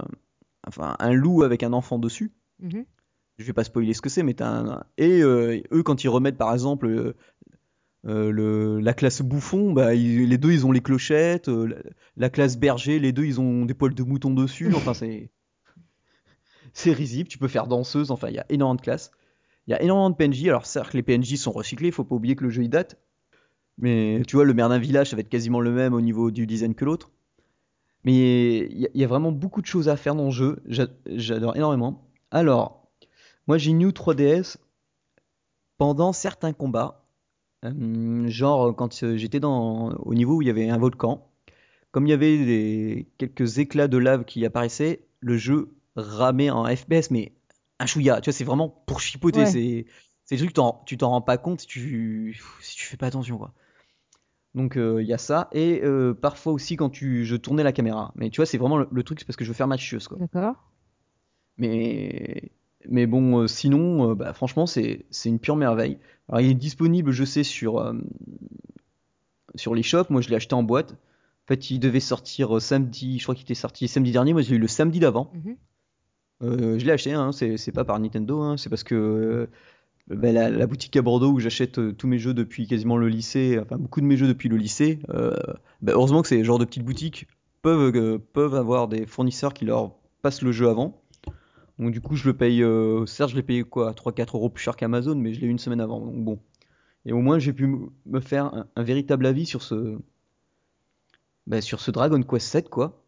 enfin, 0.66 0.96
un 0.98 1.12
loup 1.12 1.42
avec 1.44 1.62
un 1.62 1.72
enfant 1.72 1.98
dessus. 1.98 2.32
Mhm. 2.60 2.84
Je 3.38 3.44
vais 3.44 3.52
pas 3.52 3.64
spoiler 3.64 3.92
ce 3.94 4.00
que 4.00 4.08
c'est, 4.08 4.22
mais 4.22 4.40
un... 4.42 4.82
Et 4.96 5.20
euh, 5.22 5.60
eux, 5.72 5.82
quand 5.82 6.02
ils 6.04 6.08
remettent, 6.08 6.38
par 6.38 6.52
exemple, 6.52 6.86
euh, 6.86 7.14
euh, 8.06 8.80
la 8.80 8.94
classe 8.94 9.20
bouffon, 9.20 9.72
bah, 9.72 9.92
les 9.94 10.38
deux, 10.38 10.52
ils 10.52 10.64
ont 10.66 10.72
les 10.72 10.80
clochettes. 10.80 11.48
la, 11.48 11.76
la 12.16 12.30
classe 12.30 12.56
berger, 12.58 12.98
les 12.98 13.12
deux, 13.12 13.24
ils 13.24 13.40
ont 13.40 13.66
des 13.66 13.74
poils 13.74 13.94
de 13.94 14.02
mouton 14.02 14.30
dessus. 14.30 14.72
Enfin, 14.74 14.94
c'est... 14.94 15.30
C'est 16.72 16.92
risible. 16.92 17.28
Tu 17.28 17.38
peux 17.38 17.48
faire 17.48 17.66
danseuse. 17.66 18.10
Enfin, 18.10 18.28
il 18.28 18.34
y 18.34 18.38
a 18.38 18.46
énormément 18.48 18.74
de 18.76 18.80
classes. 18.82 19.10
Il 19.66 19.70
y 19.72 19.74
a 19.74 19.82
énormément 19.82 20.10
de 20.10 20.14
PNJ. 20.16 20.46
Alors, 20.48 20.66
certes, 20.66 20.94
les 20.94 21.02
PNJ 21.02 21.36
sont 21.36 21.52
recyclés. 21.52 21.90
Faut 21.90 22.04
pas 22.04 22.14
oublier 22.14 22.36
que 22.36 22.44
le 22.44 22.50
jeu, 22.50 22.62
il 22.62 22.70
date. 22.70 22.98
Mais 23.78 24.22
tu 24.26 24.36
vois, 24.36 24.44
le 24.44 24.54
maire 24.54 24.70
village, 24.78 25.10
ça 25.10 25.16
va 25.16 25.20
être 25.20 25.28
quasiment 25.28 25.60
le 25.60 25.70
même 25.72 25.92
au 25.94 26.00
niveau 26.00 26.30
du 26.30 26.46
design 26.46 26.74
que 26.74 26.84
l'autre. 26.84 27.10
Mais 28.04 28.58
il 28.70 28.88
y, 28.94 29.00
y 29.00 29.04
a 29.04 29.06
vraiment 29.06 29.32
beaucoup 29.32 29.60
de 29.60 29.66
choses 29.66 29.88
à 29.88 29.96
faire 29.96 30.14
dans 30.14 30.26
le 30.26 30.30
jeu. 30.30 30.60
J'a- 30.66 30.86
J'adore 31.06 31.56
énormément. 31.56 32.08
Alors, 32.30 32.85
moi, 33.46 33.58
j'ai 33.58 33.72
New 33.72 33.90
3DS 33.92 34.58
pendant 35.78 36.12
certains 36.12 36.52
combats. 36.52 37.04
Euh, 37.64 38.28
genre, 38.28 38.74
quand 38.76 39.02
euh, 39.02 39.16
j'étais 39.16 39.40
dans, 39.40 39.90
au 39.94 40.14
niveau 40.14 40.36
où 40.36 40.42
il 40.42 40.48
y 40.48 40.50
avait 40.50 40.68
un 40.68 40.78
volcan, 40.78 41.28
comme 41.90 42.06
il 42.06 42.10
y 42.10 42.12
avait 42.12 42.44
des, 42.44 43.08
quelques 43.18 43.58
éclats 43.58 43.88
de 43.88 43.98
lave 43.98 44.24
qui 44.24 44.44
apparaissaient, 44.44 45.06
le 45.20 45.36
jeu 45.36 45.70
ramait 45.96 46.50
en 46.50 46.64
FPS, 46.64 47.10
mais 47.10 47.32
un 47.78 47.86
chouïa. 47.86 48.20
Tu 48.20 48.30
vois, 48.30 48.36
c'est 48.36 48.44
vraiment 48.44 48.68
pour 48.68 49.00
chipoter. 49.00 49.40
Ouais. 49.40 49.46
C'est 49.46 49.86
c'est 50.24 50.34
des 50.36 50.40
trucs, 50.42 50.54
t'en- 50.54 50.82
tu 50.86 50.96
t'en 50.98 51.10
rends 51.10 51.20
pas 51.22 51.38
compte 51.38 51.60
si 51.60 51.66
tu, 51.68 52.42
si 52.60 52.76
tu 52.76 52.84
fais 52.86 52.96
pas 52.96 53.06
attention, 53.06 53.38
quoi. 53.38 53.52
Donc, 54.54 54.76
euh, 54.76 55.02
il 55.02 55.06
y 55.06 55.12
a 55.12 55.18
ça. 55.18 55.48
Et 55.52 55.82
euh, 55.84 56.14
parfois 56.14 56.52
aussi, 56.52 56.76
quand 56.76 56.90
tu, 56.90 57.24
je 57.24 57.36
tournais 57.36 57.62
la 57.62 57.72
caméra. 57.72 58.12
Mais 58.16 58.30
tu 58.30 58.38
vois, 58.38 58.46
c'est 58.46 58.58
vraiment 58.58 58.78
le, 58.78 58.88
le 58.90 59.02
truc, 59.04 59.20
c'est 59.20 59.26
parce 59.26 59.36
que 59.36 59.44
je 59.44 59.50
veux 59.50 59.54
faire 59.54 59.68
ma 59.68 59.76
chieuse, 59.76 60.08
quoi. 60.08 60.18
D'accord. 60.18 60.56
Mais, 61.58 62.50
mais 62.88 63.06
bon, 63.06 63.42
euh, 63.42 63.46
sinon, 63.46 64.10
euh, 64.10 64.14
bah, 64.14 64.32
franchement, 64.32 64.66
c'est 64.66 65.06
une 65.24 65.38
pure 65.38 65.56
merveille. 65.56 65.98
Alors, 66.28 66.40
il 66.40 66.50
est 66.50 66.54
disponible, 66.54 67.12
je 67.12 67.24
sais, 67.24 67.44
sur, 67.44 67.78
euh, 67.78 67.94
sur 69.54 69.74
l'eShop. 69.74 70.04
Moi, 70.10 70.20
je 70.20 70.28
l'ai 70.28 70.36
acheté 70.36 70.54
en 70.54 70.62
boîte. 70.62 70.92
En 70.92 71.48
fait, 71.48 71.70
il 71.70 71.78
devait 71.78 72.00
sortir 72.00 72.60
samedi. 72.60 73.18
Je 73.18 73.24
crois 73.24 73.34
qu'il 73.34 73.44
était 73.44 73.54
sorti 73.54 73.88
samedi 73.88 74.12
dernier. 74.12 74.32
Moi, 74.32 74.42
je 74.42 74.50
l'ai 74.50 74.56
eu 74.56 74.60
le 74.60 74.68
samedi 74.68 74.98
d'avant. 74.98 75.30
Mhm. 75.34 75.56
Euh, 76.42 76.78
je 76.78 76.84
l'ai 76.84 76.92
acheté, 76.92 77.12
hein, 77.12 77.30
c'est 77.32 77.72
pas 77.72 77.84
par 77.84 77.98
Nintendo, 77.98 78.42
hein, 78.42 78.56
c'est 78.56 78.68
parce 78.68 78.84
que 78.84 78.94
euh, 78.94 79.46
bah, 80.14 80.32
la, 80.32 80.50
la 80.50 80.66
boutique 80.66 80.96
à 80.96 81.02
Bordeaux 81.02 81.30
où 81.30 81.40
j'achète 81.40 81.78
euh, 81.78 81.92
tous 81.92 82.06
mes 82.06 82.18
jeux 82.18 82.34
depuis 82.34 82.66
quasiment 82.66 82.98
le 82.98 83.08
lycée, 83.08 83.58
enfin 83.60 83.76
beaucoup 83.78 84.00
de 84.00 84.06
mes 84.06 84.16
jeux 84.16 84.28
depuis 84.28 84.48
le 84.48 84.56
lycée, 84.56 84.98
bah, 85.08 85.92
heureusement 85.94 86.22
que 86.22 86.28
ces 86.28 86.44
genres 86.44 86.58
de 86.58 86.64
petites 86.64 86.84
boutiques 86.84 87.26
peuvent, 87.62 88.18
peuvent 88.18 88.54
avoir 88.54 88.88
des 88.88 89.06
fournisseurs 89.06 89.54
qui 89.54 89.64
leur 89.64 89.94
passent 90.22 90.42
le 90.42 90.52
jeu 90.52 90.68
avant. 90.68 91.00
Donc 91.78 91.92
du 91.92 92.00
coup 92.00 92.16
je 92.16 92.26
le 92.26 92.36
paye, 92.36 92.62
euh, 92.62 93.04
certes 93.06 93.30
je 93.30 93.36
l'ai 93.36 93.42
payé 93.42 93.62
quoi, 93.62 93.92
3-4 93.92 94.36
euros 94.36 94.48
plus 94.48 94.62
cher 94.62 94.76
qu'Amazon, 94.76 95.16
mais 95.16 95.34
je 95.34 95.40
l'ai 95.40 95.46
eu 95.46 95.50
une 95.50 95.58
semaine 95.58 95.80
avant, 95.80 96.00
donc 96.00 96.24
bon. 96.24 96.40
Et 97.04 97.12
au 97.12 97.20
moins 97.20 97.38
j'ai 97.38 97.52
pu 97.52 97.68
me 98.06 98.20
faire 98.20 98.66
un, 98.74 98.82
véritable 98.82 99.26
avis 99.26 99.46
sur 99.46 99.62
ce, 99.62 99.98
bah, 101.46 101.60
sur 101.60 101.80
ce 101.80 101.90
Dragon 101.90 102.22
Quest 102.22 102.46
7 102.48 102.68
quoi. 102.70 103.02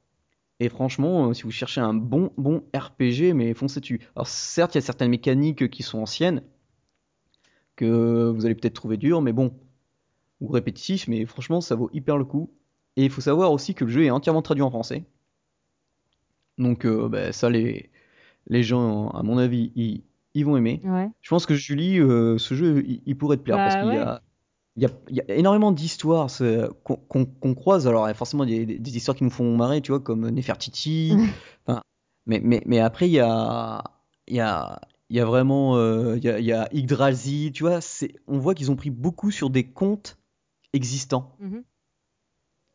Et 0.61 0.69
franchement, 0.69 1.29
euh, 1.31 1.35
si 1.35 1.45
vous 1.45 1.51
cherchez 1.51 1.81
un 1.81 1.95
bon, 1.95 2.33
bon 2.37 2.65
RPG, 2.75 3.33
mais 3.35 3.55
foncez 3.55 3.81
dessus. 3.81 4.01
Alors 4.17 4.27
certes, 4.27 4.75
il 4.75 4.79
y 4.79 4.81
a 4.81 4.83
certaines 4.83 5.11
mécaniques 5.11 5.71
qui 5.71 5.83
sont 5.83 6.01
anciennes, 6.01 6.43
que 7.77 8.31
vous 8.31 8.45
allez 8.45 8.55
peut-être 8.57 8.75
trouver 8.75 8.97
dures, 8.97 9.23
mais 9.23 9.33
bon, 9.33 9.55
ou 10.41 10.49
répétitifs, 10.49 11.09
mais 11.09 11.27
franchement, 11.27 11.61
ça 11.61 11.77
vaut 11.77 11.91
hyper 11.93 12.19
le 12.19 12.25
coup. 12.25 12.51
Et 12.97 13.05
il 13.05 13.11
faut 13.11 13.21
savoir 13.21 13.53
aussi 13.53 13.75
que 13.75 13.85
le 13.85 13.91
jeu 13.91 14.05
est 14.05 14.11
entièrement 14.11 14.43
traduit 14.43 14.63
en 14.63 14.71
français. 14.71 15.05
Donc 16.59 16.85
euh, 16.85 17.09
bah, 17.09 17.33
ça, 17.33 17.49
les, 17.51 17.91
les 18.49 18.63
gens, 18.63 19.09
à 19.11 19.23
mon 19.23 19.39
avis, 19.39 19.73
ils, 19.77 20.03
ils 20.35 20.45
vont 20.45 20.57
aimer. 20.57 20.81
Ouais. 20.85 21.09
Je 21.21 21.31
pense 21.31 21.47
que 21.47 21.55
Julie, 21.55 21.99
euh, 22.01 22.39
ce 22.39 22.55
jeu, 22.55 22.83
il, 22.87 23.03
il 23.07 23.17
pourrait 23.17 23.37
te 23.37 23.43
plaire, 23.43 23.57
Bah, 23.57 23.65
parce 23.65 23.77
qu'il 23.77 23.95
y 23.95 23.99
a... 23.99 24.23
Il 24.77 24.83
y, 24.83 24.87
a, 24.87 24.91
il 25.11 25.17
y 25.17 25.21
a 25.21 25.35
énormément 25.35 25.73
d'histoires 25.73 26.29
qu'on 26.85 27.55
croise. 27.57 27.89
Alors, 27.89 28.07
il 28.07 28.11
y 28.11 28.13
a 28.13 28.15
forcément 28.15 28.45
des, 28.47 28.65
des- 28.65 28.97
histoires 28.97 29.17
qui 29.17 29.25
nous 29.25 29.31
font 29.31 29.57
marrer, 29.57 29.81
tu 29.81 29.91
vois, 29.91 29.99
comme 29.99 30.31
Nefertiti. 30.31 31.17
Enfin, 31.67 31.83
mais, 32.27 32.41
mais, 32.45 32.63
mais 32.65 32.79
après, 32.79 33.09
il 33.09 33.13
y 33.13 33.19
a, 33.19 33.83
il 34.29 34.37
y 34.37 34.41
a, 34.41 34.81
il 35.11 35.17
y 35.17 35.21
a 35.21 35.25
vraiment 35.25 35.75
euh, 35.77 36.17
il 36.17 36.23
y 36.23 36.29
a, 36.29 36.39
il 36.39 36.45
y 36.45 36.53
a 36.53 36.69
Yggdrasil, 36.73 37.51
tu 37.51 37.65
vois. 37.65 37.81
On 38.29 38.39
voit 38.39 38.55
qu'ils 38.55 38.71
ont 38.71 38.77
pris 38.77 38.91
beaucoup 38.91 39.33
sur 39.33 39.51
des 39.51 39.65
contes 39.65 40.17
existants. 40.73 41.35
Mhm. 41.41 41.65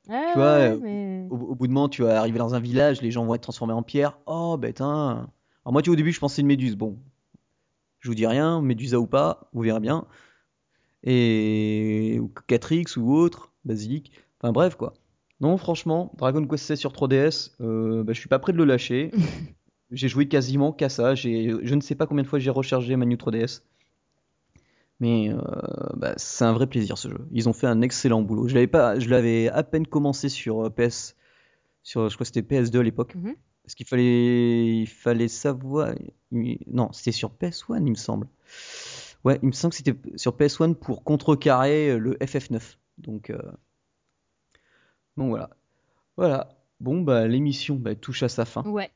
Ah, 0.10 0.30
Tu 0.34 0.40
vois, 0.40 0.54
ouais, 0.56 0.72
euh, 0.72 0.80
mais... 0.82 1.28
Au, 1.30 1.38
au 1.38 1.56
bout 1.56 1.68
de 1.68 1.72
moment, 1.72 1.88
tu 1.88 2.02
vas 2.04 2.20
arriver 2.20 2.38
dans 2.40 2.54
un 2.54 2.60
village, 2.60 3.02
les 3.02 3.12
gens 3.12 3.24
vont 3.26 3.34
être 3.36 3.44
transformés 3.44 3.74
en 3.74 3.84
pierre. 3.84 4.18
Oh, 4.26 4.58
ben. 4.60 5.30
Alors, 5.66 5.74
moi, 5.74 5.82
tu 5.82 5.90
vois, 5.90 5.94
au 5.94 5.98
début, 5.98 6.12
je 6.12 6.20
pensais 6.20 6.42
une 6.42 6.48
méduse. 6.48 6.76
Bon, 6.76 7.00
je 8.04 8.10
vous 8.10 8.16
dis 8.16 8.28
rien, 8.28 8.62
Médusa 8.62 9.00
ou 9.00 9.08
pas, 9.08 9.50
vous 9.54 9.62
verrez 9.62 9.80
bien. 9.80 10.06
Et 11.04 12.20
ou 12.22 12.30
Catrix 12.48 12.86
ou 12.98 13.14
autre, 13.16 13.54
Basilic. 13.64 14.12
Enfin 14.40 14.52
bref 14.52 14.76
quoi. 14.76 14.94
Non, 15.40 15.58
franchement, 15.58 16.14
Dragon 16.18 16.46
Quest 16.46 16.66
16 16.66 16.80
sur 16.80 16.92
3DS, 16.92 17.52
euh, 17.62 18.04
bah, 18.04 18.14
je 18.14 18.20
suis 18.20 18.30
pas 18.30 18.40
prêt 18.40 18.52
de 18.52 18.58
le 18.58 18.66
lâcher. 18.66 19.12
j'ai 19.92 20.08
joué 20.10 20.28
quasiment 20.28 20.74
qu'à 20.74 20.90
ça. 20.90 21.16
Je 21.16 21.74
ne 21.74 21.82
sais 21.82 21.96
pas 21.96 22.06
combien 22.06 22.24
de 22.24 22.28
fois 22.28 22.40
j'ai 22.40 22.50
rechargé 22.50 22.96
ma 22.98 23.06
New 23.06 23.18
3DS. 23.18 23.62
Mais 25.00 25.30
euh, 25.30 25.42
bah, 25.96 26.14
c'est 26.18 26.46
un 26.46 26.54
vrai 26.54 26.68
plaisir 26.68 26.98
ce 26.98 27.08
jeu. 27.10 27.28
Ils 27.32 27.48
ont 27.48 27.54
fait 27.54 27.68
un 27.68 27.82
excellent 27.82 28.22
boulot. 28.22 28.48
Je 28.50 28.54
l'avais 28.54 28.68
pas, 28.68 29.00
je 29.00 29.10
l'avais 29.10 29.50
à 29.50 29.64
peine 29.64 29.88
commencé 29.88 30.28
sur 30.28 30.66
euh, 30.66 30.70
PS, 30.70 31.16
sur, 31.84 32.10
je 32.10 32.16
crois 32.16 32.26
que 32.26 32.34
c'était 32.34 32.42
PS2 32.42 32.80
à 32.80 32.84
l'époque. 32.84 33.16
Mhm. 33.16 33.36
Parce 33.64 33.76
qu'il 33.76 33.86
fallait, 33.86 34.82
il 34.82 34.88
fallait 34.88 35.28
savoir. 35.28 35.94
Non, 36.32 36.92
c'était 36.92 37.12
sur 37.12 37.32
PS1, 37.32 37.78
il 37.86 37.92
me 37.92 37.96
semble. 37.96 38.28
Ouais, 39.24 39.40
il 39.42 39.48
me 39.48 39.52
semble 39.54 39.72
que 39.72 39.78
c'était 39.78 39.96
sur 40.18 40.36
PS1 40.36 40.76
pour 40.76 41.04
contrecarrer 41.04 41.98
le 41.98 42.16
FF9. 42.16 42.62
Donc, 42.98 43.30
euh, 43.30 43.40
donc 45.18 45.30
voilà. 45.30 45.50
Voilà. 46.18 46.50
Bon, 46.80 47.02
bah, 47.02 47.28
l'émission 47.28 47.76
bah, 47.76 47.96
touche 47.96 48.24
à 48.24 48.30
sa 48.30 48.46
fin. 48.46 48.64
Ouais. 48.64 48.92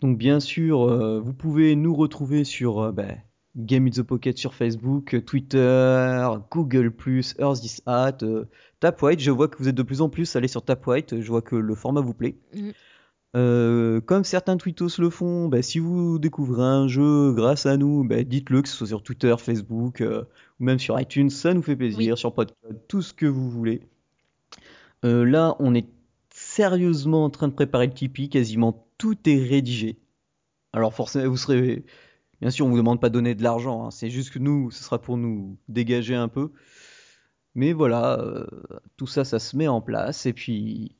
Donc, 0.00 0.18
bien 0.18 0.40
sûr, 0.40 0.82
euh, 0.82 1.20
vous 1.20 1.32
pouvez 1.32 1.74
nous 1.74 1.94
retrouver 1.94 2.44
sur 2.44 2.80
euh, 2.80 2.92
bah, 2.92 3.14
Game 3.56 3.86
in 3.86 3.90
the 3.90 4.02
Pocket 4.02 4.36
sur 4.36 4.54
Facebook, 4.54 5.14
euh, 5.14 5.20
Twitter, 5.20 6.28
Google, 6.50 6.92
Earth 7.38 7.60
This 7.60 7.82
Hat, 7.86 8.18
euh, 8.22 8.44
Tapwhite. 8.80 9.20
Je 9.20 9.30
vois 9.30 9.48
que 9.48 9.56
vous 9.58 9.68
êtes 9.68 9.74
de 9.74 9.82
plus 9.82 10.02
en 10.02 10.10
plus 10.10 10.36
allés 10.36 10.48
sur 10.48 10.62
Tapwhite. 10.62 11.20
Je 11.20 11.28
vois 11.28 11.42
que 11.42 11.56
le 11.56 11.74
format 11.74 12.02
vous 12.02 12.14
plaît. 12.14 12.36
Mhm. 12.54 12.72
Euh, 13.34 14.00
comme 14.00 14.24
certains 14.24 14.56
tweetos 14.56 14.98
le 14.98 15.10
font, 15.10 15.48
bah, 15.48 15.60
si 15.60 15.78
vous 15.78 16.18
découvrez 16.18 16.62
un 16.62 16.88
jeu 16.88 17.32
grâce 17.32 17.66
à 17.66 17.76
nous, 17.76 18.02
bah, 18.04 18.22
dites-le, 18.22 18.62
que 18.62 18.68
ce 18.68 18.76
soit 18.76 18.86
sur 18.86 19.02
Twitter, 19.02 19.34
Facebook 19.38 20.00
euh, 20.00 20.24
ou 20.58 20.64
même 20.64 20.78
sur 20.78 20.98
iTunes, 20.98 21.28
ça 21.28 21.52
nous 21.52 21.62
fait 21.62 21.76
plaisir, 21.76 22.16
sur 22.16 22.32
Podcast, 22.32 22.56
tout 22.88 23.02
ce 23.02 23.12
que 23.12 23.26
vous 23.26 23.50
voulez. 23.50 23.82
Euh, 25.04 25.24
là, 25.24 25.56
on 25.58 25.74
est 25.74 25.88
sérieusement 26.30 27.24
en 27.24 27.30
train 27.30 27.48
de 27.48 27.52
préparer 27.52 27.88
le 27.88 27.92
Tipeee, 27.92 28.30
quasiment 28.30 28.86
tout 28.96 29.18
est 29.28 29.42
rédigé. 29.42 29.98
Alors 30.72 30.94
forcément, 30.94 31.28
vous 31.28 31.36
serez... 31.36 31.84
Bien 32.40 32.50
sûr, 32.50 32.66
on 32.66 32.70
vous 32.70 32.76
demande 32.76 33.00
pas 33.00 33.08
de 33.08 33.14
donner 33.14 33.34
de 33.34 33.42
l'argent, 33.42 33.86
hein, 33.86 33.90
c'est 33.90 34.10
juste 34.10 34.30
que 34.30 34.38
nous, 34.38 34.70
ce 34.70 34.84
sera 34.84 35.00
pour 35.00 35.16
nous 35.16 35.56
dégager 35.68 36.14
un 36.14 36.28
peu. 36.28 36.52
Mais 37.54 37.72
voilà, 37.72 38.46
tout 38.96 39.06
ça, 39.06 39.24
ça 39.24 39.38
se 39.38 39.56
met 39.56 39.68
en 39.68 39.82
place, 39.82 40.24
et 40.24 40.32
puis... 40.32 40.96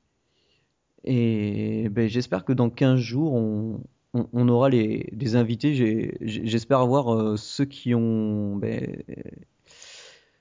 Et 1.06 1.88
ben, 1.90 2.08
j'espère 2.08 2.44
que 2.44 2.52
dans 2.52 2.68
15 2.70 2.98
jours, 2.98 3.34
on, 3.34 3.80
on, 4.14 4.28
on 4.32 4.48
aura 4.48 4.68
les, 4.68 5.08
des 5.12 5.36
invités. 5.36 6.16
J'espère 6.20 6.80
avoir 6.80 7.14
euh, 7.14 7.36
ceux 7.36 7.64
qui 7.64 7.94
ont, 7.94 8.56
ben, 8.56 9.02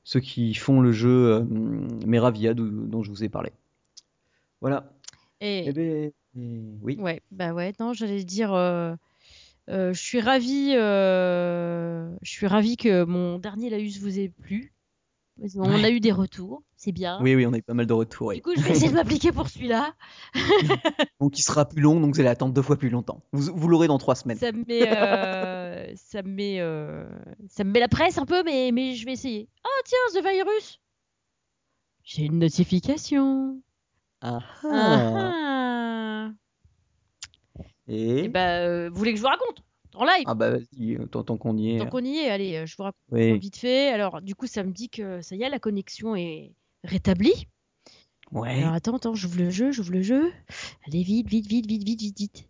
ceux 0.03 0.19
qui 0.19 0.53
font 0.53 0.81
le 0.81 0.91
jeu 0.91 1.09
euh, 1.33 1.43
Meravia 2.05 2.53
dont 2.53 3.03
je 3.03 3.09
vous 3.09 3.23
ai 3.23 3.29
parlé. 3.29 3.51
Voilà. 4.61 4.91
Et 5.41 5.65
Eh 5.67 5.73
ben, 5.73 6.11
oui. 6.81 6.97
ouais, 6.99 7.21
bah 7.31 7.53
ouais, 7.53 7.73
non, 7.79 7.93
j'allais 7.93 8.23
dire, 8.23 8.53
euh, 8.53 8.95
je 9.67 9.93
suis 9.93 10.21
ravie, 10.21 10.73
euh, 10.75 12.09
je 12.21 12.29
suis 12.29 12.47
ravie 12.47 12.77
que 12.77 13.03
mon 13.03 13.39
dernier 13.39 13.69
Laus 13.69 13.99
vous 13.99 14.19
ait 14.19 14.29
plu. 14.29 14.74
On 15.57 15.83
a 15.83 15.89
eu 15.89 15.99
des 15.99 16.13
retours, 16.13 16.63
c'est 16.77 16.93
bien. 16.93 17.19
Oui, 17.21 17.35
oui, 17.35 17.45
on 17.45 17.51
a 17.51 17.57
eu 17.57 17.61
pas 17.61 17.73
mal 17.73 17.85
de 17.85 17.93
retours. 17.93 18.31
Du 18.31 18.37
oui. 18.37 18.41
coup, 18.41 18.53
je 18.55 18.61
vais 18.61 18.71
essayer 18.71 18.89
de 18.89 18.95
m'appliquer 18.95 19.33
pour 19.33 19.49
celui-là. 19.49 19.93
Donc 21.19 21.37
il 21.37 21.41
sera 21.41 21.67
plus 21.67 21.81
long, 21.81 21.99
donc 21.99 22.13
vous 22.13 22.19
allez 22.21 22.29
attendre 22.29 22.53
deux 22.53 22.61
fois 22.61 22.77
plus 22.77 22.89
longtemps. 22.89 23.21
Vous, 23.33 23.51
vous 23.53 23.67
l'aurez 23.67 23.87
dans 23.87 23.97
trois 23.97 24.15
semaines. 24.15 24.37
Ça 24.37 24.53
me 24.53 24.63
met, 24.65 24.87
euh, 24.95 25.93
ça 25.95 26.21
me 26.23 26.29
met, 26.29 26.61
euh, 26.61 27.05
ça 27.49 27.65
me 27.65 27.71
met 27.71 27.81
la 27.81 27.89
presse 27.89 28.17
un 28.17 28.25
peu, 28.25 28.43
mais, 28.43 28.71
mais 28.71 28.95
je 28.95 29.05
vais 29.05 29.11
essayer. 29.13 29.49
Oh 29.65 29.81
tiens, 29.83 30.21
The 30.21 30.23
Virus. 30.23 30.79
J'ai 32.03 32.23
une 32.25 32.39
notification. 32.39 33.61
Ah, 34.21 34.39
Ah, 34.63 34.69
ah. 34.71 36.31
ah. 36.31 36.31
Et 37.87 38.25
Et 38.25 38.29
bah, 38.29 38.59
euh, 38.59 38.89
vous 38.89 38.97
voulez 38.97 39.11
que 39.11 39.17
je 39.17 39.21
vous 39.21 39.27
raconte? 39.27 39.64
En 39.97 40.05
live 40.05 40.23
ah 40.25 40.35
bah 40.35 40.51
vas-y, 40.51 40.97
tant, 41.11 41.23
tant 41.23 41.37
qu'on 41.37 41.57
y 41.57 41.75
est. 41.75 41.79
Tant 41.79 41.87
qu'on 41.87 42.03
y 42.03 42.17
est, 42.17 42.29
allez, 42.29 42.55
euh, 42.57 42.65
je 42.65 42.75
vous 42.77 42.83
raconte 42.83 42.99
Oui. 43.11 43.37
vite 43.39 43.57
fait. 43.57 43.89
Alors, 43.89 44.21
du 44.21 44.35
coup, 44.35 44.47
ça 44.47 44.63
me 44.63 44.71
dit 44.71 44.89
que 44.89 45.21
ça 45.21 45.35
y 45.35 45.43
est, 45.43 45.49
la 45.49 45.59
connexion 45.59 46.15
est 46.15 46.53
rétablie. 46.83 47.47
Ouais. 48.31 48.61
Alors, 48.63 48.73
attends, 48.73 48.95
attends, 48.95 49.13
j'ouvre 49.15 49.37
le 49.37 49.49
jeu, 49.49 49.71
j'ouvre 49.71 49.91
le 49.91 50.01
jeu. 50.01 50.31
Allez, 50.87 51.03
vite, 51.03 51.27
vite, 51.29 51.47
vite, 51.47 51.67
vite, 51.67 51.83
vite, 51.83 52.01
vite, 52.01 52.17
vite. 52.17 52.49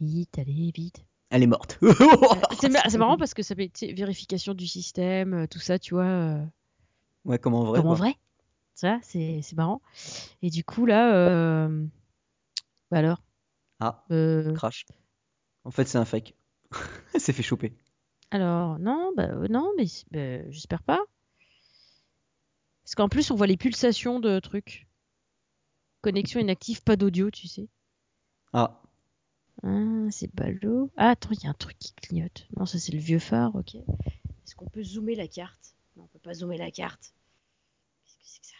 Vite, 0.00 0.38
allez, 0.38 0.72
vite. 0.74 1.04
Elle 1.30 1.42
est 1.42 1.46
morte. 1.46 1.78
Euh, 1.82 1.92
c'est 2.60 2.68
mar- 2.68 2.84
c'est 2.88 2.98
marrant 2.98 3.16
parce 3.16 3.34
que 3.34 3.42
ça 3.42 3.54
fait 3.54 3.70
vérification 3.92 4.54
du 4.54 4.66
système, 4.66 5.34
euh, 5.34 5.46
tout 5.46 5.58
ça, 5.58 5.78
tu 5.78 5.94
vois. 5.94 6.04
euh, 6.04 6.44
ouais, 7.24 7.38
comme 7.38 7.54
en 7.54 7.64
vrai. 7.64 7.80
comme 7.80 7.90
en 7.90 7.94
vrai. 7.94 8.14
Ça, 8.74 8.98
c'est 9.02 9.40
c'est 9.42 9.56
marrant. 9.56 9.80
Et 10.42 10.50
du 10.50 10.64
coup, 10.64 10.84
là, 10.86 11.14
euh, 11.14 11.84
bah 12.90 12.98
alors, 12.98 13.22
Ah, 13.80 14.04
euh, 14.10 14.52
crash. 14.54 14.84
En 15.64 15.70
fait, 15.70 15.86
c'est 15.86 15.98
un 15.98 16.04
fake. 16.04 16.34
Elle 17.14 17.20
s'est 17.20 17.32
fait 17.32 17.42
choper. 17.42 17.72
alors, 18.30 18.78
non, 18.78 19.12
bah 19.16 19.28
euh, 19.30 19.48
non, 19.48 19.70
mais 19.76 19.84
bah, 20.10 20.50
j'espère 20.50 20.82
pas. 20.82 21.00
Parce 22.84 22.94
qu'en 22.96 23.08
plus, 23.08 23.30
on 23.30 23.34
voit 23.36 23.46
les 23.46 23.56
pulsations 23.56 24.20
de 24.20 24.38
trucs. 24.40 24.86
Connexion 26.02 26.40
inactive, 26.40 26.82
pas 26.82 26.96
d'audio, 26.96 27.30
tu 27.30 27.48
sais. 27.48 27.68
Ah, 28.52 28.82
Ah, 29.62 30.06
c'est 30.10 30.34
ballot. 30.34 30.90
Ah, 30.96 31.10
attends, 31.10 31.30
il 31.32 31.42
y 31.42 31.46
a 31.46 31.50
un 31.50 31.54
truc 31.54 31.78
qui 31.78 31.94
clignote. 31.94 32.46
Non, 32.58 32.66
ça 32.66 32.78
c'est 32.78 32.92
le 32.92 32.98
vieux 32.98 33.18
phare, 33.18 33.54
ok. 33.56 33.76
Est-ce 33.76 34.54
qu'on 34.54 34.68
peut 34.68 34.82
zoomer 34.82 35.14
la 35.14 35.28
carte? 35.28 35.74
Non, 35.96 36.04
on 36.04 36.06
peut 36.08 36.18
pas 36.18 36.34
zoomer 36.34 36.58
la 36.58 36.70
carte. 36.70 37.14
Qu'est-ce 38.04 38.16
que 38.16 38.22
c'est 38.24 38.40
que 38.40 38.46
ça? 38.46 38.54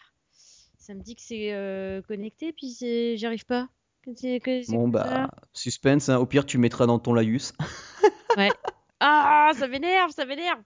Ça 0.79 0.93
me 0.95 1.01
dit 1.03 1.15
que 1.15 1.21
c'est 1.21 1.53
euh, 1.53 2.01
connecté, 2.01 2.51
puis 2.53 2.75
j'arrive 3.17 3.45
pas. 3.45 3.69
Que 4.05 4.37
que 4.39 4.71
bon 4.71 4.87
bah, 4.87 5.29
suspense. 5.53 6.09
hein. 6.09 6.17
Au 6.17 6.25
pire, 6.25 6.45
tu 6.45 6.57
le 6.57 6.61
mettras 6.61 6.85
dans 6.85 6.99
ton 6.99 7.13
laïus. 7.13 7.53
Ouais. 8.37 8.51
Ah, 8.99 9.51
ça 9.57 9.67
m'énerve, 9.69 10.11
ça 10.11 10.25
m'énerve. 10.25 10.59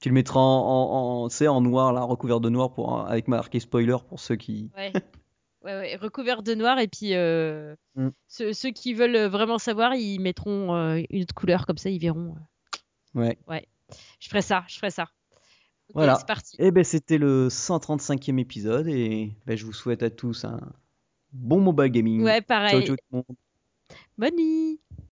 Tu 0.00 0.10
le 0.10 0.14
mettras 0.14 0.40
en, 0.40 0.44
en, 0.44 1.22
en, 1.24 1.28
tu 1.30 1.36
sais, 1.36 1.48
en 1.48 1.62
noir, 1.62 1.92
là, 1.94 2.02
recouvert 2.02 2.38
de 2.38 2.50
noir, 2.50 2.74
pour, 2.74 3.00
avec 3.06 3.28
marqué 3.28 3.60
spoiler 3.60 3.96
pour 4.08 4.20
ceux 4.20 4.36
qui. 4.36 4.70
Ouais. 4.76 4.92
Ouais, 5.64 5.72
ouais, 5.74 5.96
recouvert 5.96 6.42
de 6.42 6.54
noir, 6.54 6.78
et 6.78 6.88
puis 6.88 7.14
euh, 7.14 7.74
Mm. 7.94 8.08
ceux, 8.28 8.52
ceux 8.52 8.70
qui 8.72 8.92
veulent 8.94 9.26
vraiment 9.28 9.58
savoir, 9.58 9.94
ils 9.94 10.18
mettront 10.18 10.74
euh, 10.74 11.00
une 11.08 11.22
autre 11.22 11.34
couleur, 11.34 11.64
comme 11.66 11.78
ça 11.78 11.88
ils 11.88 11.98
verront. 12.00 12.34
Ouais. 13.14 13.38
Je 14.20 14.28
ferai 14.28 14.42
ça, 14.42 14.64
je 14.68 14.76
ferai 14.76 14.90
ça. 14.90 15.04
Ok, 15.04 15.94
Voilà. 15.94 16.16
c'est 16.16 16.26
parti. 16.26 16.56
Et 16.58 16.70
ben, 16.72 16.84
c'était 16.84 17.16
le 17.18 17.48
135e 17.48 18.38
épisode 18.38 18.86
et 18.88 19.34
ben, 19.46 19.56
je 19.56 19.64
vous 19.64 19.72
souhaite 19.72 20.02
à 20.02 20.10
tous 20.10 20.44
un 20.44 20.60
bon 21.32 21.60
mobile 21.60 21.90
gaming. 21.90 22.22
Ouais, 22.22 22.40
Ciao, 22.40 22.42
pareil. 22.42 22.86
ciao 22.86 22.96
tout 22.96 23.02
le 23.10 23.16
monde. 23.16 23.36
Bonne 24.18 24.36
nuit. 24.36 24.80